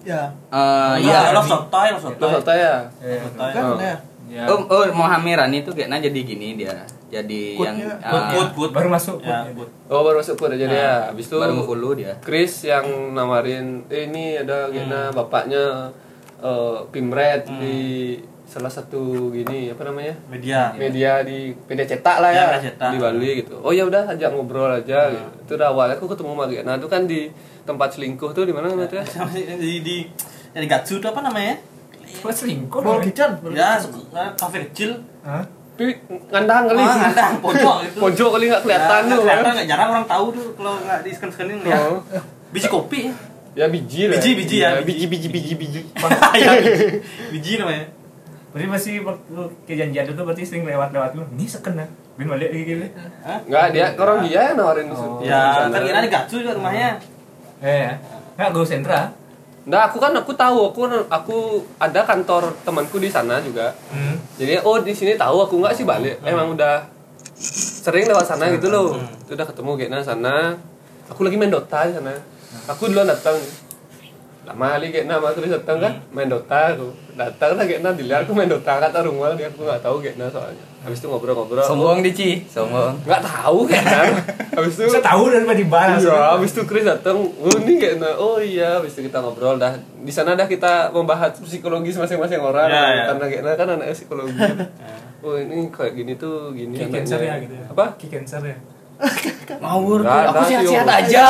Ya. 0.05 0.29
Eh, 0.53 0.95
Iya, 1.01 1.33
Iya 1.33 1.33
lo 1.33 1.41
sotoy, 1.41 1.89
lo 1.89 1.97
sotoy. 1.97 2.21
Terus 2.21 2.45
Ota 2.45 2.53
ya 2.53 2.75
Sotoy. 3.01 3.51
Kan 3.57 3.65
ya. 3.81 3.97
Ya. 4.25 4.49
Oh, 4.49 4.57
oh 4.65 4.83
Mohamed 4.89 5.37
Rani 5.37 5.61
tuh 5.61 5.71
kayaknya 5.71 6.01
jadi 6.01 6.19
gini 6.21 6.47
dia 6.55 6.73
Jadi 7.07 7.55
yang 7.55 7.77
ah, 8.01 8.09
Good, 8.09 8.25
good, 8.33 8.49
good. 8.57 8.71
Baru 8.73 8.89
masuk, 8.89 9.21
Ya, 9.21 9.45
good. 9.47 9.69
oh 9.85 10.01
baru 10.01 10.17
masuk 10.17 10.35
pun 10.35 10.49
aja 10.49 10.65
dia 10.65 10.91
habis 11.05 11.25
itu 11.25 11.37
Baru 11.37 11.53
nge-follow 11.55 11.91
dia 11.93 12.17
Chris 12.19 12.63
yang 12.63 12.85
nawarin 13.11 13.85
eh, 13.87 14.05
ini 14.05 14.35
ada 14.35 14.67
Gena 14.67 15.09
bapaknya 15.09 15.93
eh, 16.37 16.77
Pimret 16.89 17.45
di 17.51 17.77
salah 18.45 18.69
satu 18.69 19.29
gini 19.29 19.69
apa 19.69 19.81
namanya 19.83 20.13
Media. 20.25 20.69
media 20.71 21.21
di 21.21 21.49
media 21.65 21.81
cetak 21.83 22.17
lah 22.19 22.29
Ya, 22.29 22.45
ya, 22.53 22.57
cetak. 22.63 22.93
di 22.93 22.97
Bali 22.97 23.29
gitu 23.41 23.57
oh 23.57 23.69
ya 23.69 23.83
udah 23.83 24.05
ajak 24.07 24.29
ngobrol 24.31 24.69
aja 24.69 25.09
gitu. 25.09 25.27
itu 25.41 25.51
udah 25.53 25.69
awalnya 25.69 25.97
aku 25.97 26.05
ketemu 26.07 26.31
sama 26.33 26.45
Gena 26.45 26.73
itu 26.77 26.87
kan 26.87 27.01
di 27.05 27.29
tempat 27.61 27.89
selingkuh 27.91 28.29
tuh 28.31 28.45
di 28.45 28.53
mana 28.53 28.69
namanya 28.69 28.85
tuh 28.87 28.97
ya? 29.01 29.05
Di 29.57 29.81
di 29.81 29.95
di 30.53 30.65
Gatsu 30.65 30.97
itu 30.97 31.05
apa 31.05 31.19
namanya? 31.19 31.57
Kok 32.15 32.31
selingkuh? 32.31 32.79
Ball 32.79 32.99
kitchen. 32.99 33.31
Ya, 33.51 33.81
kafe 34.33 34.57
kecil. 34.67 34.91
Hah? 35.21 35.43
Tapi 35.75 35.91
ngandang 36.29 36.71
kali 36.71 36.79
Ah, 36.79 36.95
ngandang, 37.03 37.33
pojok 37.39 37.75
gitu. 37.83 37.97
pojok 37.99 38.29
kali 38.31 38.45
nggak 38.47 38.63
kelihatan 38.63 39.01
Ya, 39.01 39.11
tuh 39.11 39.17
nggak 39.17 39.27
ya. 39.27 39.35
kelihatan, 39.35 39.53
nggak 39.53 39.67
jarang 39.67 39.89
orang 39.91 40.07
tahu 40.07 40.25
tuh 40.31 40.45
kalau 40.55 40.73
nggak 40.79 40.99
di 41.01 41.09
scan 41.11 41.29
scanin 41.29 41.57
ya. 41.61 41.75
Oh. 41.83 41.99
Biji 42.49 42.67
kopi. 42.67 42.99
ya 43.51 43.65
biji 43.67 43.99
lah 44.05 44.15
Biji, 44.15 44.31
biji 44.35 44.57
ya, 44.57 44.69
biji 44.79 45.05
biji 45.05 45.27
biji 45.29 45.53
biji 45.53 45.81
ya, 46.39 46.51
biji. 46.57 46.87
biji 47.29 47.51
namanya. 47.57 47.87
Berarti 48.51 48.67
masih 48.69 48.93
waktu 49.01 49.35
kejanjian 49.63 50.05
itu 50.07 50.21
berarti 50.21 50.43
sering 50.43 50.63
lewat-lewat 50.63 51.11
lu. 51.11 51.23
Ini 51.29 51.43
sekena. 51.45 51.83
Bin 52.15 52.27
balik 52.27 52.51
lagi 52.51 52.63
gitu. 52.65 52.87
Hah? 53.19 53.39
nggak 53.41 53.65
dia 53.69 53.85
orang 53.93 54.17
dia 54.23 54.39
yang 54.45 54.55
nawarin 54.55 54.87
situ. 54.89 55.07
Ya, 55.23 55.67
kan 55.67 55.75
kira 55.77 55.99
di 55.99 56.07
Gatsu 56.09 56.35
juga 56.39 56.51
rumahnya. 56.53 56.99
Eh, 57.59 57.79
ya. 57.81 57.93
Enggak 58.33 58.49
go 58.49 58.63
sentra. 58.63 59.11
Nah, 59.65 59.89
aku 59.89 59.97
kan 59.97 60.13
aku 60.13 60.29
tahu, 60.37 60.69
aku 60.69 60.85
aku 61.09 61.37
ada 61.81 62.05
kantor 62.05 62.53
temanku 62.61 63.01
di 63.01 63.09
sana 63.09 63.41
juga. 63.41 63.73
Hmm. 63.89 64.13
Jadi 64.37 64.61
oh 64.61 64.77
di 64.77 64.93
sini 64.93 65.17
tahu 65.17 65.41
aku 65.41 65.57
nggak 65.57 65.73
sih 65.73 65.85
balik. 65.85 66.21
Emang 66.21 66.53
udah 66.53 66.85
sering 67.85 68.05
lewat 68.05 68.29
sana 68.29 68.53
gitu 68.53 68.69
loh. 68.69 68.93
Itu 69.25 69.33
udah 69.33 69.47
ketemu 69.49 69.71
Gena 69.81 69.99
sana. 70.05 70.53
Aku 71.09 71.25
lagi 71.25 71.37
main 71.37 71.49
Dota 71.49 71.89
di 71.89 71.97
sana. 71.97 72.13
Aku 72.69 72.89
duluan 72.89 73.09
datang. 73.09 73.37
Lama 74.45 74.77
kali 74.77 74.93
Gena 74.93 75.17
sama 75.17 75.33
terus 75.33 75.49
datang 75.49 75.77
kan 75.81 75.93
main 76.13 76.29
Dota 76.29 76.77
aku. 76.77 77.04
Datang 77.15 77.55
lah 77.55 77.63
Gena 77.63 77.95
dilihat 77.95 78.27
aku 78.27 78.35
main 78.35 78.51
Dota 78.51 78.75
kata 78.75 79.07
rumah 79.07 79.31
dia 79.39 79.47
aku 79.47 79.63
nggak 79.63 79.79
tahu 79.79 80.03
Gena 80.03 80.27
soalnya. 80.27 80.59
Habis 80.83 80.99
itu 80.99 81.07
ngobrol-ngobrol. 81.07 81.63
Sombong 81.63 82.03
di 82.03 82.11
Ci 82.11 82.29
Sombong 82.45 83.07
Nggak 83.07 83.23
tahu 83.23 83.63
Gena. 83.71 84.03
Habis 84.51 84.73
itu 84.75 84.83
Bisa 84.91 84.99
tahu 84.99 85.31
dari 85.31 85.47
di 85.47 85.67
balas. 85.67 86.03
Iya, 86.03 86.35
habis 86.35 86.51
itu 86.51 86.63
Chris 86.67 86.83
datang, 86.83 87.23
oh 87.23 87.55
ini 87.63 87.79
kayaknya, 87.79 88.11
oh 88.19 88.37
iya, 88.39 88.79
habis 88.79 88.95
itu 88.95 89.07
kita 89.07 89.23
ngobrol 89.23 89.55
dah. 89.55 89.75
Di 89.79 90.11
sana 90.11 90.35
dah 90.35 90.47
kita 90.47 90.91
membahas 90.91 91.35
psikologis 91.39 91.95
masing-masing 91.95 92.39
orang, 92.43 92.67
Ya, 92.67 92.83
ya. 92.91 93.03
karena 93.11 93.25
kayaknya 93.31 93.53
kan 93.55 93.67
anaknya 93.79 93.95
psikologi. 93.95 94.35
oh 95.25 95.35
ini 95.39 95.71
kayak 95.71 95.93
gini 95.95 96.13
tuh, 96.19 96.51
gini 96.51 96.75
cancer 96.87 97.19
ya 97.23 97.39
gitu 97.39 97.55
ya. 97.55 97.65
Apa? 97.71 97.95
Ki 97.95 98.07
cancer 98.11 98.43
ya. 98.43 98.55
Ngawur 99.55 99.99
Nggak 100.01 100.23
Aku 100.31 100.41
sehat-sehat 100.47 100.87
aja. 100.87 101.25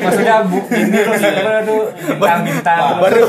Maksudnya 0.00 0.36
bu 0.46 0.58
ini 0.70 0.98
tuh 1.66 1.80
bintang-bintang. 2.18 2.78
Baru 3.02 3.20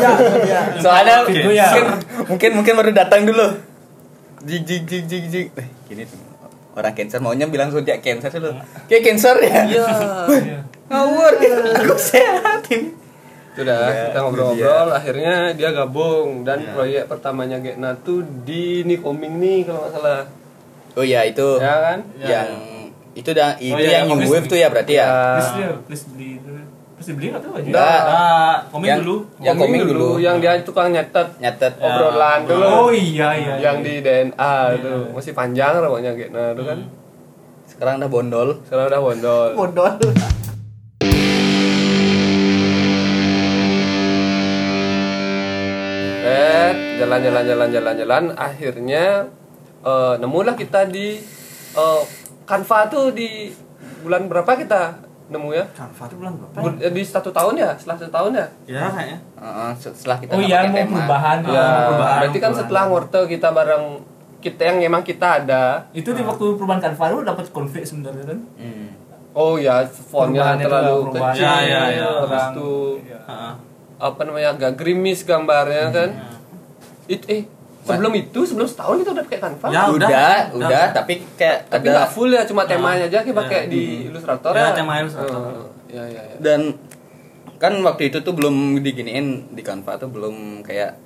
Ya. 0.46 0.62
Soalnya 0.78 1.26
ya. 1.26 1.68
mungkin, 1.74 1.86
mungkin 2.28 2.52
mungkin 2.62 2.74
baru 2.78 2.92
datang 2.94 3.26
dulu. 3.26 3.48
Jig 4.46 4.66
jig 4.66 4.84
jig 4.86 5.04
jig 5.06 5.24
jig. 5.30 5.48
Eh, 5.58 5.68
Gini 5.90 6.04
tuh. 6.06 6.18
Orang 6.72 6.96
cancer 6.96 7.20
maunya 7.20 7.46
bilang 7.52 7.68
zodiak 7.70 8.00
cancer 8.00 8.32
dulu. 8.32 8.56
Kayak 8.88 9.04
cancer 9.12 9.36
ya? 9.44 9.62
Iya. 9.68 9.86
Ngawur. 10.88 11.34
Aku 11.84 11.96
sehat 12.00 12.64
ini. 12.72 12.96
Sudah, 13.52 13.92
Ya, 13.92 14.08
kita 14.08 14.20
ngobrol-ngobrol, 14.24 14.96
akhirnya 14.96 15.52
dia 15.52 15.76
gabung. 15.76 16.48
Dan 16.48 16.72
proyek 16.72 17.12
pertamanya 17.12 17.60
Gekna 17.60 18.00
tuh 18.00 18.24
di 18.48 18.88
Nikoming 18.88 19.44
nih 19.44 19.68
kalau 19.68 19.84
nggak 19.84 19.92
salah. 19.92 20.22
Oh 20.96 21.04
iya 21.06 21.24
itu 21.24 21.48
Ya 21.60 21.74
kan? 21.80 22.00
Yang 22.20 22.48
Itu 23.12 23.30
dah 23.36 23.60
itu 23.60 23.76
iya, 23.76 24.08
yang 24.08 24.16
yang 24.16 24.20
new 24.24 24.32
wave 24.32 24.48
tuh 24.48 24.56
ya 24.56 24.68
berarti 24.72 24.94
ya? 24.96 25.08
Please 25.36 25.52
dia, 25.60 25.70
please 25.84 26.04
beli 26.16 26.28
itu. 26.40 26.52
Please 26.96 27.10
dibeli 27.12 27.28
nggak 27.34 27.44
tahu 27.44 27.54
aja. 27.60 27.68
Enggak. 27.68 28.00
Nah, 28.08 28.56
komik 28.72 28.88
Yang- 28.88 29.00
dulu. 29.04 29.16
Yang 29.42 29.56
koming 29.60 29.84
dulu 29.84 30.10
yang 30.22 30.36
dia 30.40 30.52
tukang 30.64 30.88
nyatet 30.94 31.28
Nyatet 31.44 31.74
obrolan 31.82 32.40
dulu. 32.48 32.66
Oh 32.68 32.90
iya 32.94 33.30
iya. 33.36 33.54
yang 33.60 33.84
di 33.84 34.00
DNA 34.00 34.54
tuh 34.80 35.12
masih 35.12 35.34
panjang 35.36 35.76
rambutnya 35.82 36.16
Gekna 36.16 36.56
tuh 36.56 36.64
kan. 36.64 36.80
Sekarang 37.68 38.00
udah 38.00 38.10
bondol 38.12 38.50
Sekarang 38.64 38.86
udah 38.88 39.02
bondol. 39.02 39.50
Bodol. 39.60 39.94
jalan-jalan 47.02 47.44
jalan-jalan 47.44 47.96
jalan 47.98 48.24
akhirnya 48.38 49.06
eh, 49.82 50.14
nemulah 50.18 50.54
kita 50.54 50.86
di 50.86 51.18
eh, 51.72 52.02
Canva 52.44 52.80
tuh 52.86 53.10
di 53.10 53.50
bulan 54.00 54.26
berapa 54.26 54.52
kita 54.56 54.98
nemu 55.28 55.50
ya 55.52 55.64
Canva 55.72 56.04
itu 56.04 56.16
bulan 56.16 56.34
berapa? 56.36 56.58
Bul- 56.60 56.80
eh, 56.80 56.90
di 56.90 57.02
satu 57.02 57.30
tahun 57.30 57.54
ya 57.56 57.70
setelah 57.74 57.98
satu 57.98 58.12
tahun 58.12 58.32
ya 58.34 58.48
Ya 58.68 58.84
kayaknya. 58.86 59.18
Heeh, 59.38 59.72
setelah 59.78 60.18
kita 60.18 60.32
Oh 60.32 60.40
iya 60.40 60.60
mau 60.62 60.76
tema. 60.76 60.92
perubahan. 61.00 61.38
ya 61.42 61.48
Oh, 61.48 61.80
perubahan, 61.88 62.18
berarti 62.20 62.38
kan 62.38 62.42
perubahan. 62.44 62.60
setelah 62.60 62.84
worte 62.88 63.20
kita 63.26 63.48
bareng 63.50 63.86
kita 64.40 64.62
yang 64.66 64.78
memang 64.82 65.02
kita 65.02 65.28
ada 65.40 65.64
Itu 65.92 66.12
di 66.12 66.22
waktu 66.22 66.46
perubahan 66.52 66.82
Canva 66.82 67.06
lu 67.10 67.22
dapat 67.22 67.46
konflik 67.50 67.84
sebenarnya 67.84 68.26
kan? 68.28 68.40
Hmm. 68.58 68.88
oh 69.32 69.56
ya 69.56 69.80
fontnya 69.88 70.60
terlalu 70.60 71.16
kecil 71.16 71.40
Ya, 71.40 71.56
ya, 71.64 71.82
ya. 71.90 72.08
Orang- 72.20 72.52
itu 72.52 72.72
Iya. 73.02 73.20
Heeh. 73.24 73.54
apa 73.98 74.22
namanya 74.22 74.50
agak 74.52 74.72
gerimis 74.76 75.22
gambarnya 75.22 75.88
kan 75.90 76.10
Hmm. 76.12 76.36
itu 77.08 77.26
eh 77.30 77.44
sebelum 77.84 78.14
itu 78.14 78.40
sebelum 78.42 78.66
setahun 78.66 78.96
kita 79.00 79.10
udah 79.12 79.24
pakai 79.24 79.40
Canva 79.40 79.68
Ya, 79.68 79.82
udah, 79.84 79.90
udah. 79.90 80.38
udah, 80.54 80.70
Udah. 80.70 80.86
tapi 80.92 81.14
kayak 81.34 81.58
tapi 81.68 81.86
ada 81.86 81.94
nggak 81.96 82.10
full 82.10 82.30
ya 82.30 82.42
cuma 82.44 82.62
temanya 82.64 83.06
aja 83.06 83.20
kita 83.20 83.34
pakai 83.36 83.60
Ya. 83.60 83.68
di 83.68 83.84
Illustrator 84.08 84.52
Ya, 84.52 84.62
ya 84.62 84.70
tema 84.72 84.94
Illustrator. 84.98 85.40
Oh, 85.40 85.66
ya 85.88 86.04
ya 86.06 86.22
ya 86.24 86.36
dan 86.38 86.78
kan 87.58 87.74
waktu 87.80 88.08
itu 88.08 88.18
tuh 88.20 88.32
belum 88.32 88.56
diginiin 88.78 89.26
di 89.50 89.62
Canva 89.62 89.94
tuh 89.96 90.08
belum 90.08 90.36
kayak 90.62 90.98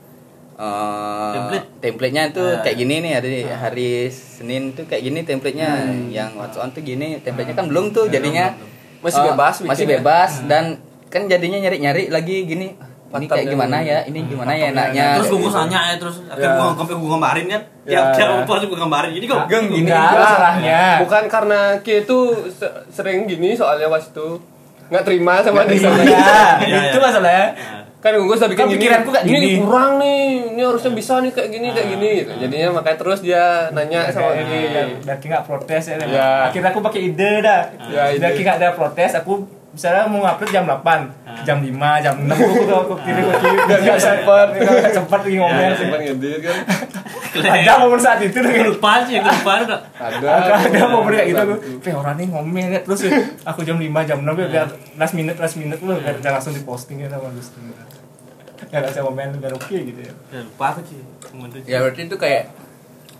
eh 0.56 1.32
Template. 1.34 1.68
template-nya 1.80 2.24
itu 2.30 2.40
Ah, 2.40 2.60
kayak 2.62 2.76
ya. 2.76 2.82
gini 2.82 2.96
nih 3.02 3.12
ada 3.14 3.28
di 3.28 3.42
hari 3.46 3.90
Senin 4.08 4.72
tuh 4.72 4.84
kayak 4.86 5.04
gini 5.04 5.20
template-nya 5.22 5.68
yang 6.10 6.32
WhatsApp 6.34 6.72
tuh 6.72 6.80
gini 6.82 7.20
template-nya 7.20 7.54
kan 7.54 7.68
belum 7.68 7.92
tuh 7.92 8.08
jadinya 8.08 8.56
Masih 9.00 9.20
eh, 9.20 9.26
bebas 9.30 9.56
masih 9.62 9.84
bikin 9.84 9.86
ya? 9.86 9.94
bebas 9.98 10.32
dan 10.46 10.64
kan 11.08 11.28
jadinya 11.28 11.60
nyari-nyari 11.62 12.08
lagi 12.08 12.44
gini 12.44 12.72
ini 13.16 13.26
kayak 13.26 13.32
Patternya 13.42 13.52
gimana 13.52 13.78
ya 13.82 13.98
ini 14.04 14.20
gimana 14.24 14.52
ya 14.52 14.66
enaknya 14.70 15.06
Terus 15.16 15.28
kayak 15.28 15.42
gue 15.42 15.52
nanya 15.54 15.80
ya 15.82 15.96
terus 15.96 16.16
akhirnya 16.22 16.46
Ya. 16.46 16.58
gue 16.58 16.68
sampai 16.76 16.96
gue 16.96 17.10
gambarin 17.10 17.46
kan. 17.48 17.62
Ya. 17.84 17.92
Tiap 17.92 18.06
tiap 18.14 18.30
pos 18.46 18.62
gue 18.62 18.78
gambarin. 18.78 19.12
Jadi 19.12 19.26
kok 19.26 19.42
Geng 19.46 19.66
gini 19.70 19.90
masalahnya. 19.90 20.82
bukan 21.02 21.24
karena 21.26 21.60
Ki 21.80 21.94
itu 22.00 22.18
se- 22.50 22.76
sering 22.90 23.24
gini 23.24 23.50
soalnya 23.52 23.88
pas 23.88 24.02
itu 24.02 24.28
nggak 24.86 25.04
terima 25.04 25.34
sama 25.40 25.62
Iya, 25.64 25.70
desainnya 25.72 26.20
Iya, 26.62 26.80
itu 26.88 26.98
iya. 26.98 27.02
masalahnya. 27.02 27.48
kan 27.98 28.14
gue 28.14 28.22
udah 28.22 28.46
bikin 28.46 28.54
Kan 28.56 28.68
gini 28.68 28.78
pikiranku 28.78 29.10
kayak 29.10 29.26
ini 29.26 29.38
gini." 29.40 29.58
kurang 29.60 29.98
nih 29.98 30.22
ini 30.48 30.62
harusnya 30.62 30.94
bisa 30.94 31.14
nih 31.20 31.32
kayak 31.32 31.50
gini 31.50 31.68
kayak 31.68 31.88
gini 31.90 32.10
gitu. 32.16 32.32
jadinya 32.38 32.68
makanya 32.72 32.98
terus 32.98 33.20
dia 33.20 33.44
nanya 33.72 34.06
sama 34.08 34.30
Kayak 34.30 34.46
Ki 34.46 34.58
biar, 34.64 34.86
biar 35.02 35.18
Ki 35.18 35.28
nggak 35.28 35.44
protes 35.44 35.84
ya. 35.84 35.96
Ya. 36.06 36.30
Akhirnya 36.46 36.70
aku 36.70 36.80
pakai 36.80 37.02
ide 37.04 37.32
dah. 37.40 37.62
Ya, 37.84 38.04
biar 38.14 38.30
ide. 38.30 38.30
Ki 38.32 38.42
nggak 38.42 38.58
ada 38.58 38.70
protes, 38.72 39.12
aku 39.16 39.34
misalnya 39.76 40.08
mau 40.08 40.24
ngupload 40.24 40.50
jam 40.50 40.64
8, 40.64 41.44
jam 41.44 41.58
5, 41.60 41.68
jam 42.00 42.16
6 42.18 42.32
aku 42.32 42.60
udah 42.64 42.78
aku 42.82 42.96
kirim 42.98 43.24
ke 43.26 43.36
Ki. 43.36 43.50
Biar 43.62 43.80
nggak 43.82 44.00
sempet. 44.00 44.48
nggak 44.56 44.94
sempet 44.94 45.20
lagi 45.22 45.36
ngomel. 45.36 45.72
sempat 45.76 46.00
ngedit 46.02 46.40
kan 46.42 46.58
Ada 47.36 47.74
momen 47.78 48.00
saat 48.00 48.20
itu 48.22 48.32
Gue 48.32 48.48
dengan 48.48 48.72
lupa 48.72 49.04
sih, 49.04 49.20
gue 49.20 49.28
lupa 49.28 49.52
ada 49.60 49.76
ada 50.00 50.28
ada 50.56 50.80
momen 50.88 51.12
kayak 51.14 51.28
gitu 51.28 51.44
kayak 51.84 51.98
orang 51.98 52.16
nih 52.16 52.28
ngomel 52.32 52.68
ya 52.70 52.80
terus 52.80 53.02
aku 53.44 53.60
jam 53.62 53.76
5 53.76 53.84
jam 54.02 54.18
6 54.18 54.32
ya 54.32 54.48
biar 54.50 54.68
last 54.96 55.14
minute 55.14 55.36
last 55.36 55.56
minute 55.56 55.78
lu 55.78 56.00
biar 56.00 56.16
langsung 56.24 56.56
diposting 56.56 57.04
ya 57.04 57.12
sama 57.12 57.28
Gusti 57.30 57.60
ya 58.66 58.80
nggak 58.80 58.88
saya 58.90 59.04
ngomel 59.04 59.36
biar 59.36 59.52
oke 59.54 59.68
gitu 59.76 60.00
ya 60.00 60.14
Ya 60.32 60.40
lupa 60.42 60.66
aku 60.72 60.82
sih. 60.82 61.04
Ngomong 61.28 61.52
itu. 61.52 61.58
ya 61.68 61.78
berarti 61.78 62.02
itu 62.02 62.16
kayak 62.16 62.44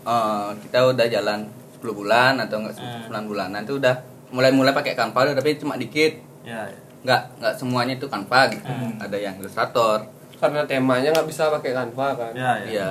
eh, 0.02 0.48
kita 0.64 0.78
udah 0.86 1.06
jalan 1.06 1.38
10 1.76 1.84
bulan 1.92 2.32
atau 2.40 2.56
enggak 2.58 2.74
Hmm. 2.80 3.12
9 3.12 3.28
bulanan 3.28 3.60
itu 3.62 3.76
udah 3.76 3.94
mulai-mulai 4.26 4.72
pakai 4.72 4.96
udah, 4.96 5.36
tapi 5.36 5.54
cuma 5.54 5.76
dikit 5.76 6.18
Ya. 6.46 6.62
ya. 6.62 6.78
nggak 7.02 7.20
nggak 7.36 7.54
semuanya 7.54 7.94
itu 7.94 8.06
Canva 8.06 8.40
gitu 8.48 8.62
Hmm. 8.64 8.98
ada 8.98 9.14
yang 9.14 9.34
Illustrator 9.36 9.98
karena 10.36 10.62
temanya 10.62 11.10
nggak 11.10 11.26
bisa 11.26 11.48
pakai 11.48 11.70
Canva 11.72 12.08
kan 12.14 12.32
Ya, 12.32 12.52
ya. 12.56 12.66
Iya. 12.66 12.90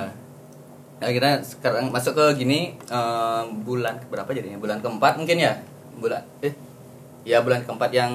Akhirnya 0.98 1.34
sekarang 1.38 1.88
masuk 1.88 2.12
ke 2.14 2.38
gini 2.38 2.58
eh, 2.82 3.42
bulan 3.62 4.00
berapa 4.06 4.28
jadinya? 4.30 4.56
Bulan 4.56 4.80
keempat 4.80 5.16
mungkin 5.16 5.36
ya? 5.38 5.52
Bulan 5.94 6.24
eh 6.40 6.52
ya 7.22 7.40
bulan 7.40 7.60
keempat 7.62 7.90
yang 7.90 8.12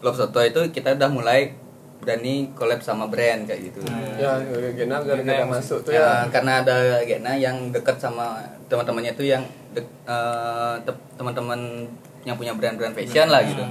Love 0.00 0.16
Soto 0.16 0.40
itu 0.40 0.60
kita 0.72 0.96
udah 0.96 1.06
mulai 1.06 1.54
berani 1.98 2.48
collab 2.50 2.80
sama 2.80 3.04
brand 3.06 3.44
kayak 3.44 3.60
gitu. 3.66 3.84
ya 4.16 4.32
Gena 4.72 4.98
gara-gara 4.98 5.44
masuk 5.44 5.84
tuh 5.84 5.92
Ya, 5.92 6.00
ya 6.00 6.12
karena 6.26 6.64
ada 6.64 6.76
Gena 7.04 7.36
yang 7.36 7.68
dekat 7.68 7.94
sama 7.96 8.40
teman-temannya 8.66 9.12
tuh 9.12 9.28
yang 9.28 9.44
dek- 9.70 9.94
eh, 10.02 10.74
te- 10.80 11.04
teman-teman 11.14 11.84
yang 12.22 12.34
punya 12.34 12.52
brand-brand 12.52 12.92
fashion 12.92 13.28
lah 13.28 13.44
gitu. 13.44 13.62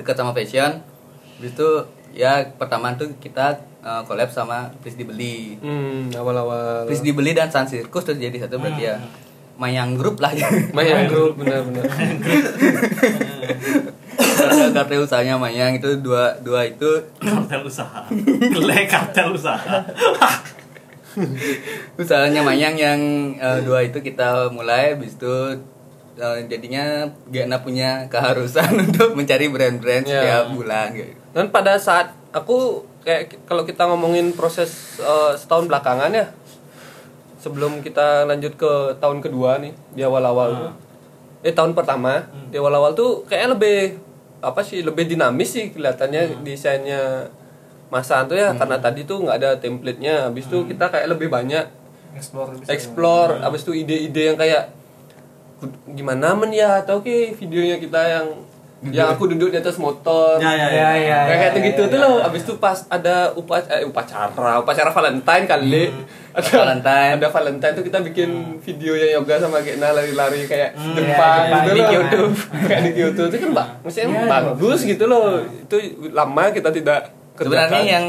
Dekat 0.00 0.16
sama 0.16 0.32
fashion. 0.32 0.80
Habis 1.36 1.52
itu 1.52 1.68
ya 2.10 2.42
pertama 2.56 2.96
tuh 2.96 3.12
kita 3.20 3.60
eh, 3.80 4.02
collab 4.04 4.32
sama 4.32 4.72
Please 4.80 4.96
Dibeli. 4.96 5.60
hmm 5.60 6.10
awal-awal 6.16 6.88
Please 6.88 7.04
dibeli 7.04 7.36
dan 7.36 7.52
Sun 7.52 7.68
Circus 7.68 8.02
terus 8.02 8.18
jadi 8.18 8.34
satu 8.40 8.58
berarti 8.58 8.82
ya 8.82 8.96
Mayang 9.60 9.94
Group 9.94 10.18
lah 10.18 10.32
Mayang 10.76 11.06
grup 11.06 11.36
benar-benar 11.36 11.84
kartel 14.70 15.04
usahanya 15.04 15.36
Mayang 15.36 15.76
itu 15.76 16.00
dua 16.00 16.34
dua 16.40 16.66
itu 16.66 16.88
Kartel 17.20 17.62
usaha. 17.62 18.08
Gelek 18.40 18.88
kartel 18.88 19.30
usaha. 19.30 19.84
usahanya 22.00 22.40
Mayang 22.40 22.74
yang 22.74 23.00
eh, 23.36 23.60
dua 23.62 23.84
itu 23.84 23.98
kita 24.00 24.48
mulai 24.50 24.96
habis 24.96 25.14
itu 25.18 25.34
eh, 26.20 26.44
jadinya 26.46 26.84
Gana 27.26 27.56
punya 27.58 28.04
keharusan 28.06 28.68
untuk 28.86 29.16
mencari 29.16 29.48
brand-brand 29.48 30.04
Ya. 30.04 30.12
setiap 30.14 30.44
bulan 30.52 30.92
gitu. 30.92 31.16
Dan 31.32 31.48
pada 31.48 31.74
saat 31.76 32.12
aku 32.30 32.84
kayak 33.00 33.42
kalau 33.44 33.64
kita 33.64 33.88
ngomongin 33.88 34.30
proses 34.30 34.70
eh, 34.98 35.32
setahun 35.34 35.64
belakangan 35.66 36.12
ya, 36.12 36.28
sebelum 37.36 37.80
kita 37.80 38.24
lanjut 38.24 38.54
ke 38.54 38.72
tahun 38.96 39.18
kedua 39.18 39.56
nih 39.58 39.72
di 39.90 40.02
awal-awal 40.02 40.48
tuh, 40.52 40.72
eh 41.40 41.50
tahun 41.50 41.72
pertama 41.72 42.28
di 42.48 42.60
awal-awal 42.60 42.92
tuh 42.92 43.24
kayak 43.24 43.56
lebih 43.56 43.96
apa 44.40 44.60
sih 44.60 44.80
lebih 44.80 45.04
dinamis 45.06 45.48
sih 45.50 45.68
kelihatannya 45.70 46.40
desainnya 46.42 47.28
Masan 47.88 48.24
tuh 48.24 48.38
ya 48.38 48.54
karena 48.54 48.78
tadi 48.78 49.02
tuh 49.02 49.26
nggak 49.26 49.34
ada 49.34 49.50
template-nya, 49.58 50.30
habis 50.30 50.46
itu 50.46 50.62
kita 50.64 50.86
kayak 50.86 51.10
lebih 51.10 51.26
banyak 51.26 51.66
explore 52.14 52.54
explore, 52.64 53.42
habis 53.42 53.66
itu 53.66 53.74
ide-ide 53.76 54.30
yang 54.30 54.38
kayak 54.38 54.70
"Kud- 54.70 54.79
gimana 55.86 56.32
men 56.32 56.50
ya 56.50 56.80
atau 56.80 56.98
ke 56.98 57.32
videonya 57.34 57.76
kita 57.76 58.00
yang 58.00 58.26
yang 58.80 59.12
aku 59.12 59.28
duduk 59.28 59.52
di 59.52 59.60
atas 59.60 59.76
motor. 59.76 60.40
Ya, 60.40 60.56
ya, 60.56 60.68
ya 60.72 60.90
ya 60.96 61.18
kayak 61.28 61.52
ya, 61.52 61.60
gitu 61.68 61.82
ya, 61.84 61.90
tuh 61.92 61.98
ya. 62.00 62.04
loh 62.08 62.14
abis 62.24 62.48
itu 62.48 62.56
pas 62.56 62.80
ada 62.88 63.28
upa 63.36 63.60
eh, 63.68 63.84
upacara 63.84 64.56
upacara 64.56 64.88
Valentine 64.88 65.44
kali. 65.44 65.84
Ada 66.30 66.46
Valentine. 66.62 67.10
ada 67.18 67.26
Valentine 67.28 67.74
tuh 67.74 67.82
kita 67.82 67.98
bikin 68.00 68.30
video 68.62 68.94
yang 68.94 69.18
yoga 69.18 69.36
sama 69.36 69.60
Gena 69.60 69.90
lari-lari 69.90 70.46
kayak 70.46 70.78
Hmm, 70.78 70.94
Jepang 70.94 71.42
ya, 71.42 71.58
gitu 71.58 71.68
di 71.68 71.82
loh. 71.82 71.90
YouTube. 71.92 72.34
kayak 72.70 72.82
di 72.86 72.92
YouTube 72.94 73.28
itu 73.28 73.36
kan 73.36 73.50
mbak 73.50 73.66
maksudnya 73.82 74.06
Iya, 74.08 74.22
bagus 74.30 74.80
gitu 74.80 75.04
loh. 75.04 75.26
Itu 75.42 75.76
lama 76.08 76.42
kita 76.48 76.70
tidak 76.70 77.10
Sebenarnya 77.34 77.82
kerjakan. 77.82 77.84
yang 77.90 78.04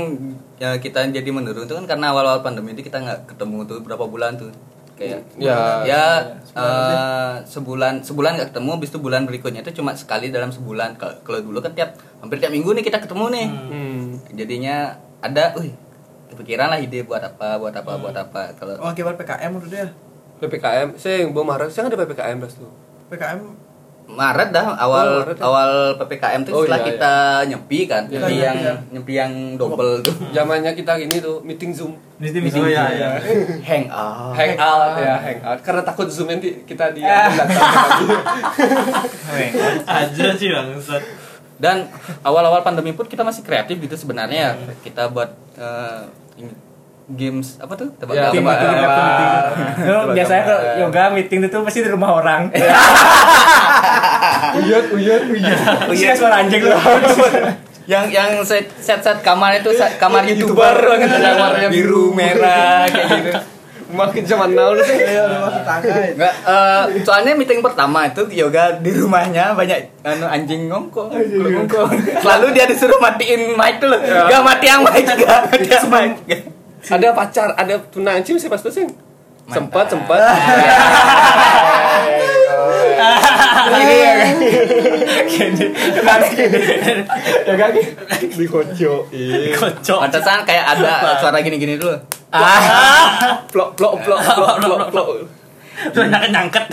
ya, 0.56 0.70
kita 0.78 1.00
jadi 1.10 1.30
menurun 1.34 1.66
itu 1.66 1.74
kan 1.74 1.84
karena 1.84 2.14
awal-awal 2.14 2.40
pandemi 2.40 2.72
itu 2.72 2.86
kita 2.86 3.02
nggak 3.02 3.20
ketemu 3.28 3.58
tuh 3.66 3.82
berapa 3.82 4.06
bulan 4.06 4.38
tuh 4.38 4.54
kayak 5.02 5.20
Ya. 5.36 5.82
ya 5.84 6.06
eh, 6.54 7.36
sebulan 7.44 8.02
sebulan 8.02 8.32
nggak 8.36 8.50
ketemu 8.52 8.70
habis 8.72 8.90
itu 8.90 9.00
bulan 9.00 9.22
berikutnya 9.24 9.62
itu 9.62 9.74
cuma 9.74 9.92
sekali 9.94 10.30
dalam 10.30 10.50
sebulan 10.50 10.94
Kalau- 10.96 11.42
dulu 11.42 11.58
kan 11.58 11.74
tiap 11.74 11.94
hampir 12.20 12.38
tiap 12.38 12.50
minggu 12.50 12.70
nih 12.72 12.84
kita 12.84 13.00
ketemu 13.00 13.26
nih 13.32 13.48
hmm. 13.50 14.06
jadinya 14.32 14.76
ada 15.20 15.56
wih 15.56 15.74
kepikiran 16.30 16.70
lah 16.70 16.78
ide 16.78 17.02
buat 17.02 17.20
apa 17.20 17.58
buat 17.58 17.74
apa 17.74 17.92
buat 17.98 18.14
apa 18.14 18.54
kalau 18.56 18.78
Oh, 18.78 18.88
akibat 18.88 19.18
PKM 19.18 19.52
udah 19.52 19.68
dia. 19.68 19.88
PPKM 20.38 20.96
saya 20.96 21.22
yang 21.22 21.32
belum 21.32 21.46
marah 21.46 21.68
saya 21.68 21.86
ada 21.86 21.98
PPKM 21.98 22.38
pas 22.38 22.50
tuh 22.52 22.72
PKM 23.10 23.40
Maret 24.12 24.50
dah 24.50 24.76
awal 24.76 25.08
Oh, 25.08 25.20
Maret 25.24 25.38
ya. 25.38 25.44
awal 25.44 25.72
ppkm 25.98 26.42
tuh 26.42 26.52
Oh, 26.52 26.62
setelah 26.62 26.80
iya, 26.80 26.88
kita 26.88 27.14
nyepi 27.48 27.80
kan 27.86 28.04
Iya, 28.06 28.14
nyepi 28.18 28.34
iya, 28.34 28.44
yang 28.44 28.58
iya. 28.58 28.74
nyepi 28.90 29.14
yang 29.14 29.32
double 29.56 30.02
tuh 30.02 30.16
zamannya 30.36 30.72
kita 30.74 30.92
gini 30.98 31.18
tuh 31.18 31.40
meeting 31.42 31.72
zoom 31.72 31.96
Mesti 32.18 32.38
Oh 32.54 32.68
iya 32.68 32.86
iya. 32.88 33.08
hang 33.70 33.86
out 33.88 34.34
hang 34.34 34.54
out 34.56 34.94
ya 34.96 35.16
hang 35.26 35.40
out 35.42 35.60
karena 35.60 35.82
takut 35.82 36.06
zoom 36.08 36.28
nanti 36.28 36.62
kita 36.64 36.92
di. 36.92 37.02
Aja 39.84 40.26
sih 40.34 40.50
bangsat. 40.50 41.04
dan 41.58 41.86
awal-awal 42.22 42.62
pandemi 42.62 42.90
pun 42.90 43.06
kita 43.06 43.22
masih 43.22 43.42
kreatif 43.42 43.78
gitu 43.78 43.94
sebenarnya 43.96 44.54
kita 44.82 45.06
buat 45.08 45.30
ini, 46.36 46.50
games 47.14 47.58
apa 47.58 47.74
tuh 47.74 47.88
tebak 47.94 48.14
Ya, 48.14 48.28
tebak 48.28 48.34
tebak- 48.34 48.58
meeting, 48.58 48.78
tebak. 48.78 48.98
meeting. 48.98 49.30
Lu 49.84 49.98
biasanya 50.12 50.44
kalau 50.44 50.62
yoga 50.80 51.04
meeting 51.10 51.40
itu 51.42 51.58
pasti 51.62 51.80
di 51.80 51.90
rumah 51.90 52.10
orang. 52.16 52.42
uyut 54.54 54.86
uyut 54.92 55.24
uyut 55.30 55.58
Iya 55.90 56.12
suara 56.12 56.42
anjing 56.42 56.62
lu. 56.62 56.76
yang 57.84 58.06
yang 58.08 58.40
set 58.42 58.70
set 58.78 59.00
set 59.00 59.20
kamar 59.20 59.56
itu 59.56 59.72
set- 59.72 59.98
kamar 59.98 60.24
youtuber 60.24 60.72
gitu 60.96 61.16
kamarnya 61.18 61.68
biru 61.68 62.12
merah 62.12 62.86
kayak 62.86 63.08
gitu 63.12 63.32
makin 63.92 64.24
zaman 64.24 64.50
now 64.50 64.72
lu 64.72 64.80
sih 64.80 64.96
Iya, 64.96 65.28
ya. 65.28 66.08
Nggak, 66.16 66.34
eh, 66.48 66.84
soalnya 67.04 67.34
meeting 67.34 67.60
pertama 67.60 68.08
itu 68.08 68.24
yoga 68.32 68.80
di 68.80 68.88
rumahnya 68.90 69.52
banyak 69.52 69.84
anu 70.02 70.26
anjing 70.26 70.72
ngongko, 70.72 71.12
ngongko. 71.12 71.92
Selalu 72.18 72.56
dia 72.56 72.64
disuruh 72.66 72.96
matiin 72.98 73.52
mic 73.52 73.84
tuh 73.84 73.92
loh. 73.92 74.00
Gak 74.00 74.40
mati 74.40 74.66
yang 74.66 74.80
mic 74.82 75.04
juga. 75.04 75.44
Mati 75.44 75.68
yang 75.68 75.88
mic. 75.90 76.12
Ada 76.90 77.08
pacar 77.14 77.54
ada 77.54 77.78
tunangan 77.94 78.26
sih 78.26 78.50
pas 78.50 78.62
tuh 78.62 78.74
sih 78.74 78.88
sempat 79.52 79.86
sempat 79.92 80.20
Ini 83.72 83.96
ya 83.98 84.14
kan. 84.14 84.36
Gini. 85.26 85.66
Kenapa 85.74 86.28
gini? 86.30 86.60
Ya 86.62 87.56
kan? 87.58 87.72
di 88.22 88.46
kocokin 88.46 89.58
Kocok. 89.58 90.00
Pantesan 90.06 90.46
kayak 90.46 90.66
ada 90.78 91.18
suara 91.18 91.42
gini-gini 91.42 91.82
dulu. 91.82 91.98
Ah. 92.30 93.42
plok 93.50 93.74
plok 93.74 94.06
plok 94.06 94.22
plok 94.22 94.56
plok 94.62 94.90
plok 94.94 95.08
Tuh 95.92 96.06
nyangket 96.08 96.66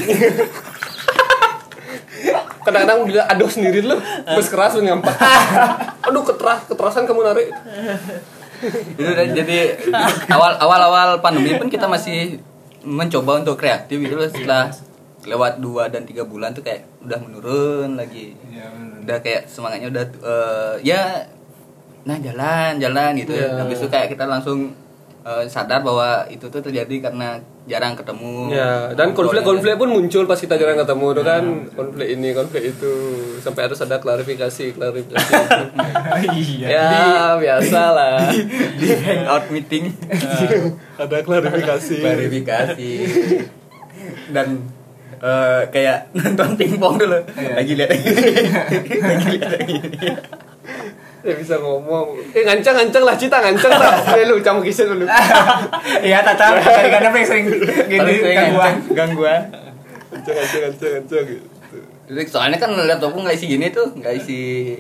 kadang-kadang 2.69 2.99
bila 3.09 3.23
aduh 3.25 3.49
sendiri 3.49 3.81
lu 3.81 3.97
terus 4.29 4.49
keras 4.53 4.77
lu 4.77 4.85
nyampak 4.85 5.17
aduh 6.07 6.21
keteras 6.21 6.69
keterasan 6.69 7.09
kamu 7.09 7.25
narik 7.25 7.49
Itu 8.93 9.11
jadi 9.33 9.59
awal 10.29 10.59
awal 10.59 10.81
awal 10.85 11.09
pandemi 11.19 11.55
pun 11.55 11.67
kita 11.67 11.85
masih 11.85 12.39
mencoba 12.81 13.39
untuk 13.39 13.55
kreatif 13.55 13.97
gitu 13.97 14.15
loh 14.15 14.27
setelah 14.27 14.71
lewat 15.21 15.59
dua 15.59 15.87
dan 15.87 16.03
tiga 16.03 16.23
bulan 16.23 16.51
tuh 16.51 16.63
kayak 16.63 16.87
udah 17.01 17.19
menurun 17.19 17.95
lagi 17.95 18.33
Iya, 18.49 18.71
bener. 18.71 18.99
udah 19.03 19.19
kayak 19.19 19.43
semangatnya 19.45 19.89
udah 19.91 20.05
eh, 20.17 20.75
ya 20.83 21.03
nah 22.03 22.17
jalan 22.17 22.79
jalan 22.79 23.11
gitu 23.17 23.35
Iya. 23.35 23.59
habis 23.59 23.77
itu 23.77 23.89
kayak 23.89 24.09
kita 24.09 24.25
langsung 24.25 24.73
eh, 25.29 25.45
sadar 25.45 25.85
bahwa 25.85 26.25
itu 26.33 26.49
tuh 26.49 26.65
terjadi 26.65 27.11
karena 27.11 27.37
jarang 27.69 27.93
ketemu. 27.93 28.49
Ya 28.49 28.97
dan 28.97 29.13
konflik-konflik 29.13 29.77
pun 29.77 29.93
muncul 29.93 30.25
pas 30.25 30.41
kita 30.41 30.57
jarang 30.57 30.81
ketemu 30.81 31.07
tuh 31.13 31.25
kan. 31.29 31.45
Konflik 31.77 32.09
ini 32.17 32.33
konflik 32.33 32.73
itu. 32.73 32.93
Sampai 33.45 33.69
harus 33.69 33.79
ada 33.85 34.01
klarifikasi 34.01 34.73
klarifikasi. 34.73 35.33
Iya. 36.19 36.67
ya 36.67 36.89
biasa 37.37 37.81
lah 37.93 38.33
di 38.81 38.89
hangout 38.89 39.45
meeting. 39.53 39.93
Ada 40.97 41.21
klarifikasi. 41.21 42.01
Klarifikasi. 42.01 42.91
Dan 44.33 44.65
eh, 45.21 45.63
kayak 45.69 46.09
nonton 46.17 46.57
pingpong 46.57 46.97
dulu. 46.97 47.21
Iya. 47.37 47.53
lagi 47.61 47.73
lihat 47.77 47.91
lagi 49.13 49.27
lihat 49.37 49.51
lagi 49.53 49.77
ya 51.23 51.35
bisa 51.35 51.59
ngomong. 51.59 52.15
Eh 52.31 52.43
ngancang 52.47 52.75
ngancang 52.79 53.05
lah 53.05 53.17
cita 53.19 53.43
ngancang 53.43 53.73
lah 53.75 53.95
eh 54.15 54.25
lu 54.27 54.39
campur 54.39 54.63
kisah 54.63 54.87
dulu 54.87 55.05
Iya, 56.03 56.23
Tata. 56.23 56.55
Kadang-kadang 56.63 57.11
paling 57.11 57.27
sering 57.27 57.45
gini 57.91 58.13
gangguan. 58.23 58.75
gangguan. 58.95 59.43
Ngancang 60.15 60.35
ngancang 60.39 60.61
ngancang 60.63 60.91
ngancang 60.95 61.25
gitu. 61.27 61.47
Jadi 62.09 62.25
soalnya 62.25 62.57
kan 62.57 62.73
laptopku 62.73 63.21
nggak 63.21 63.37
isi 63.37 63.53
gini 63.53 63.69
tuh 63.69 63.93
nggak 63.93 64.15
isi 64.17 64.39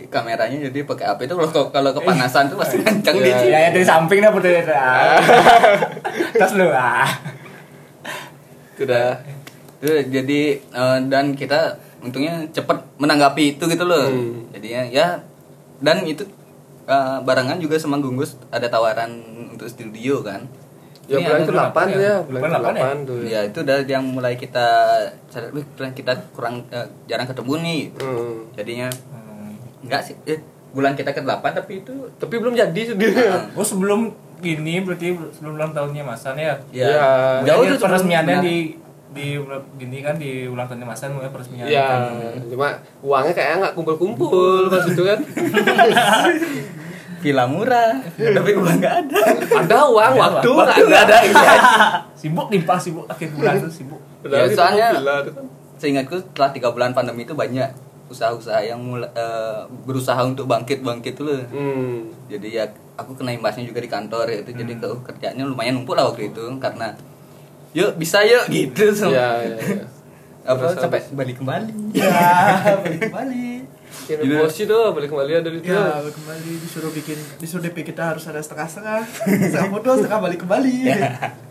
kameranya 0.09 0.72
jadi 0.72 0.80
pakai 0.89 1.12
HP 1.12 1.28
itu? 1.28 1.34
Kalau 1.36 1.68
kalau 1.68 1.91
kepanasan 1.93 2.49
tuh 2.49 2.57
pasti 2.57 2.80
ngancang 2.80 3.20
Iya, 3.20 3.24
dia 3.36 3.49
Ya, 3.53 3.59
ya 3.68 3.70
dari 3.76 3.84
samping 3.84 4.24
dah 4.24 4.32
putar 4.32 4.64
ah. 4.72 5.20
Terus 6.41 6.53
lu 6.57 6.72
ah. 6.72 7.05
sudah. 8.78 9.20
Tuh, 9.78 10.03
jadi 10.11 10.41
eh, 10.59 10.99
dan 11.11 11.36
kita 11.36 11.76
untungnya 11.99 12.47
cepat 12.55 12.78
menanggapi 12.97 13.59
itu 13.59 13.64
gitu 13.66 13.84
loh. 13.84 14.07
Hmm. 14.07 14.49
jadinya 14.55 14.82
ya 14.89 15.07
dan 15.79 16.03
itu 16.03 16.24
eh, 16.85 17.18
barengan 17.20 17.59
juga 17.59 17.76
sama 17.76 17.97
Gunggus 17.97 18.35
ada 18.49 18.66
tawaran 18.66 19.11
untuk 19.51 19.66
studio 19.66 20.20
kan? 20.20 20.47
Ya 21.09 21.16
Ini 21.16 21.24
bulan 21.24 21.41
bulan 21.41 21.49
8 21.49 21.49
delapan 21.49 21.87
tuh 21.89 22.01
ya? 22.01 22.14
bulan 22.20 22.39
Bulan 22.39 22.43
ke 22.45 22.53
delapan 22.53 22.74
ya? 22.74 22.83
8 22.85 23.09
tuh. 23.09 23.18
Ya 23.24 23.41
itu 23.43 23.61
dari 23.62 23.83
yang 23.87 24.05
mulai 24.05 24.35
kita 24.35 24.66
sadar 25.26 25.51
"Wih, 25.51 25.64
kita 25.72 26.12
kurang 26.33 26.68
eh, 26.68 26.85
jarang 27.05 27.24
ketemu 27.24 27.53
nih. 27.59 27.83
Hmm. 27.97 28.37
jadinya 28.53 28.89
enggak 29.81 30.01
sih 30.03 30.14
eh, 30.24 30.41
bulan 30.68 30.93
kita 30.93 31.11
ke 31.11 31.22
8 31.22 31.41
tapi 31.55 31.81
itu 31.81 31.95
tapi 32.20 32.35
belum 32.37 32.53
jadi 32.53 32.93
sendiri 32.93 33.16
Oh, 33.57 33.64
sebelum 33.64 34.12
gini 34.39 34.85
berarti 34.85 35.16
sebelum 35.33 35.57
ulang 35.57 35.72
tahunnya 35.72 36.05
Masan 36.05 36.37
ya. 36.37 36.55
ya, 36.70 36.87
Ya, 36.87 37.09
jauh 37.43 37.64
tuh 37.66 37.81
peresmiannya 37.81 38.37
di 38.39 38.57
di 39.09 39.41
gini 39.75 39.99
kan 40.01 40.15
di 40.15 40.45
ulang 40.45 40.69
tahunnya 40.69 40.85
Masan 40.85 41.17
mulai 41.17 41.33
peresmian. 41.33 41.65
ya 41.65 42.13
cuma 42.45 42.77
uangnya 43.01 43.33
kayaknya 43.33 43.57
nggak 43.63 43.75
kumpul-kumpul 43.75 44.69
pas 44.69 44.85
itu 44.85 45.01
kan 45.01 45.19
villa 47.19 47.45
murah 47.45 47.99
tapi 48.15 48.51
uang 48.55 48.77
nggak 48.79 48.95
ada 49.05 49.21
ada 49.59 49.79
uang 49.87 50.13
waktu 50.15 50.47
nggak 50.47 50.69
Waktu 50.71 50.83
nggak 50.87 51.03
ada 51.03 51.17
ada 51.17 51.27
iya. 51.27 51.53
Sibuk 52.15 52.47
limpah 52.49 52.79
sibuk 52.79 53.07
akhir 53.07 53.31
bulan 53.33 53.59
tuh 53.59 53.71
sibuk. 53.71 53.99
Ya, 54.23 54.47
soalnya- 54.49 54.95
kan. 54.95 55.47
seingatku 55.79 56.15
setelah 56.17 56.51
tiga 56.51 56.69
bulan 56.71 56.91
pandemi 56.91 57.23
itu 57.23 57.33
banyak 57.33 57.71
usaha-usaha 58.09 58.59
yang 58.61 58.81
mulai 58.81 59.07
eh, 59.13 59.61
berusaha 59.85 60.19
untuk 60.21 60.47
bangkit 60.47 60.81
bangkit 60.81 61.15
tuh 61.15 61.29
loh. 61.29 61.39
hmm. 61.45 62.27
jadi 62.27 62.49
ya 62.51 62.65
aku 62.97 63.15
kena 63.15 63.31
imbasnya 63.31 63.63
juga 63.63 63.79
di 63.79 63.87
kantor 63.87 64.27
ya 64.27 64.39
itu 64.43 64.51
jadi 64.53 64.73
ke 64.75 64.89
kerjanya 65.05 65.45
lumayan 65.45 65.77
numpuk 65.77 65.95
lah 65.95 66.09
waktu 66.09 66.29
itu 66.29 66.43
karena 66.59 66.97
yuk 67.79 67.91
bisa 67.95 68.18
yuk 68.22 68.45
gitu 68.49 68.85
so. 68.93 69.07
ya 69.09 69.39
ya, 69.39 69.55
ya. 69.55 69.87
apa 70.49 70.59
Terus 70.64 70.81
sampai 70.81 71.01
balik 71.18 71.37
kembali 71.39 71.72
Ya, 71.93 72.11
balik 72.81 73.01
kembali. 73.05 73.47
Kirim 74.05 74.24
emosi 74.35 74.64
tuh 74.64 74.93
balik 74.93 75.09
kembali 75.09 75.31
ada 75.35 75.49
di 75.49 75.61
Ya, 75.62 76.01
kembali 76.01 76.51
disuruh 76.59 76.89
bikin 76.91 77.18
disuruh 77.37 77.62
DP 77.62 77.85
kita 77.87 78.12
harus 78.12 78.24
ada 78.24 78.41
setengah-setengah. 78.41 79.01
Setengah 79.20 79.68
foto, 79.70 79.91
setengah 79.97 80.20
balik 80.22 80.41
kembali. 80.43 80.74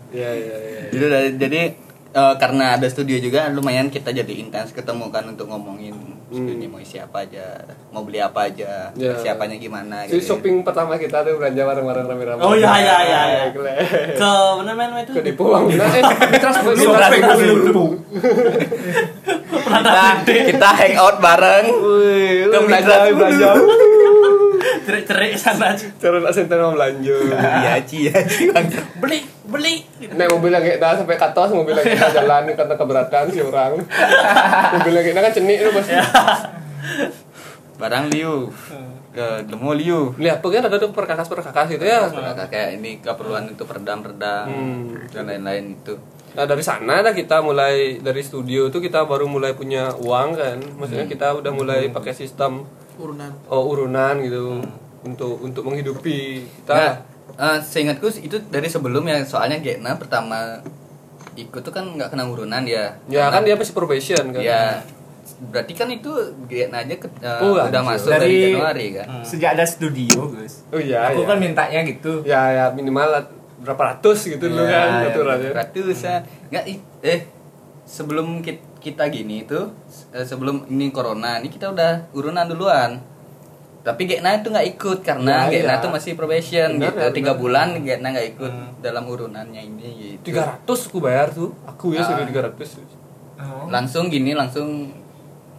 ya 0.07 0.29
ya 0.29 0.55
ya 0.57 0.81
jadi 0.87 1.03
udah- 1.03 1.35
jadi 1.37 1.61
eh, 2.09 2.35
karena 2.37 2.65
ada 2.73 2.87
studio 2.87 3.19
juga 3.19 3.51
lumayan 3.51 3.91
kita 3.91 4.09
jadi 4.09 4.33
intens 4.33 4.71
ketemu 4.71 5.11
kan 5.11 5.27
untuk 5.27 5.45
ngomongin 5.45 6.16
studionya 6.27 6.67
mau 6.67 6.77
isi 6.77 6.97
apa 6.97 7.23
aja 7.23 7.45
mau 7.89 8.03
beli 8.03 8.19
apa 8.19 8.45
aja 8.45 8.91
Ya. 8.93 9.15
siapanya 9.15 9.55
gimana 9.55 10.03
Jadi 10.03 10.19
gitu 10.19 10.35
shopping 10.35 10.59
pertama 10.59 10.95
kita 10.95 11.23
tuh 11.23 11.35
belanja 11.35 11.63
bareng-bareng 11.63 12.05
rame-rame. 12.05 12.41
Oh, 12.41 12.51
iya, 12.51 12.71
iya, 12.77 12.97
iya. 13.01 13.21
Gile. 13.49 13.73
Ke 14.13 14.31
mana 14.57 14.71
mana 14.73 14.99
itu? 14.99 15.11
Ke 15.11 15.21
di 15.21 15.31
Puang. 15.31 15.69
Nah, 15.69 15.87
eh, 15.87 16.03
transport 16.35 16.75
dulu. 16.75 17.85
kita 19.67 20.03
kita 20.47 20.69
hangout 20.73 21.17
bareng 21.17 21.65
Ke 22.45 22.57
belanja 22.59 22.93
Mitra. 22.93 23.15
belanja. 23.15 23.49
Cerik-cerik 24.85 25.33
sana 25.35 25.73
aja. 25.73 25.87
Cara 25.97 26.17
nak 26.19 26.33
senten 26.33 26.59
mau 26.59 26.73
belanja. 26.73 27.15
iya 27.63 27.73
ci 27.83 28.07
iya 28.07 28.17
ci. 28.23 28.51
Beli, 28.97 29.19
beli. 29.43 29.85
Naik 30.11 30.29
mobil 30.33 30.51
yang 30.51 30.63
kita 30.63 30.97
sampai 30.97 31.15
ke 31.15 31.25
atas, 31.25 31.49
mobil 31.51 31.73
yang 31.73 31.87
kita 31.87 32.07
jalan 32.11 32.43
karena 32.51 32.75
keberatan 32.75 33.23
si 33.29 33.39
orang. 33.39 33.79
mobil 34.75 34.93
yang 34.95 35.07
kita 35.07 35.19
kan 35.23 35.31
cenik 35.31 35.57
tuh 35.61 35.71
pasti. 35.75 35.93
barang 37.77 38.09
liu 38.09 38.49
ke 39.13 39.45
demo 39.45 39.69
liu 39.73 40.13
Lihat 40.17 40.41
tuh 40.41 40.49
kan 40.49 40.65
ada 40.65 40.77
tuh 40.77 40.89
perkakas-perkakas 40.89 41.77
gitu 41.77 41.85
ya. 41.85 42.09
Nah, 42.09 42.33
kayak 42.49 42.81
ini 42.81 42.97
keperluan 43.01 43.53
untuk 43.53 43.69
peredam-redam 43.69 44.45
Hmm. 44.49 44.97
dan 45.13 45.29
lain-lain 45.29 45.77
itu 45.77 45.93
Nah 46.37 46.45
dari 46.45 46.61
sana 46.61 47.01
dah 47.01 47.17
kita 47.17 47.41
mulai 47.41 47.97
dari 47.97 48.21
studio 48.21 48.69
tuh 48.69 48.77
kita 48.77 49.09
baru 49.09 49.25
mulai 49.25 49.57
punya 49.57 49.89
uang 49.97 50.29
kan. 50.37 50.57
Maksudnya 50.77 51.09
kita 51.09 51.33
udah 51.33 51.49
mulai 51.49 51.89
pakai 51.89 52.13
sistem 52.13 52.61
Urunan. 52.97 53.31
oh, 53.47 53.63
urunan 53.67 54.15
gitu 54.19 54.61
untuk 55.01 55.37
untuk 55.39 55.61
menghidupi 55.63 56.41
kita. 56.43 56.73
nah 56.73 56.93
eh, 57.37 57.59
seingatku 57.59 58.09
itu 58.17 58.37
dari 58.47 58.65
sebelum 58.65 59.03
ya 59.03 59.21
soalnya 59.21 59.57
Gena 59.57 59.93
pertama 59.93 60.57
ikut 61.33 61.61
tuh 61.61 61.69
kan 61.69 61.85
nggak 61.87 62.09
kena 62.09 62.25
urunan 62.25 62.63
ya 62.63 62.97
Ya 63.05 63.29
kan 63.29 63.41
dia 63.41 63.53
masih 63.53 63.71
probation 63.71 64.19
kan. 64.27 64.41
ya 64.41 64.81
berarti 65.45 65.73
kan 65.73 65.85
itu 65.87 66.09
Gena 66.45 66.81
aja 66.81 66.95
ke- 66.95 67.13
eh, 67.19 67.39
Oh, 67.39 67.53
udah 67.53 67.69
anjir. 67.69 67.85
masuk 67.85 68.09
dari, 68.09 68.25
Dari- 68.25 68.43
Januari 68.49 68.85
kan 68.91 69.07
Sejak 69.21 69.49
ada 69.53 69.63
studio, 69.63 70.17
Gus. 70.27 70.65
Oh 70.67 70.79
iya. 70.79 71.07
Aku 71.07 71.21
iya. 71.21 71.27
kan 71.27 71.37
mintanya 71.37 71.79
gitu. 71.83 72.25
ya 72.25 72.41
ya 72.49 72.65
minimal 72.71 73.21
berapa 73.57 73.81
ratus 73.91 74.27
gitu 74.27 74.43
dulu 74.43 74.63
kan 74.63 75.01
Ya, 75.01 75.09
aturannya. 75.09 75.49
ratusan 75.51 76.21
nggak 76.47 76.63
eh 77.01 77.19
sebelum 77.83 78.39
ki- 78.39 78.61
kita 78.87 79.03
gini 79.07 79.43
itu 79.43 79.59
eh, 80.09 80.23
sebelum 80.23 80.65
ini 80.65 80.87
corona 80.89 81.37
ini 81.37 81.47
kita 81.47 81.69
udah 81.69 81.91
urunan 82.11 82.45
duluan 82.45 83.03
tapi 83.79 84.03
Gena 84.03 84.35
itu 84.35 84.47
nggak 84.47 84.67
ikut 84.73 84.99
karena 84.99 85.47
Ya, 85.47 85.63
Gena 85.63 85.73
ya. 85.73 85.79
itu 85.79 85.87
masih 85.87 86.11
probation 86.13 86.75
Benar, 86.75 86.91
gitu 86.91 86.99
ya, 86.99 87.09
tiga 87.09 87.31
benar. 87.31 87.41
bulan 87.41 87.67
Gena 87.79 88.07
nggak 88.09 88.27
ikut 88.33 88.51
dalam 88.79 89.03
urunannya 89.05 89.61
ini 89.61 89.87
gitu 89.95 90.23
Tiga 90.25 90.41
ratus 90.45 90.87
aku 90.87 90.99
bayar 90.99 91.27
tuh. 91.29 91.55
Aku 91.65 91.91
ya 91.91 92.01
Ah. 92.01 92.07
sudah 92.07 92.25
tiga 92.25 92.41
ratus. 92.43 92.69
Oh. 93.37 93.69
langsung 93.69 94.09
gini 94.09 94.33
langsung 94.33 94.89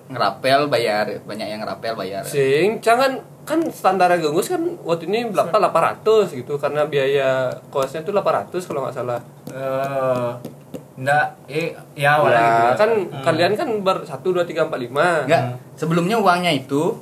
ngerapel 0.09 0.67
bayar 0.67 1.21
banyak 1.23 1.47
yang 1.47 1.61
ngerapel 1.63 1.95
bayar 1.95 2.21
Sing, 2.23 2.81
jangan 2.81 3.17
kan 3.45 3.65
standar 3.71 4.13
gengus 4.15 4.45
kan 4.47 4.61
waktu 4.83 5.07
ini 5.07 5.25
berapa 5.27 5.53
800 5.55 6.05
gitu 6.35 6.57
karena 6.57 6.85
biaya 6.85 7.31
kosnya 7.69 8.03
tuh 8.03 8.13
800 8.13 8.61
kalau 8.63 8.83
nggak 8.83 8.93
salah. 8.95 9.21
Eh, 9.49 10.31
enggak, 10.99 11.27
eh 11.47 11.71
ya 11.95 12.19
awalnya 12.19 12.37
Ya, 12.37 12.43
gitu. 12.43 12.59
ya. 12.59 12.75
kan 12.75 12.91
kalian 13.23 13.53
kan 13.55 13.69
ber 13.81 14.03
1 14.03 14.19
2 14.19 14.43
3 14.43 14.67
4 14.67 14.91
5. 14.91 15.31
Enggak, 15.31 15.43
sebelumnya 15.75 16.19
uangnya 16.19 16.51
itu 16.51 16.99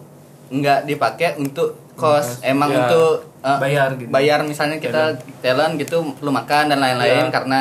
nggak 0.47 0.85
dipakai 0.85 1.35
untuk 1.37 1.75
kos, 1.95 2.45
emang 2.45 2.69
Ya. 2.69 2.85
untuk 2.85 3.25
eh, 3.41 3.59
Bayar 3.59 3.95
gitu. 3.95 4.11
Bayar 4.11 4.43
misalnya 4.43 4.77
kita 4.77 5.17
talent 5.41 5.75
gitu 5.77 6.03
perlu 6.13 6.29
makan 6.31 6.69
dan 6.69 6.79
lain-lain 6.79 7.27
Ya. 7.27 7.33
karena 7.33 7.61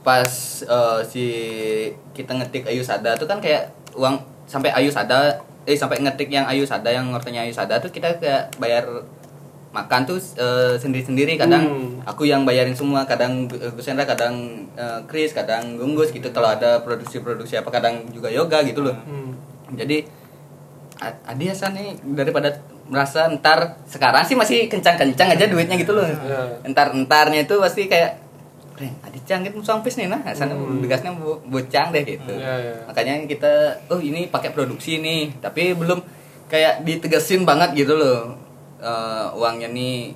pas 0.00 0.30
eh, 0.62 1.00
si 1.04 1.24
kita 2.12 2.32
ngetik 2.32 2.64
Ayu 2.64 2.80
Sada 2.80 3.12
tuh 3.14 3.26
kan 3.26 3.38
kayak 3.38 3.68
uang 3.92 4.16
sampai 4.46 4.72
Ayu 4.72 4.88
Sada 4.88 5.36
eh 5.62 5.76
sampai 5.76 6.00
ngetik 6.00 6.26
yang 6.28 6.48
Ayu 6.48 6.64
Sada 6.64 6.88
yang 6.88 7.12
ngertinya 7.12 7.44
Ayu 7.44 7.52
Sada 7.52 7.76
tuh 7.76 7.92
kita 7.92 8.16
kayak 8.16 8.56
bayar 8.56 8.88
makan 9.70 10.00
tuh 10.02 10.16
eh, 10.34 10.74
sendiri-sendiri 10.74 11.36
kadang 11.36 11.62
Hmm. 11.62 12.00
aku 12.02 12.24
yang 12.24 12.42
bayarin 12.42 12.72
semua 12.72 13.04
kadang 13.04 13.44
eh, 13.50 13.68
Gus 13.70 13.84
Hendra 13.84 14.04
kadang 14.04 14.34
eh, 14.72 15.00
Chris 15.04 15.30
kadang 15.30 15.76
Gunggus 15.76 16.08
gitu 16.08 16.28
kalau 16.28 16.48
ada 16.48 16.80
produksi-produksi 16.80 17.54
apa 17.54 17.68
kadang 17.68 18.08
juga 18.08 18.28
yoga 18.28 18.60
gitu 18.62 18.80
loh 18.80 18.96
Hmm. 18.98 19.36
jadi 19.70 20.08
A- 20.98 21.14
Adi 21.28 21.46
Hasan 21.46 21.72
nih 21.72 21.88
daripada 22.12 22.58
merasa 22.84 23.28
ntar 23.30 23.76
sekarang 23.84 24.24
sih 24.24 24.34
masih 24.34 24.66
kencang-kencang 24.66 25.30
aja 25.30 25.44
duitnya 25.46 25.76
gitu 25.76 25.92
loh 25.92 26.02
Ya. 26.02 26.58
entar-entarnya 26.64 27.44
itu 27.44 27.54
pasti 27.56 27.86
kayak 27.86 28.24
Reng, 28.74 28.94
Adi 29.00 29.20
Cang 29.22 29.42
gitu 29.42 29.60
sampis 29.60 29.94
nih 29.94 30.06
nah 30.06 30.18
Hasan 30.18 30.48
Hmm. 30.48 30.80
degasnya 30.80 31.12
bo- 31.12 31.44
bocang 31.44 31.92
deh 31.92 32.02
gitu 32.02 32.32
Ya, 32.32 32.56
ya. 32.56 32.74
makanya 32.84 33.20
kita 33.26 33.52
oh 33.86 34.00
ini 34.00 34.26
pakai 34.26 34.50
produksi 34.50 34.98
nih 34.98 35.36
tapi 35.38 35.70
belum 35.72 36.00
kayak 36.46 36.82
ditegasin 36.82 37.44
banget 37.44 37.76
gitu 37.76 37.92
loh 37.92 38.32
Eh, 38.78 39.26
uangnya 39.34 39.74
nih 39.74 40.14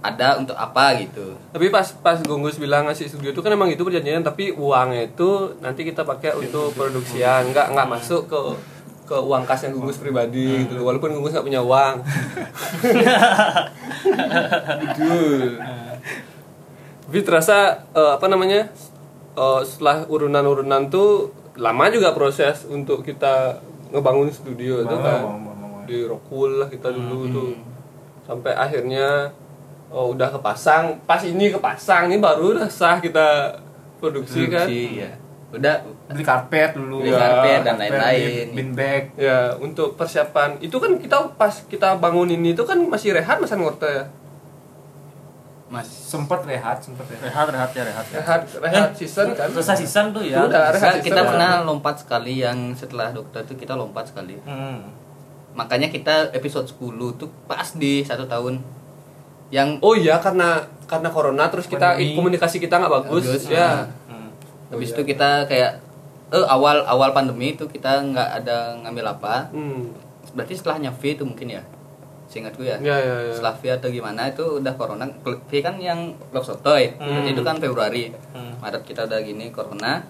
ada 0.00 0.40
untuk 0.40 0.56
apa 0.56 0.96
gitu 1.00 1.36
Tapi 1.52 1.68
pas 1.68 1.84
pas 2.00 2.16
Gunggus 2.20 2.56
bilang 2.56 2.88
ngasih 2.88 3.12
studio 3.12 3.32
itu 3.32 3.40
kan 3.44 3.52
emang 3.52 3.68
itu 3.68 3.84
perjanjian 3.84 4.24
tapi 4.24 4.56
uangnya 4.56 5.12
itu 5.12 5.52
nanti 5.60 5.84
kita 5.84 6.00
pakai 6.00 6.32
untuk 6.32 6.72
produksian, 6.72 7.52
nggak 7.52 7.76
nggak 7.76 7.88
masuk 7.88 8.24
ke 8.24 8.40
ke 9.04 9.16
uang 9.20 9.44
kas 9.44 9.68
yang 9.68 9.76
Gunggus 9.76 10.00
pribadi 10.00 10.64
gitu. 10.64 10.80
Walaupun 10.80 11.12
Gunggus 11.12 11.36
nggak 11.36 11.44
punya 11.44 11.60
uang. 11.60 11.94
Betul. 14.80 15.60
Tapi 17.04 17.18
terasa 17.20 17.84
eh, 17.92 18.12
apa 18.16 18.26
namanya? 18.32 18.72
eh, 19.36 19.60
setelah 19.68 20.08
urunan-urunan 20.08 20.88
tuh 20.88 21.36
lama 21.60 21.84
juga 21.92 22.16
proses 22.16 22.64
untuk 22.64 23.04
kita 23.04 23.60
ngebangun 23.92 24.32
studio 24.32 24.80
itu 24.88 24.96
kan. 25.04 25.20
Di 25.84 26.08
Rokul 26.08 26.64
lah 26.64 26.72
kita 26.72 26.88
dulu 26.88 27.28
tuh. 27.28 27.73
Sampai 28.24 28.52
akhirnya 28.52 29.28
oh, 29.88 30.10
udah 30.10 30.28
kepasang, 30.28 30.98
pas 31.04 31.20
ini 31.20 31.48
kepasang 31.48 32.08
ini 32.08 32.18
baru 32.18 32.56
udah 32.56 32.66
sah 32.66 32.98
kita 32.98 33.52
produksi, 33.96 34.48
kan. 34.48 34.66
ya 34.66 35.12
udah 35.50 35.70
beli 36.08 36.20
karpet 36.20 36.74
dulu 36.74 36.98
beli 36.98 37.08
Ya, 37.08 37.18
karpet 37.20 37.60
dan 37.62 37.76
lain-lain 37.78 38.46
bin 38.50 38.74
bag 38.74 39.14
Ya, 39.14 39.54
untuk 39.54 39.94
persiapan 39.94 40.58
itu 40.58 40.74
kan 40.74 40.98
kita 40.98 41.30
pas 41.32 41.62
kita 41.62 41.94
bangun 41.94 42.26
ini 42.28 42.52
itu 42.52 42.64
kan 42.64 42.74
masih 42.82 43.14
rehat 43.14 43.38
Mas 43.38 43.54
Angorta 43.54 43.86
ya. 43.86 44.04
mas 45.64 45.86
sempet 45.86 46.42
rehat 46.44 46.78
sempet 46.78 47.06
rehat 47.08 47.22
Rehat, 47.24 47.46
rehat 47.48 47.70
ya, 47.72 47.82
rehat. 47.84 48.06
ya. 48.06 48.18
Rehat 48.18 48.40
rehat 48.60 48.90
season 48.94 49.30
kan. 49.32 49.46
Selesai 49.48 49.76
season 49.80 50.06
tuh 50.10 50.22
ya. 50.22 50.42
Udah, 50.42 50.70
rehat 50.70 50.98
Kita, 50.98 51.06
kita 51.06 51.14
season. 51.16 51.30
pernah 51.30 51.50
lompat 51.62 51.94
sekali 51.98 52.34
yang 52.36 52.58
setelah 52.72 53.10
dokter 53.10 53.42
itu 53.42 53.54
kita 53.56 53.74
lompat 53.74 54.06
sekali 54.06 54.34
Hmm. 54.40 54.90
Makanya 55.54 55.86
kita 55.86 56.30
episode 56.30 56.66
10 56.66 56.78
tuh 57.14 57.30
pas 57.46 57.66
di 57.72 58.02
satu 58.02 58.24
tahun 58.24 58.58
yang 59.48 59.78
Oh 59.78 59.94
iya 59.94 60.18
karena 60.18 60.58
karena 60.84 61.08
corona 61.08 61.46
terus 61.46 61.64
kita 61.64 61.94
Pandemi. 61.94 62.12
komunikasi 62.12 62.58
kita 62.58 62.76
nggak 62.76 62.92
bagus, 62.92 63.24
Bagus, 63.24 63.44
ya. 63.46 63.86
Hmm. 64.04 64.28
habis 64.68 64.90
Oh, 64.90 64.94
itu 64.94 65.02
iya. 65.02 65.08
kita 65.08 65.30
kayak 65.46 65.72
eh 66.28 66.46
awal 66.46 66.82
awal 66.82 67.10
pandemi 67.10 67.52
itu 67.52 67.64
kita 67.64 68.02
nggak 68.02 68.28
ada 68.36 68.74
ngambil 68.78 69.06
apa 69.12 69.34
Hmm. 69.48 69.94
berarti 70.32 70.52
setelahnya 70.52 70.90
V 70.90 71.02
itu 71.12 71.22
mungkin 71.22 71.46
ya 71.48 71.62
seingatku 72.26 72.60
ya 72.60 72.74
Ya 72.80 72.96
ya 72.96 73.16
ya. 73.22 73.32
setelah 73.32 73.54
V 73.54 73.70
atau 73.70 73.88
gimana 73.88 74.26
itu 74.26 74.58
udah 74.58 74.74
corona 74.74 75.06
V 75.22 75.52
kan 75.60 75.78
yang 75.78 76.10
Love 76.30 76.42
Sotoy 76.44 76.90
Hmm. 76.92 77.22
itu 77.24 77.38
kan 77.40 77.56
Februari 77.56 78.10
Hmm. 78.34 78.58
Maret 78.58 78.82
kita 78.82 79.06
udah 79.06 79.20
gini 79.20 79.48
corona 79.48 80.02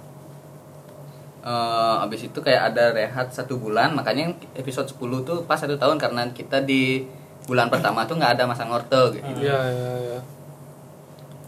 Eh 1.45 1.95
abis 2.01 2.25
itu 2.25 2.41
kayak 2.41 2.73
ada 2.73 2.97
rehat 2.97 3.29
satu 3.29 3.61
bulan 3.61 3.93
makanya 3.93 4.33
episode 4.57 4.89
10 4.89 4.97
tuh 5.29 5.39
pas 5.45 5.61
satu 5.61 5.77
tahun 5.77 6.01
karena 6.01 6.25
kita 6.33 6.65
di 6.65 7.05
bulan 7.45 7.69
pertama 7.69 8.09
tuh 8.09 8.17
nggak 8.17 8.41
ada 8.41 8.45
masang 8.49 8.73
orto 8.73 9.13
gitu. 9.13 9.29
Ya 9.45 9.61
ya 9.61 9.93
ya. 10.01 10.19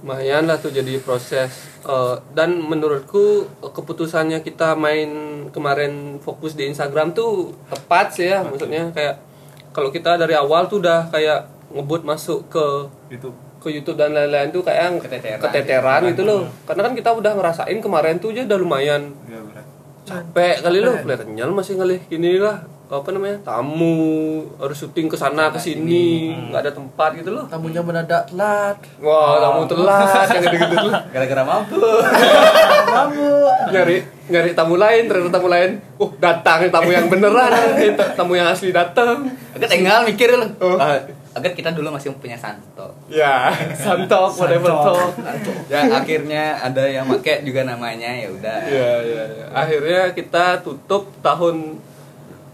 Lumayan 0.04 0.44
lah 0.44 0.60
tuh 0.60 0.68
jadi 0.68 1.00
proses. 1.00 1.48
Eh, 1.80 2.14
dan 2.36 2.60
menurutku 2.60 3.48
eh, 3.64 3.72
keputusannya 3.72 4.44
kita 4.44 4.76
main 4.76 5.08
kemarin 5.48 6.20
fokus 6.20 6.52
di 6.52 6.68
Instagram 6.68 7.16
tuh 7.16 7.56
tepat 7.72 8.12
sih 8.12 8.28
ya 8.28 8.44
maksudnya 8.44 8.92
kayak 8.92 9.16
kalau 9.72 9.88
kita 9.88 10.20
dari 10.20 10.36
awal 10.36 10.68
tuh 10.68 10.84
udah 10.84 11.08
kayak 11.08 11.48
ngebut 11.72 12.04
masuk 12.04 12.44
ke 12.52 12.66
itu 13.16 13.32
ke 13.56 13.72
YouTube 13.72 13.96
dan 13.96 14.12
lain-lain 14.12 14.52
tuh 14.52 14.60
kayak 14.60 14.80
yang 14.84 14.96
Keteteran. 15.00 15.40
keteteran 15.40 16.00
gitu. 16.12 16.22
loh. 16.28 16.44
Karena 16.68 16.84
kan 16.84 16.92
kita 16.92 17.10
udah 17.16 17.32
ngerasain 17.32 17.78
kemarin 17.80 18.20
tuh 18.20 18.36
aja 18.36 18.44
udah 18.44 18.58
lumayan. 18.60 19.02
Ya 19.24 19.40
berat 19.40 19.64
capek 20.06 20.62
kali 20.62 20.78
loh 20.78 20.94
kelihatan 21.02 21.34
nyal 21.34 21.50
masih 21.50 21.74
kali 21.74 21.98
gini 22.06 22.38
lah 22.38 22.62
apa 22.86 23.08
namanya? 23.10 23.42
Tamu 23.42 23.98
harus 24.62 24.78
syuting 24.78 25.10
ke 25.10 25.18
sana 25.18 25.50
ke 25.50 25.58
sini. 25.58 26.30
Nggak 26.50 26.62
ada 26.62 26.72
tempat 26.72 27.10
gitu 27.18 27.34
loh. 27.34 27.44
Tamunya 27.50 27.82
mendadak 27.82 28.30
telat. 28.30 28.78
wah 29.02 29.42
tamu 29.42 29.66
telat 29.66 30.26
yang 30.30 30.42
gitu 30.46 30.56
gitu 30.62 30.76
tuh. 30.86 30.94
Gara-gara 31.14 31.42
mampu 31.42 31.82
Kamu 32.86 33.26
nyari 33.74 33.96
nyari 34.26 34.50
tamu 34.54 34.74
lain 34.78 35.02
ternyata 35.10 35.38
tamu 35.38 35.48
lain 35.50 35.70
uh 35.98 36.10
datang 36.22 36.70
tamu 36.70 36.90
yang 36.94 37.10
beneran. 37.10 37.50
Tamu 38.18 38.32
yang 38.38 38.46
asli 38.46 38.70
datang. 38.70 39.26
Agak 39.54 39.68
tinggal 39.70 40.06
mikir 40.06 40.30
loh 40.38 40.48
Oh. 40.62 40.78
Ah, 40.80 40.96
agak 41.36 41.52
kita 41.52 41.68
dulu 41.74 41.92
masih 41.92 42.14
punya 42.16 42.38
santo. 42.38 42.96
Ya 43.12 43.52
santok 43.84 44.32
whatever 44.40 44.72
talk 44.72 45.12
ya 45.68 45.84
akhirnya 45.90 46.56
ada 46.56 46.86
yang 46.88 47.04
make 47.10 47.42
juga 47.44 47.66
namanya 47.66 48.08
ya 48.08 48.28
udah. 48.32 48.58
Ya 48.64 48.90
ya 49.04 49.22
ya. 49.26 49.46
akhirnya 49.52 50.00
kita 50.16 50.64
tutup 50.64 51.12
tahun 51.20 51.82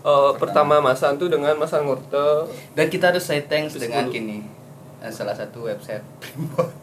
eh, 0.03 0.33
pertama 0.37 0.79
masan 0.79 1.15
tuh 1.15 1.27
dengan 1.27 1.55
masan 1.55 1.85
ngorte 1.85 2.29
dan 2.73 2.87
kita 2.87 3.09
harus 3.09 3.23
say 3.23 3.43
thanks 3.43 3.73
Terus 3.73 3.87
dengan 3.87 4.05
dulu. 4.05 4.13
kini 4.13 4.39
eh, 4.99 5.09
salah 5.09 5.33
satu 5.33 5.65
website 5.65 6.03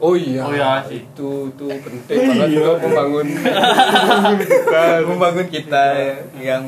Oh 0.00 0.16
iya, 0.16 0.40
Oh 0.40 0.48
iya 0.50 0.80
sih. 0.82 1.04
itu 1.04 1.28
itu 1.46 1.64
penting 1.68 2.16
banget 2.26 2.48
untuk 2.56 2.80
membangun 2.82 3.26
membangun 3.36 4.38
kita. 4.40 4.82
membangun 5.04 5.46
kita 5.46 5.84
yang 6.34 6.64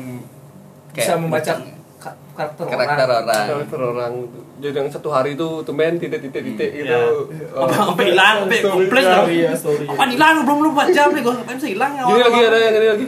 bisa 0.93 1.01
kayak 1.09 1.17
membaca 1.17 1.51
macam 1.51 1.57
ka- 1.97 2.17
karakter, 2.31 2.63
karakter 2.67 3.05
orang. 3.07 3.25
orang 3.25 3.45
karakter 3.47 3.79
orang 3.81 4.13
jadi 4.55 4.75
yang 4.77 4.87
satu 4.87 5.09
hari 5.09 5.33
itu 5.33 5.65
tumben 5.65 5.97
titik 5.97 6.21
titik 6.21 6.45
titik 6.45 6.69
gitu 6.75 6.93
Iya. 6.93 7.09
Oh, 7.51 7.65
Apa 7.65 7.73
sampai 7.89 8.05
hilang, 8.07 8.37
sampai 8.45 8.61
ya. 9.01 9.09
tau. 9.09 9.25
Iya. 9.25 9.49
Apa 9.89 10.03
hilang 10.05 10.35
belum 10.45 10.57
belum 10.61 10.73
4 10.77 10.93
jam 10.93 11.07
nih 11.09 11.21
gua 11.21 11.33
bisa 11.49 11.67
hilang 11.67 11.91
ya? 11.91 12.03
gini 12.05 12.21
lagi 12.21 12.39
ada 12.43 12.57
yang 12.59 12.71
gini 12.71 12.87
lagi 12.87 13.05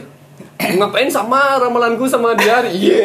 ngapain 0.58 1.06
sama 1.06 1.56
ramalanku 1.56 2.04
sama 2.04 2.32
dia 2.32 2.64
iya 2.64 2.98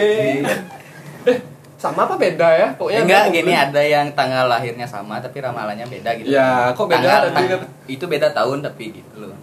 eh 1.24 1.38
sama 1.76 2.06
apa 2.06 2.16
beda 2.16 2.47
ya 2.52 2.68
pokoknya 2.74 2.99
enggak 3.02 3.22
nggak 3.24 3.36
gini 3.36 3.54
ada 3.54 3.82
yang 3.82 4.08
tanggal 4.12 4.45
lahirnya 4.45 4.86
sama 4.86 5.18
tapi 5.18 5.39
ramalannya 5.39 5.84
beda 5.84 6.10
gitu 6.16 6.30
Ya, 6.30 6.72
kok 6.72 6.86
beda? 6.86 7.02
Tanggal- 7.02 7.34
tang- 7.34 7.49
kan- 7.52 7.70
itu 7.86 8.06
beda 8.06 8.28
tahun 8.32 8.62
tapi 8.62 8.84
gitu 8.95 9.16
loh 9.20 9.34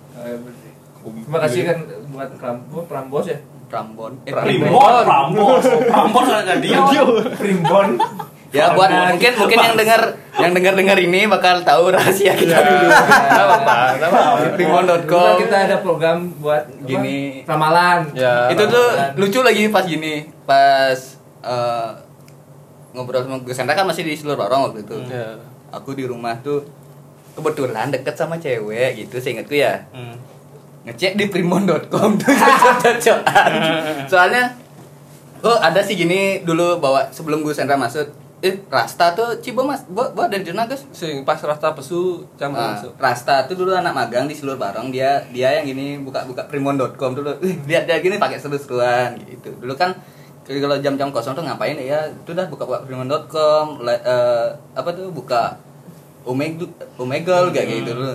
terima 0.98 1.38
kasih 1.40 1.60
kan 1.64 1.78
buat 2.08 2.30
Prambos 2.34 2.84
Prambos 2.86 3.26
ya 3.26 3.38
Prambon 3.68 4.16
eh, 4.24 4.32
Primbon. 4.32 5.04
Prambon, 5.04 5.60
Prambon 5.60 6.24
ada 6.26 6.56
dia. 6.56 6.80
Primbon 7.36 8.00
ya 8.48 8.72
buat 8.72 8.88
mungkin 8.88 9.32
mungkin 9.36 9.58
yang 9.60 9.76
dengar 9.76 10.00
yang 10.40 10.52
dengar 10.56 10.72
dengar 10.72 10.96
ini 10.96 11.28
bakal 11.28 11.60
tahu 11.60 11.92
rahasia 11.92 12.32
kita 12.32 12.56
ya. 12.56 12.64
dulu. 12.64 12.88
Juga 15.04 15.40
kita 15.44 15.56
ada 15.68 15.76
program 15.84 16.32
buat? 16.40 16.64
Gini. 16.88 17.44
ramalan. 17.44 18.08
Ya 18.16 18.48
itu 18.48 18.64
tuh 18.64 18.86
lucu 19.20 19.44
lagi 19.44 19.68
pas 19.68 19.84
gini. 19.84 20.24
Pas 20.48 20.96
eh, 21.44 21.90
ngobrol 22.96 23.20
sama 23.28 23.36
Gus 23.44 23.58
Hendra 23.60 23.76
kan 23.76 23.84
masih 23.84 24.08
di 24.08 24.16
seluruh 24.16 24.48
orang 24.48 24.72
waktu 24.72 24.80
itu. 24.86 24.96
Ya. 25.12 25.36
Aku 25.68 25.92
di 25.92 26.08
rumah 26.08 26.40
tuh 26.40 26.64
kebetulan 27.36 27.92
deket 27.92 28.16
sama 28.16 28.40
cewek 28.40 29.04
gitu 29.04 29.20
seingatku 29.20 29.54
ya. 29.54 29.84
Hmm. 29.92 30.16
ngecek 30.88 31.20
di 31.20 31.28
primbon.com 31.28 32.16
tuh 32.16 32.32
cocok-cocokan. 32.40 33.50
Soalnya 34.08 34.56
oh 35.44 35.58
ada 35.60 35.84
sih 35.84 36.00
gini 36.00 36.40
dulu 36.48 36.80
bawa 36.80 37.12
sebelum 37.12 37.44
Gus 37.44 37.60
Hendra 37.60 37.76
masuk 37.76 38.08
eh 38.38 38.54
Rasta 38.66 39.10
tuh 39.12 39.34
Cibo 39.38 39.62
mas 39.62 39.82
buat 39.84 40.12
buat 40.12 40.26
dari 40.26 40.42
Juna 40.42 40.64
Gus? 40.64 40.86
Sing 40.90 41.22
pas 41.22 41.36
rasta 41.36 41.72
pesu 41.72 42.22
jam 42.34 42.50
Ah, 42.50 42.72
masuk. 42.72 42.94
Rasta 42.96 43.42
tuh 43.44 43.56
dulu 43.56 43.72
anak 43.72 43.90
magang 43.90 44.24
di 44.24 44.32
seluruh 44.32 44.54
barong. 44.56 44.88
Dia 44.88 45.26
dia 45.28 45.52
yang 45.52 45.66
gini 45.66 45.98
buka 45.98 46.22
buka 46.22 46.44
primbon.com 46.44 47.12
dulu. 47.12 47.34
"Ih, 47.40 47.58
lihat 47.64 47.84
dia 47.84 47.98
gini 47.98 48.14
pakai 48.16 48.36
seru-seruan 48.36 49.18
gitu. 49.20 49.50
Dulu 49.56 49.74
kan 49.74 49.98
kalau 50.44 50.78
jam-jam 50.78 51.10
kosong 51.10 51.32
tuh 51.32 51.42
ngapain? 51.42 51.74
Ya 51.76 52.06
itu 52.06 52.30
dah 52.30 52.46
buka 52.46 52.62
buka 52.62 52.78
primbon.com 52.82 53.82
le- 53.82 54.00
eh, 54.00 54.46
apa 54.72 54.90
tuh 54.92 55.10
buka 55.10 55.58
Omegle 56.22 56.70
Omegle 56.96 57.50
kayak 57.50 57.66
gitu 57.82 57.90
dulu. 57.92 58.14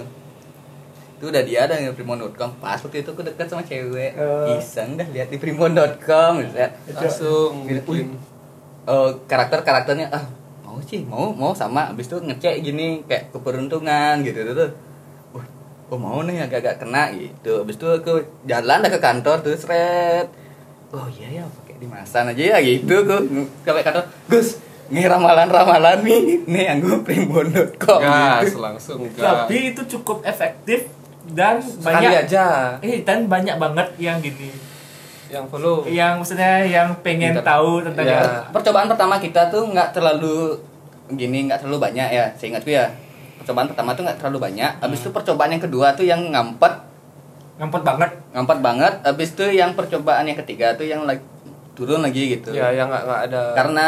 Itu 1.13 1.29
udah 1.29 1.41
dia 1.41 1.59
ada 1.63 1.75
di 1.75 1.87
primbon.com 1.89 2.49
pas 2.57 2.75
waktu 2.75 2.99
itu 2.99 3.09
aku 3.09 3.21
dekat 3.21 3.45
sama 3.45 3.61
cewek. 3.61 4.15
Oh. 4.15 4.55
iseng 4.55 4.95
dah 4.95 5.05
lihat 5.05 5.27
di 5.27 5.37
primbon.com 5.37 6.31
gitu 6.39 6.55
ya. 6.55 6.71
langsung 6.89 7.67
Wih, 7.67 8.07
bikin 8.83 8.91
Eh, 8.91 9.11
karakter 9.31 9.59
karakternya 9.63 10.07
ah 10.11 10.23
mau 10.63 10.75
sih 10.83 11.07
mau 11.07 11.31
mau 11.31 11.55
sama. 11.55 11.91
Abis 11.91 12.11
itu 12.11 12.19
ngecek 12.19 12.59
gini 12.59 12.99
kayak 13.07 13.31
keberuntungan 13.31 14.19
gitu 14.27 14.43
tuh 14.51 14.71
Wah, 15.31 15.45
oh 15.87 15.99
mau 15.99 16.19
nih 16.21 16.43
agak-agak 16.43 16.83
kena 16.83 17.15
gitu. 17.15 17.63
Abis 17.63 17.79
itu 17.79 17.87
aku 17.87 18.27
jalan 18.43 18.83
dah 18.83 18.91
ke 18.91 18.99
kantor 18.99 19.39
tuh 19.39 19.55
seret 19.55 20.27
oh 20.93 21.09
iya 21.09 21.41
ya 21.41 21.43
pakai 21.49 21.81
dimasan 21.81 22.29
aja 22.35 22.43
ya 22.53 22.57
gitu 22.61 22.93
aku. 23.07 23.17
Sampai 23.65 23.83
kantor 23.87 24.05
Gus 24.29 24.59
nih 24.91 25.07
ramalan-ramalan 25.07 26.03
nih 26.03 26.43
nih 26.45 26.65
anggo 26.69 27.01
primbon.com 27.01 28.03
gas 28.03 28.51
gitu. 28.51 28.59
langsung 28.61 28.99
gas. 29.15 29.47
Tapi 29.47 29.73
itu 29.73 29.81
cukup 29.97 30.21
efektif 30.27 30.91
dan 31.31 31.63
sekali 31.63 32.03
banyak 32.03 32.27
aja. 32.27 32.45
Eh 32.83 33.01
dan 33.01 33.31
banyak 33.31 33.55
banget 33.55 33.87
yang 33.97 34.19
gini. 34.19 34.72
Yang 35.33 35.45
follow. 35.49 35.81
Yang 35.83 36.13
maksudnya 36.15 36.53
yang 36.61 36.87
pengen 37.01 37.33
Minta- 37.33 37.41
tahu 37.49 37.81
tentang 37.81 38.05
Ya. 38.05 38.21
percobaan 38.53 38.85
pertama 38.85 39.17
kita 39.17 39.49
tuh 39.49 39.65
nggak 39.67 39.89
terlalu 39.91 40.61
gini 41.09 41.49
nggak 41.49 41.59
terlalu 41.59 41.81
banyak 41.81 42.07
ya 42.07 42.25
seingatku 42.33 42.69
ya. 42.69 42.85
Percobaan 43.41 43.67
pertama 43.67 43.91
tuh 43.91 44.05
nggak 44.05 44.21
terlalu 44.21 44.37
banyak. 44.39 44.71
Habis 44.79 44.99
itu 45.01 45.09
percobaan 45.09 45.51
yang 45.51 45.59
kedua 45.59 45.91
tuh 45.91 46.05
yang 46.05 46.21
ngampet. 46.29 46.73
Ngampet 47.53 47.81
banget. 47.83 48.11
ngampet 48.31 48.59
banget. 48.61 48.93
Habis 49.03 49.29
itu 49.33 49.45
yang 49.51 49.73
percobaan 49.73 50.23
yang 50.23 50.37
ketiga 50.37 50.73
tuh 50.73 50.85
yang 50.85 51.03
like 51.03 51.21
turun 51.73 52.01
lagi 52.01 52.37
gitu. 52.37 52.53
Ya 52.53 52.69
yang 52.69 52.87
nggak 52.87 53.03
ada 53.29 53.53
karena 53.53 53.87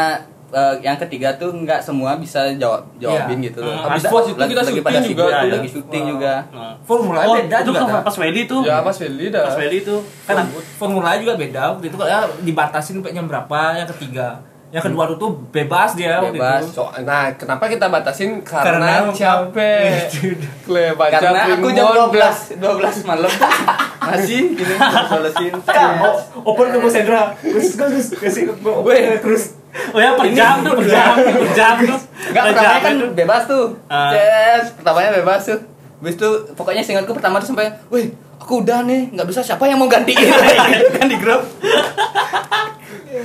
eh, 0.56 0.74
yang 0.80 0.96
ketiga 0.98 1.28
tuh 1.34 1.52
nggak 1.54 1.78
semua 1.78 2.16
bisa 2.16 2.48
jawab 2.54 2.80
jawabin 2.96 3.38
Iya. 3.38 3.46
gitu 3.46 3.58
loh 3.60 3.76
Hmm, 3.76 3.84
habis 3.86 4.02
itu 4.02 4.16
lagi- 4.32 4.32
kita 4.48 4.56
lagi 4.56 4.72
syuting 4.72 4.82
pada 4.82 5.00
juga 5.04 5.22
tuh. 5.22 5.52
lagi 5.52 5.68
syuting 5.68 6.04
juga 6.08 6.34
Nah. 6.48 6.72
Formula 6.82 7.18
Oh, 7.22 7.34
beda 7.36 7.56
itu 7.58 7.68
juga. 7.68 7.78
kan 7.82 8.00
pas 8.00 8.16
Welly 8.16 8.42
tuh. 8.46 8.60
ya 8.62 8.76
pas 8.80 8.96
Willy 8.96 9.26
dah 9.28 9.42
Pas 9.44 9.56
Welly 9.56 9.78
tuh 9.82 9.98
kan 10.24 10.36
formula 10.74 11.10
juga 11.16 11.32
beda 11.34 11.62
waktu 11.70 11.84
itu 11.86 11.96
ya 12.00 12.18
dibatasin 12.40 12.94
sampai 12.96 13.12
jam 13.12 13.26
berapa 13.26 13.58
yang 13.76 13.88
ketiga 13.90 14.40
yang 14.66 14.82
kedua 14.82 15.06
tuh 15.06 15.16
tuh 15.16 15.30
bebas 15.48 15.94
dia 15.94 16.18
waktu 16.18 16.36
Bebas. 16.36 16.58
itu 16.64 16.74
So, 16.74 16.90
nah, 17.00 17.30
kenapa 17.32 17.64
kita 17.66 17.86
batasin? 17.86 18.42
Karena- 18.42 19.06
Karena, 19.06 19.14
capek. 19.14 20.10
Kle, 20.66 20.86
baca 20.92 21.16
karena 21.16 21.40
aku 21.54 21.68
jam 21.70 21.86
primbon. 21.86 22.10
12 22.10 22.58
12 22.58 23.06
malam 23.06 23.30
masih 24.06 24.54
gini 24.54 24.74
oh, 26.02 26.14
open 26.44 26.66
ke 26.68 26.78
Bos 26.78 26.94
Hendra 26.94 27.34
terus 27.36 27.74
terus 27.74 28.06
kasih 28.12 28.42
gue 28.54 28.98
terus 29.18 29.54
Oh 29.92 29.98
ya 29.98 30.16
per 30.16 30.26
jam 30.30 30.60
tuh, 30.60 30.72
per 30.76 30.86
jam, 30.94 31.12
per 31.16 31.50
jam 31.52 31.74
tuh. 31.78 31.98
Enggak, 32.26 32.42
Per 32.42 32.52
pertamanya 32.52 32.80
kan 32.80 32.92
itu. 32.94 33.06
bebas 33.12 33.42
tuh. 33.44 33.66
Ah. 33.86 34.10
Yes, 34.10 34.64
pertamanya 34.72 35.10
bebas 35.14 35.40
tuh. 35.44 35.60
Habis 35.96 36.14
itu 36.14 36.28
pokoknya 36.52 36.82
singkatku 36.82 37.12
pertama 37.12 37.40
tuh 37.40 37.48
sampai, 37.50 37.72
"Wih, 37.88 38.12
aku 38.36 38.60
udah 38.60 38.84
nih, 38.84 39.12
nggak 39.12 39.26
bisa 39.26 39.40
siapa 39.40 39.64
yang 39.64 39.76
mau 39.76 39.88
gantiin?" 39.88 40.16
gitu 40.16 40.32
kan 40.96 41.06
di 41.06 41.16
grup. 41.16 41.42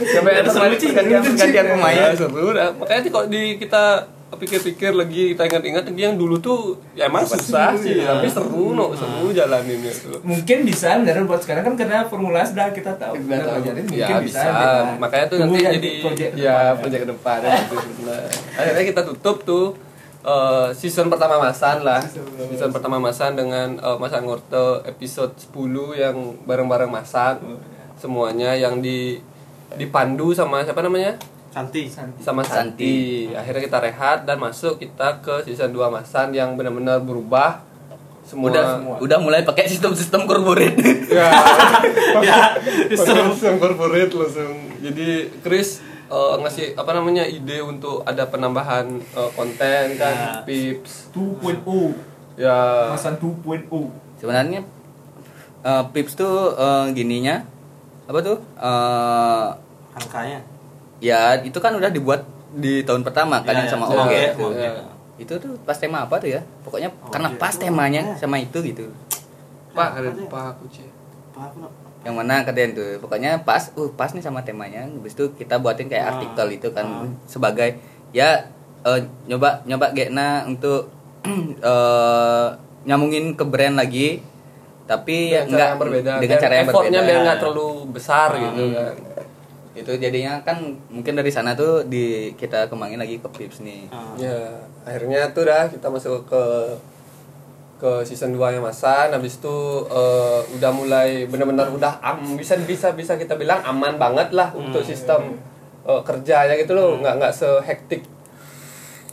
Sampai 0.01 0.31
ada 0.39 0.49
gantian 0.49 1.21
gantian 1.23 1.65
pemain. 1.67 2.15
Seru 2.15 2.51
dah. 2.51 2.71
Makanya 2.73 3.01
kalau 3.07 3.27
di 3.27 3.59
kita 3.59 4.07
pikir-pikir 4.31 4.95
lagi 4.95 5.35
kita 5.35 5.43
ingat-ingat 5.47 5.83
lagi 5.91 6.01
yang 6.01 6.15
dulu 6.15 6.39
tuh 6.39 6.79
ya 6.95 7.11
emang 7.11 7.27
susah 7.27 7.75
sih 7.75 7.99
tapi 7.99 8.31
seru 8.31 8.71
no 8.71 8.95
seru 8.95 9.29
jalaninnya 9.35 9.91
tuh 9.91 10.23
mungkin 10.23 10.63
bisa 10.63 10.95
beneran 11.03 11.27
buat 11.27 11.43
sekarang 11.43 11.63
kan 11.67 11.75
karena 11.75 12.07
formula 12.07 12.39
sudah 12.45 12.71
kita 12.71 12.95
tahu. 12.95 13.13
Kita 13.19 13.37
tahu. 13.43 13.59
pelajarin 13.59 13.85
ya 13.91 14.07
mungkin 14.07 14.15
bisa, 14.25 14.47
beda. 14.47 14.69
makanya 14.99 15.25
tuh 15.27 15.37
Tunggu 15.41 15.55
nanti 15.55 15.65
ya, 15.65 15.71
jadi 15.75 15.91
project 16.01 16.31
ya 16.35 16.55
proyek 16.77 16.99
ke 17.03 17.07
depan 17.11 17.37
ya, 17.43 17.51
gitu. 17.69 18.13
Akhirnya 18.55 18.83
kita 18.87 19.01
tutup 19.07 19.37
tuh 19.43 19.65
eh, 20.23 20.67
season 20.75 21.07
pertama 21.11 21.35
Masan 21.41 21.77
lah. 21.83 22.01
Season. 22.03 22.69
Pertama 22.69 22.97
Masan 22.99 23.35
dengan 23.35 23.77
eh, 23.79 23.97
Masan 23.97 24.27
Ngorte 24.27 24.85
episode 24.85 25.33
10 25.37 26.01
yang 26.01 26.15
bareng-bareng 26.45 26.91
Masan. 26.91 27.41
Semuanya 27.97 28.57
yang 28.57 28.81
di 28.81 29.21
dipandu 29.77 30.35
sama 30.35 30.67
siapa 30.67 30.83
namanya 30.83 31.15
Santi. 31.51 31.91
sama 32.17 32.41
Santi. 32.41 33.27
Akhirnya 33.29 33.61
kita 33.61 33.77
rehat 33.77 34.23
dan 34.23 34.39
masuk 34.39 34.79
kita 34.79 35.19
ke 35.19 35.43
season 35.43 35.69
2 35.69 35.83
Masan 35.87 36.31
yang 36.31 36.55
benar-benar 36.55 36.97
berubah 36.97 37.59
semua. 38.23 38.47
Udah 38.47 38.63
udah 38.97 39.17
mulai 39.19 39.43
pakai 39.43 39.67
sistem-sistem 39.67 40.23
corporate. 40.23 40.79
Ya, 41.11 41.27
Ya, 42.23 42.39
langsung 42.87 43.19
langsung 43.27 43.55
corporate 43.57 44.09
langsung. 44.09 44.55
Jadi 44.79 45.07
Chris 45.41 45.83
eh, 46.07 46.33
ngasih 46.39 46.73
apa 46.73 46.91
namanya 46.91 47.27
ide 47.27 47.59
untuk 47.59 47.99
ada 48.01 48.23
penambahan 48.25 48.87
eh, 48.95 49.29
konten 49.33 49.83
kan, 49.95 50.15
Ya. 50.15 50.47
pips. 50.47 51.11
2.0 51.11 51.67
Ya. 52.39 52.87
masan 52.89 53.19
2.0 53.19 53.67
Sebenarnya 54.15 54.63
eh, 55.61 55.83
Pips 55.91 56.15
tuh 56.15 56.55
eh, 56.55 56.85
gininya 56.95 57.43
apa 58.07 58.19
tuh? 58.21 58.39
Eh, 58.55 59.47
Angkanya. 59.91 60.39
Ya 61.01 61.19
itu 61.41 61.57
kan 61.57 61.73
udah 61.73 61.89
dibuat 61.89 62.21
di 62.53 62.85
tahun 62.85 63.01
pertama 63.01 63.41
kan 63.41 63.51
Ya, 63.51 63.59
yang 63.59 63.67
ya, 63.67 63.73
sama 63.73 63.85
ya, 63.87 63.97
Oke. 63.97 64.13
ya, 64.13 64.29
tuh. 64.31 64.51
ya. 64.53 64.71
Itu 65.17 65.33
tuh 65.37 65.53
pas 65.61 65.75
tema 65.75 66.01
apa 66.01 66.15
tuh 66.17 66.29
ya? 66.29 66.41
Pokoknya 66.61 66.89
Oh, 66.91 67.09
karena 67.09 67.29
pas 67.35 67.53
temanya 67.53 68.13
sama 68.15 68.37
itu 68.37 68.57
gitu. 68.61 68.85
Pak, 69.71 69.89
ada 69.97 70.09
lupa 70.09 70.53
aku 70.53 70.65
nak? 71.57 71.71
yang 72.01 72.17
mana 72.17 72.41
kalian 72.41 72.73
tuh 72.73 72.97
pokoknya 72.97 73.37
pas 73.39 73.69
uh 73.71 73.89
pas 73.93 74.09
nih 74.09 74.19
sama 74.19 74.41
temanya 74.41 74.83
habis 74.83 75.13
itu 75.13 75.29
kita 75.31 75.61
buatin 75.61 75.85
kayak 75.85 76.01
Ah. 76.01 76.11
artikel 76.11 76.47
itu 76.51 76.67
kan 76.71 76.85
Ah. 76.85 77.05
sebagai 77.23 77.77
ya 78.09 78.49
eh, 78.81 78.99
nyoba 79.25 79.61
nyoba 79.63 79.93
Gena 79.93 80.41
untuk 80.43 80.89
eh, 81.61 82.47
nyambungin 82.83 83.37
ke 83.37 83.45
brand 83.45 83.77
lagi 83.77 84.25
tapi 84.83 85.29
ya 85.29 85.45
Dengan 85.45 85.47
cara 85.47 85.53
enggak 85.53 85.67
yang 85.67 85.79
berbeda. 85.79 86.11
dengan 86.11 86.21
Biar 86.27 86.41
cara 86.41 86.53
yang 86.53 86.65
effortnya 86.65 86.99
berbeda 86.99 87.05
biar 87.07 87.19
nggak 87.23 87.37
terlalu 87.39 87.69
besar 87.93 88.29
Hmm. 88.31 88.41
gitu 88.43 88.63
kan. 88.73 88.93
Itu 89.71 89.91
jadinya 89.95 90.43
kan 90.43 90.59
mungkin 90.91 91.15
dari 91.15 91.31
sana 91.31 91.55
tuh 91.55 91.87
di 91.87 92.35
kita 92.35 92.67
kembangin 92.67 92.99
lagi 92.99 93.23
ke 93.23 93.29
Pips 93.31 93.63
nih. 93.63 93.87
Ah. 93.87 94.11
Ya, 94.19 94.39
akhirnya 94.83 95.31
tuh 95.31 95.47
dah 95.47 95.71
kita 95.71 95.87
masuk 95.87 96.27
ke 96.27 96.43
ke 97.79 97.91
season 98.03 98.35
2 98.35 98.59
nya 98.59 98.59
Masan. 98.59 99.15
Habis 99.15 99.39
itu 99.39 99.57
eh, 99.87 100.39
udah 100.59 100.71
mulai 100.75 101.23
benar-benar 101.31 101.71
udah 101.71 102.03
am, 102.03 102.35
bisa 102.35 102.59
bisa 102.59 102.91
bisa 102.91 103.15
kita 103.15 103.39
bilang 103.39 103.63
aman 103.63 103.95
banget 103.95 104.35
lah 104.35 104.51
untuk 104.51 104.83
sistem 104.83 105.39
eh, 105.87 106.01
kerjanya 106.03 106.59
gitu 106.59 106.75
loh. 106.75 106.99
Nggak 106.99 107.15
nggak 107.23 107.33
sehektik 107.33 108.03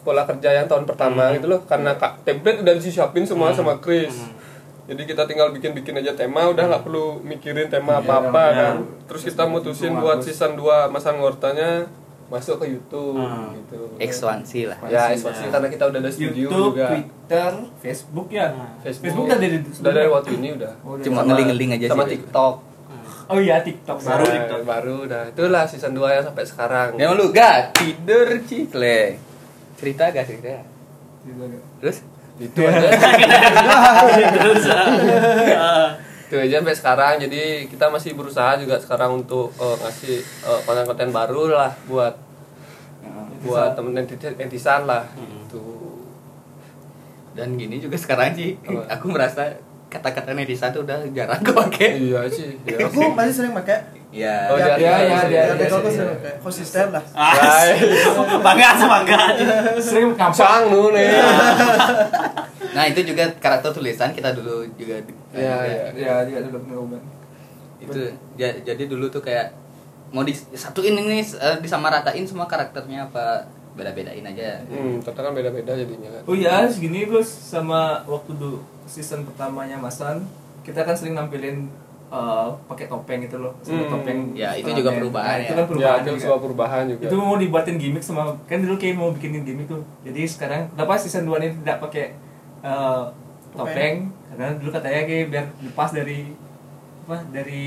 pola 0.02 0.24
kerja 0.26 0.58
yang 0.58 0.66
tahun 0.66 0.90
pertama 0.90 1.30
gitu 1.38 1.46
loh. 1.46 1.62
Karena 1.70 1.94
kak 1.94 2.26
template 2.26 2.66
udah 2.66 2.74
disiapin 2.74 3.22
semua 3.22 3.54
sama 3.54 3.78
Chris 3.78 4.38
jadi 4.88 5.02
kita 5.04 5.28
tinggal 5.28 5.52
bikin-bikin 5.52 6.00
aja 6.00 6.16
tema 6.16 6.48
udah 6.48 6.64
nggak 6.64 6.82
perlu 6.82 7.20
mikirin 7.20 7.68
tema 7.68 8.00
apa-apa 8.00 8.44
kan. 8.50 8.74
Terus 9.04 9.22
kita 9.22 9.44
mutusin 9.44 9.92
buat 9.92 10.24
season 10.24 10.56
2 10.56 10.88
Masan 10.88 11.20
Ngortanya 11.20 11.84
masuk 12.28 12.60
ke 12.60 12.72
YouTube 12.72 13.16
Hmm. 13.16 13.52
gitu. 13.52 13.88
Ekspansi 14.00 14.68
lah. 14.68 14.76
Ya 14.88 15.12
ekspansi 15.12 15.48
karena 15.48 15.68
kita 15.68 15.84
udah 15.88 16.00
ada 16.00 16.08
studio 16.08 16.48
YouTube 16.48 16.76
juga. 16.76 16.88
Twitter 16.88 17.52
Facebook 17.80 18.28
ya 18.28 18.46
Facebook, 18.80 19.04
Facebook 19.04 19.26
udah 19.28 19.38
dari 19.40 19.56
udah 19.60 19.92
dari 19.92 20.08
waktu 20.08 20.30
ini 20.40 20.48
udah. 20.56 20.72
Oh, 20.80 20.96
udah. 20.96 21.04
Cuma 21.04 21.20
ngeling-ngeling 21.24 21.70
aja 21.76 21.86
sama 21.92 22.04
sih. 22.04 22.16
TikTok. 22.16 22.54
Oh 23.28 23.36
iya 23.36 23.60
TikTok. 23.60 23.96
Baru 24.00 24.08
baru 24.08 24.24
TikTok. 24.24 24.60
Baru 24.64 24.94
udah. 25.04 25.22
Itulah 25.28 25.64
season 25.68 25.92
2 25.92 26.16
yang 26.16 26.24
sampai 26.24 26.44
sekarang. 26.48 26.88
Yang 26.96 27.12
lu 27.12 27.24
gak? 27.28 27.76
Tidur 27.76 28.28
cikle 28.48 29.20
cerita 29.76 30.10
gak 30.10 30.26
cerita 30.26 30.64
terus 31.78 32.02
itu 32.38 32.60
aja 32.62 32.88
Terus. 34.38 34.64
ah. 34.70 35.90
itu 36.28 36.36
aja 36.38 36.54
sampai 36.62 36.76
sekarang 36.76 37.14
jadi 37.18 37.66
kita 37.66 37.90
masih 37.90 38.14
berusaha 38.14 38.54
juga 38.62 38.78
sekarang 38.78 39.26
untuk 39.26 39.50
eh, 39.58 39.76
ngasih 39.82 40.16
eh, 40.22 40.60
konten-konten 40.62 41.10
baru 41.10 41.50
lah 41.50 41.72
buat 41.90 42.14
buat 43.42 43.74
temen 43.78 43.94
netizen 43.94 44.34
netizen 44.38 44.82
lah 44.86 45.06
gitu 45.14 45.62
dan 47.38 47.54
gini 47.54 47.78
juga 47.78 47.94
sekarang 47.94 48.34
sih 48.34 48.58
aku 48.90 49.14
merasa 49.14 49.54
kata-kata 49.88 50.36
netizen 50.36 50.70
tuh 50.70 50.84
udah 50.84 51.00
jarang 51.16 51.40
kepake 51.46 51.88
iya 51.96 52.22
sih 52.28 52.54
ya. 52.68 52.86
Aku 52.86 53.16
masih 53.16 53.32
sering 53.34 53.52
pakai. 53.56 53.97
Ya 54.10 54.48
Oh, 54.48 54.56
Ya, 54.56 54.72
dia- 54.74 55.04
ya, 55.04 55.20
dia- 55.24 55.44
ya, 55.50 55.68
sering 55.68 55.84
pakai. 56.08 56.34
Konsisten 56.40 56.86
lah. 56.88 57.04
Ah, 57.12 57.60
bangga 58.46 58.68
bangga. 58.80 59.20
sering 59.78 60.16
Sang 60.32 60.68
nu 60.68 60.88
nih 60.90 61.12
nah 62.68 62.84
itu 62.84 63.00
juga 63.02 63.24
karakter 63.36 63.72
tulisan 63.72 64.12
kita 64.12 64.32
dulu 64.32 64.62
juga 64.74 65.00
Iya, 65.32 65.56
juga. 65.56 65.88
iya. 65.92 66.14
ya 66.14 66.14
dia 66.22 66.36
ada 66.38 66.48
ngobrol 66.52 67.00
itu 67.78 68.00
ja- 68.34 68.58
jadi 68.60 68.82
dulu 68.84 69.08
tuh 69.08 69.20
kayak 69.20 69.50
mau 70.08 70.22
disatuin 70.22 70.94
ini 70.94 71.20
eh, 71.20 71.56
disamaratain 71.58 72.22
semua 72.22 72.44
karakternya 72.44 73.04
apa 73.04 73.44
beda-bedain 73.72 74.22
aja 74.22 74.62
hmm 74.64 75.00
ternyata 75.00 75.20
kan 75.22 75.32
beda-beda 75.32 75.72
jadinya 75.74 76.10
kan 76.10 76.22
Oh 76.24 76.34
iya, 76.34 76.66
segini 76.66 77.04
Gus 77.04 77.26
sama 77.26 78.02
waktu 78.04 78.32
dulu 78.32 78.58
season 78.84 79.22
pertamanya 79.22 79.76
Masan 79.76 80.26
kita 80.62 80.82
kan 80.82 80.92
sering 80.92 81.14
nampilin 81.14 81.70
eh, 82.08 82.46
pakai 82.64 82.86
topeng 82.86 83.20
itu 83.20 83.36
loh, 83.36 83.52
sama 83.60 83.78
Hmm. 83.78 83.90
topeng. 83.90 84.18
Ya, 84.32 84.50
itu 84.52 84.70
juga 84.70 84.90
perubahan 84.90 85.28
Nah, 85.30 85.38
Itu 85.38 85.52
ya. 85.52 85.56
kan 85.56 85.66
perubahan. 85.66 85.92
ya 85.92 86.00
itu 86.00 86.10
juga. 86.10 86.22
sebuah 86.22 86.40
perubahan 86.40 86.82
juga 86.86 87.04
Itu 87.04 87.16
mau 87.16 87.36
dibuatin 87.36 87.76
gimmick 87.76 88.00
sama 88.00 88.22
kan 88.42 88.58
dulu 88.58 88.74
kayak 88.74 88.94
mau 88.94 89.08
bikinin 89.10 89.42
gimmick 89.42 89.66
tuh. 89.66 89.84
Jadi 90.02 90.20
sekarang 90.24 90.68
kenapa 90.70 90.96
season 90.96 91.22
2 91.22 91.36
ini 91.38 91.48
tidak 91.58 91.76
pakai 91.78 92.04
eh, 92.60 93.02
topeng? 93.50 93.96
Karena 94.28 94.46
dulu 94.54 94.70
katanya 94.70 95.00
kayak 95.02 95.24
biar 95.28 95.44
lepas 95.62 95.90
dari 95.90 96.18
apa 97.00 97.24
dari 97.30 97.64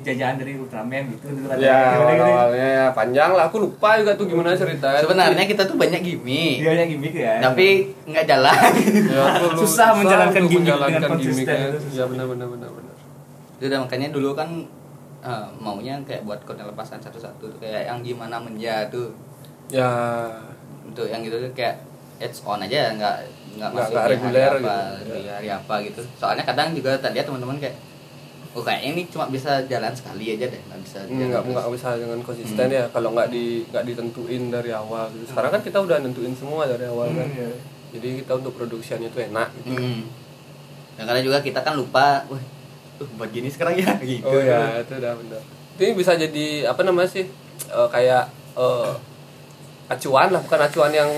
jajahan 0.00 0.38
dari 0.38 0.54
Ultraman 0.54 1.10
gitu 1.10 1.26
dulu 1.28 1.46
katanya. 1.48 1.66
ya 1.66 1.74
Gimana, 1.74 1.98
gimana? 2.08 2.22
awal-awalnya 2.24 2.68
ya 2.70 2.86
panjang 2.92 3.30
lah 3.32 3.44
aku 3.44 3.56
lupa 3.60 3.98
juga 3.98 4.14
tuh 4.14 4.22
gimana 4.24 4.54
ceritanya 4.54 5.00
sebenarnya 5.00 5.44
kita 5.44 5.62
tuh 5.64 5.74
banyak 5.74 5.98
gimmick 6.00 6.56
Dia 6.56 6.70
banyak 6.70 6.88
gimmick 6.88 7.14
ya. 7.16 7.34
tapi 7.40 7.66
nggak 8.04 8.22
jalan 8.24 8.54
Ya, 8.54 9.24
lu- 9.42 9.58
Susah 9.60 9.88
menjalankan 9.94 10.42
gimmick 10.44 10.62
menjalankan 10.62 10.94
dengan 10.96 11.10
konsisten 11.10 11.42
gimmicknya. 11.42 11.66
itu 11.68 11.78
susah. 11.82 11.98
ya 11.98 12.04
benar 12.06 12.26
benar 12.28 12.46
benar 12.48 12.70
benar 12.70 12.83
itu 13.58 13.64
udah 13.70 13.80
makanya 13.86 14.08
dulu 14.10 14.34
kan 14.34 14.48
eh, 15.24 15.46
maunya 15.62 15.96
kayak 16.04 16.26
buat 16.26 16.40
konten 16.42 16.66
lepasan 16.66 17.00
satu-satu 17.00 17.44
tuh 17.56 17.58
kayak 17.62 17.88
yang 17.88 17.98
gimana 18.02 18.36
menja 18.42 18.86
tuh 18.90 19.14
ya 19.72 19.88
untuk 20.84 21.08
yang 21.08 21.24
gitu 21.24 21.40
tuh 21.40 21.52
kayak 21.56 21.80
it's 22.20 22.44
on 22.44 22.60
aja 22.60 22.92
nggak 22.94 23.16
nggak 23.56 23.70
Nggak- 23.70 23.72
masuk 23.72 23.94
nggak 23.94 24.06
reguler 24.10 24.50
hari 24.50 24.64
apa, 24.66 24.76
gitu. 24.98 25.12
di 25.14 25.22
hari 25.30 25.48
apa 25.50 25.74
gitu 25.86 26.00
soalnya 26.18 26.44
kadang 26.44 26.68
juga 26.74 26.90
tadi 26.98 27.16
ya 27.22 27.24
teman-teman 27.24 27.56
kayak 27.62 27.76
oh 28.54 28.62
kayak 28.62 28.82
ini 28.86 29.02
cuma 29.10 29.26
bisa 29.26 29.66
jalan 29.66 29.90
sekali 29.90 30.38
aja 30.38 30.46
deh 30.46 30.62
nggak 30.62 30.80
bisa 30.82 30.98
jalan 31.06 31.26
nggak 31.30 31.42
terus." 31.42 31.54
nggak 31.54 31.68
bisa 31.74 31.88
dengan 31.98 32.20
konsisten 32.22 32.66
ya 32.70 32.84
kalau 32.94 33.08
nggak 33.14 33.28
di 33.30 33.66
nggak 33.70 33.84
ditentuin 33.86 34.42
dari 34.50 34.70
awal 34.70 35.10
gitu 35.10 35.24
sekarang 35.30 35.50
kan 35.58 35.62
kita 35.62 35.78
udah 35.82 35.96
nentuin 36.02 36.34
semua 36.38 36.62
dari 36.66 36.86
awal 36.86 37.10
kan 37.10 37.26
iya. 37.34 37.50
jadi 37.94 38.08
kita 38.22 38.32
untuk 38.38 38.54
produksiannya 38.58 39.08
itu 39.10 39.18
enak 39.22 39.48
gitu. 39.62 39.74
Hmm. 39.74 40.02
Dan 40.94 41.10
kadang 41.10 41.26
juga 41.26 41.42
kita 41.42 41.58
kan 41.66 41.74
lupa, 41.74 42.22
wah, 42.30 42.38
tuh 42.94 43.08
buat 43.14 43.30
gini 43.30 43.48
sekarang 43.48 43.74
ya? 43.76 43.94
Gitu. 44.02 44.24
oh 44.24 44.38
ya 44.38 44.80
itu 44.80 44.92
udah 44.94 45.12
benar 45.18 45.42
ini 45.74 45.92
bisa 45.92 46.14
jadi 46.14 46.70
apa 46.70 46.80
namanya 46.82 47.10
sih 47.10 47.26
eh, 47.68 47.88
kayak 47.90 48.24
eh, 48.54 48.92
acuan 49.86 50.32
lah 50.32 50.40
bukan 50.40 50.60
acuan 50.62 50.92
yang 50.92 51.10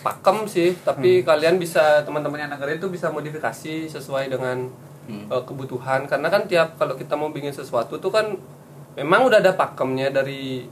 pakem 0.00 0.44
sih 0.44 0.76
tapi 0.80 1.24
kalian 1.24 1.56
bisa 1.56 2.04
teman-teman 2.04 2.44
yang 2.44 2.50
dengerin 2.52 2.76
itu 2.76 2.88
bisa 2.88 3.08
modifikasi 3.08 3.88
sesuai 3.88 4.28
dengan 4.28 4.68
Hmm. 5.04 5.28
eh, 5.28 5.42
kebutuhan. 5.44 6.08
Karena 6.08 6.32
kan 6.32 6.48
tiap 6.48 6.80
kalau 6.80 6.96
kita 6.96 7.12
mau 7.12 7.28
bikin 7.28 7.52
sesuatu 7.52 8.00
tuh 8.00 8.08
kan 8.08 8.40
memang 8.96 9.28
udah 9.28 9.36
ada 9.36 9.52
pakemnya 9.52 10.08
dari 10.08 10.64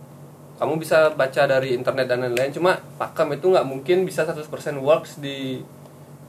kamu 0.57 0.81
bisa 0.81 1.13
baca 1.13 1.45
dari 1.45 1.77
internet 1.77 2.09
dan 2.09 2.25
lain-lain. 2.25 2.49
Cuma 2.49 2.81
pakem 2.97 3.37
itu 3.37 3.53
nggak 3.53 3.69
mungkin 3.69 4.09
bisa 4.09 4.25
100% 4.25 4.49
works 4.81 5.21
di 5.21 5.61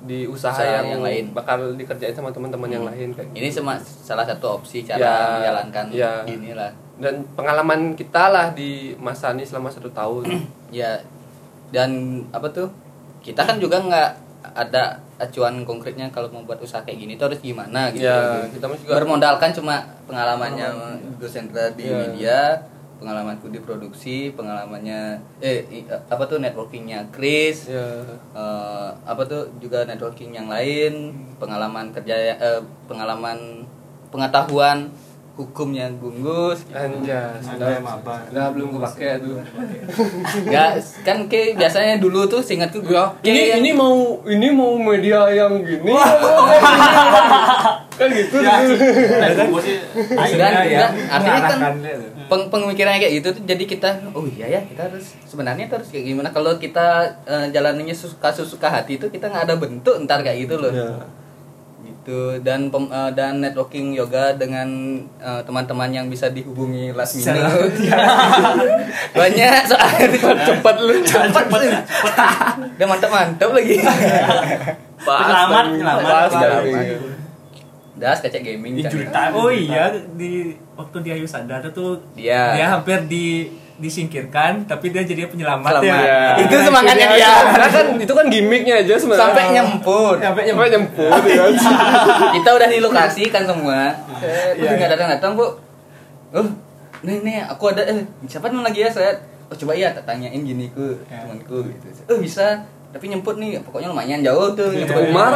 di 0.04 0.26
usaha, 0.26 0.52
Usaha 0.52 0.68
yang, 0.78 0.86
yang 0.90 1.02
lain. 1.02 1.26
bakal 1.32 1.74
dikerjain 1.74 2.12
sama 2.12 2.28
teman-teman 2.28 2.68
yang 2.68 2.84
lain 2.84 3.10
kayak 3.10 3.32
Ini 3.32 3.48
cuma 3.50 3.80
salah 3.80 4.24
satu 4.24 4.60
opsi 4.60 4.82
cara 4.82 5.00
Ya, 5.00 5.16
menjalankan 5.38 5.86
ya. 5.90 6.12
gini 6.24 6.52
lah. 6.52 6.72
dan 6.96 7.26
pengalaman 7.32 7.96
kita 7.96 8.30
lah 8.30 8.52
di 8.52 8.94
masa 8.96 9.32
ini 9.32 9.42
selama 9.42 9.68
satu 9.68 9.88
tahun 9.90 10.28
Ya 10.72 11.00
dan 11.70 11.90
apa 12.30 12.48
tuh? 12.48 12.70
Kita 13.20 13.42
kan 13.42 13.58
juga 13.58 13.80
nggak 13.80 14.10
ada 14.54 15.00
acuan 15.16 15.64
konkretnya 15.64 16.06
kalau 16.10 16.28
mau 16.30 16.44
buat 16.44 16.60
usaha 16.60 16.82
kayak 16.82 17.00
gini 17.00 17.14
tuh 17.16 17.32
harus 17.32 17.40
gimana 17.40 17.88
gitu. 17.90 18.04
Ya, 18.04 18.44
kita 18.46 18.68
juga- 18.70 18.94
bermodalkan 18.94 19.50
cuma 19.52 19.80
pengalamannya 20.04 20.68
Gus 21.16 21.34
Hendra 21.34 21.72
di 21.72 21.88
Ya. 21.88 21.96
media, 21.98 22.38
pengalamanku 23.04 23.52
di 23.52 23.60
produksi, 23.60 24.32
pengalamannya 24.32 25.20
eh 25.44 25.68
i- 25.68 25.84
apa 25.92 26.24
tuh 26.24 26.40
networkingnya 26.40 27.12
Chris, 27.12 27.68
ya. 27.68 28.00
eh, 28.32 28.90
apa 29.04 29.22
tuh 29.28 29.52
juga 29.60 29.84
networking 29.84 30.32
yang 30.32 30.48
lain 30.48 31.12
pengalaman 31.36 31.92
kerja 31.92 32.16
eh, 32.40 32.64
pengalaman 32.88 33.68
pengetahuan 34.08 34.88
hukumnya 35.34 35.90
Gunggus 35.98 36.62
anjas 36.70 37.42
Ada 37.42 37.82
maba. 37.82 38.22
Nah, 38.30 38.54
belum 38.54 38.78
gue 38.78 38.82
pakai 38.82 39.18
tuh. 39.18 39.42
ya 40.46 40.78
kan 41.02 41.26
ke 41.26 41.58
biasanya 41.58 41.98
dulu 41.98 42.30
tuh 42.30 42.38
seingatku 42.38 42.86
gue 42.86 42.94
Ya, 42.94 43.10
ini 43.26 43.42
ini 43.58 43.70
mau 43.74 44.22
ini 44.24 44.54
mau 44.54 44.78
media 44.78 45.26
yang 45.30 45.66
gini. 45.66 45.90
kan 47.94 48.10
gitu. 48.10 48.42
Nah, 48.42 48.58
itu 49.30 49.44
gua 49.50 49.62
sih 49.62 49.78
dan, 49.78 50.18
Akhirnya 50.18 50.50
ya, 50.66 50.80
dan 50.82 50.92
artinya 51.10 51.42
kan 51.46 51.60
peng 52.26 52.44
pemikirannya 52.50 53.00
kayak 53.00 53.14
gitu 53.22 53.28
tuh 53.38 53.44
jadi 53.46 53.64
kita 53.64 53.90
oh 54.14 54.26
iya 54.26 54.48
ya 54.50 54.62
kita 54.66 54.90
harus 54.90 55.14
sebenarnya 55.30 55.70
tuh 55.70 55.78
harus 55.78 55.90
kayak 55.94 56.06
gimana 56.10 56.34
kalau 56.34 56.58
kita 56.58 57.06
eh, 57.26 57.54
jalaninya 57.54 57.94
suka 57.94 58.34
suka 58.34 58.66
hati 58.66 58.98
itu 58.98 59.06
kita 59.10 59.30
nggak 59.30 59.46
ada 59.46 59.56
bentuk 59.58 59.94
ntar 60.06 60.26
kayak 60.26 60.50
gitu 60.50 60.58
loh 60.58 60.74
Ya. 60.74 60.90
Gitu. 62.04 62.44
Dan 62.44 62.68
pem- 62.68 62.92
eh, 62.92 63.12
dan 63.16 63.40
networking 63.40 63.96
yoga 63.96 64.36
dengan 64.36 64.68
eh, 65.18 65.42
teman-teman 65.48 65.88
yang 65.88 66.12
bisa 66.12 66.28
dihubungi 66.28 66.92
last 66.92 67.16
minute. 67.16 67.40
banyak 69.18 69.64
soalnya. 69.64 70.06
Cepat 70.52 70.76
lu. 70.84 71.00
Cepat 71.00 71.46
udah 72.76 72.86
mantap 72.86 73.10
mantap 73.10 73.50
lagi. 73.56 73.80
Penyelamat, 75.00 75.64
penyelamat. 75.72 76.30
dan- 76.36 76.64
gaming. 76.64 77.16
das 77.94 78.20
kecek 78.20 78.42
gaming 78.44 78.84
time. 78.84 79.32
Oh 79.32 79.48
iya 79.48 79.88
di 80.18 80.52
waktu 80.76 80.98
dia 81.00 81.14
Ayu 81.16 81.24
Sadar 81.24 81.64
tuh 81.72 82.02
Dia. 82.18 82.52
dia 82.58 82.68
hampir 82.76 83.00
di 83.08 83.48
disingkirkan 83.84 84.64
tapi 84.64 84.90
dia 84.90 85.04
jadi 85.04 85.28
penyelamat 85.28 85.68
Selamat. 85.70 85.84
ya. 85.86 86.00
Ya. 86.00 86.22
Itu 86.40 86.56
semangatnya 86.58 87.08
dia. 87.12 87.34
Karena 87.46 87.68
kan 87.68 87.86
itu 87.98 88.14
kan 88.14 88.26
gimmicknya 88.28 88.76
aja 88.80 88.96
sebenarnya. 88.96 89.24
sampai 89.28 89.44
nyempur 89.52 90.14
sampai 90.18 90.42
nyemput 90.46 90.68
nyemput 90.70 91.22
ya. 91.30 91.46
kita 92.32 92.50
udah 92.50 92.68
di 92.68 92.80
lokasi 92.80 93.24
kan 93.28 93.44
semua 93.44 93.92
eh 94.20 94.56
nggak 94.56 94.90
datang 94.90 95.10
datang 95.12 95.32
bu 95.36 95.46
oh 96.32 96.48
nih 97.02 97.20
nih 97.20 97.36
aku 97.44 97.70
ada 97.70 97.84
eh 97.84 98.00
siapa 98.24 98.48
nih 98.48 98.64
lagi 98.64 98.80
ya 98.80 98.90
saya 98.90 99.12
oh 99.46 99.56
coba 99.56 99.74
iya 99.74 99.92
tak 99.92 100.08
tanyain 100.08 100.40
gini 100.40 100.72
ke 100.72 100.88
temanku 101.06 101.68
gitu 101.68 101.88
oh 102.08 102.18
bisa 102.18 102.64
tapi 102.90 103.06
nyemput 103.08 103.36
nih 103.36 103.60
pokoknya 103.60 103.90
lumayan 103.90 104.22
jauh 104.22 104.54
tuh 104.54 104.70
Iya. 104.70 104.86
gitu. 104.86 104.94
Umar. 105.10 105.34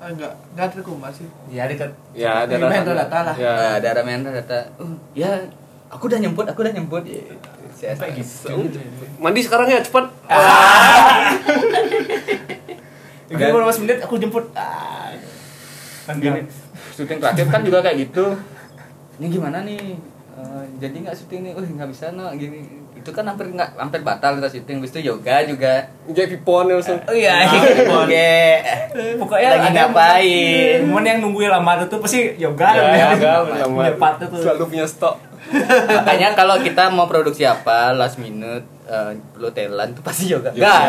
Ah, 0.00 0.08
enggak, 0.08 0.32
enggak 0.54 0.66
ada 0.70 0.80
kumar 0.80 1.12
sih. 1.12 1.28
Ya 1.52 1.68
dekat 1.68 1.92
Ya, 2.16 2.48
ada 2.48 2.56
Main 2.56 2.80
data 2.80 3.18
lah. 3.20 3.34
Ya. 3.36 3.76
Ada 3.76 4.00
ramen 4.00 4.24
data 4.24 4.64
oh 4.78 4.88
ya 5.12 5.28
aku 5.90 6.02
udah 6.06 6.18
nyemput 6.22 6.46
aku 6.46 6.62
udah 6.62 6.72
nyemput 6.72 7.04
ya 7.04 7.20
saya 7.80 8.12
gitu. 8.12 8.68
Mandi 9.16 9.40
sekarang 9.40 9.72
ya 9.72 9.80
cepat. 9.80 10.12
Itu 13.32 13.40
baru 13.40 13.64
mas 13.64 13.78
menit 13.80 14.04
aku 14.04 14.20
jemput. 14.20 14.52
Ah. 14.52 15.16
Kan 16.04 16.20
gini 16.20 16.44
syuting 17.00 17.18
terakhir 17.22 17.46
kan 17.48 17.60
juga 17.64 17.78
kayak 17.80 17.96
gitu. 18.08 18.36
Ini 19.16 19.26
gimana 19.32 19.64
nih? 19.64 19.96
Eh, 20.40 20.64
jadi 20.76 20.96
nggak 21.04 21.16
syuting 21.16 21.40
nih, 21.48 21.52
uh 21.56 21.64
nggak 21.64 21.88
bisa 21.88 22.12
no. 22.12 22.28
Gini. 22.36 22.68
Itu 22.92 23.16
kan 23.16 23.24
hampir 23.24 23.48
nggak 23.48 23.80
hampir 23.80 24.04
batal 24.04 24.36
kita 24.36 24.52
syuting. 24.52 24.84
Habis 24.84 24.92
itu 24.92 25.00
yoga 25.08 25.36
juga. 25.48 25.88
Jadi 26.12 26.36
pipon 26.36 26.68
langsung. 26.68 27.00
oh 27.00 27.16
iya 27.16 27.48
oke. 27.88 28.36
Pokoknya 29.24 29.48
lagi 29.56 29.68
ngapain? 29.72 30.76
Cuman 30.84 31.04
yang 31.08 31.18
nungguin 31.24 31.48
lama 31.48 31.80
tuh 31.88 31.96
pasti 32.04 32.36
yoga. 32.36 32.68
Ya, 32.76 32.84
ya, 32.92 33.06
yoga, 33.16 33.32
lama. 33.64 33.88
Selalu 34.36 34.64
punya 34.68 34.84
stok. 34.84 35.29
Makanya 35.90 36.32
kalau 36.38 36.56
kita 36.62 36.88
mau 36.94 37.10
produksi 37.10 37.42
apa 37.42 37.92
last 37.92 38.22
minute 38.22 38.62
eh, 38.86 39.18
perlu 39.34 39.50
talent 39.50 39.98
tuh 39.98 40.04
pasti 40.06 40.30
yoga 40.30 40.54
enggak 40.54 40.80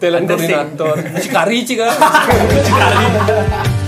Talent 0.00 0.24
Undersing. 0.26 0.50
koordinator. 0.50 0.96
Cikari 1.22 1.58
cika. 1.66 1.88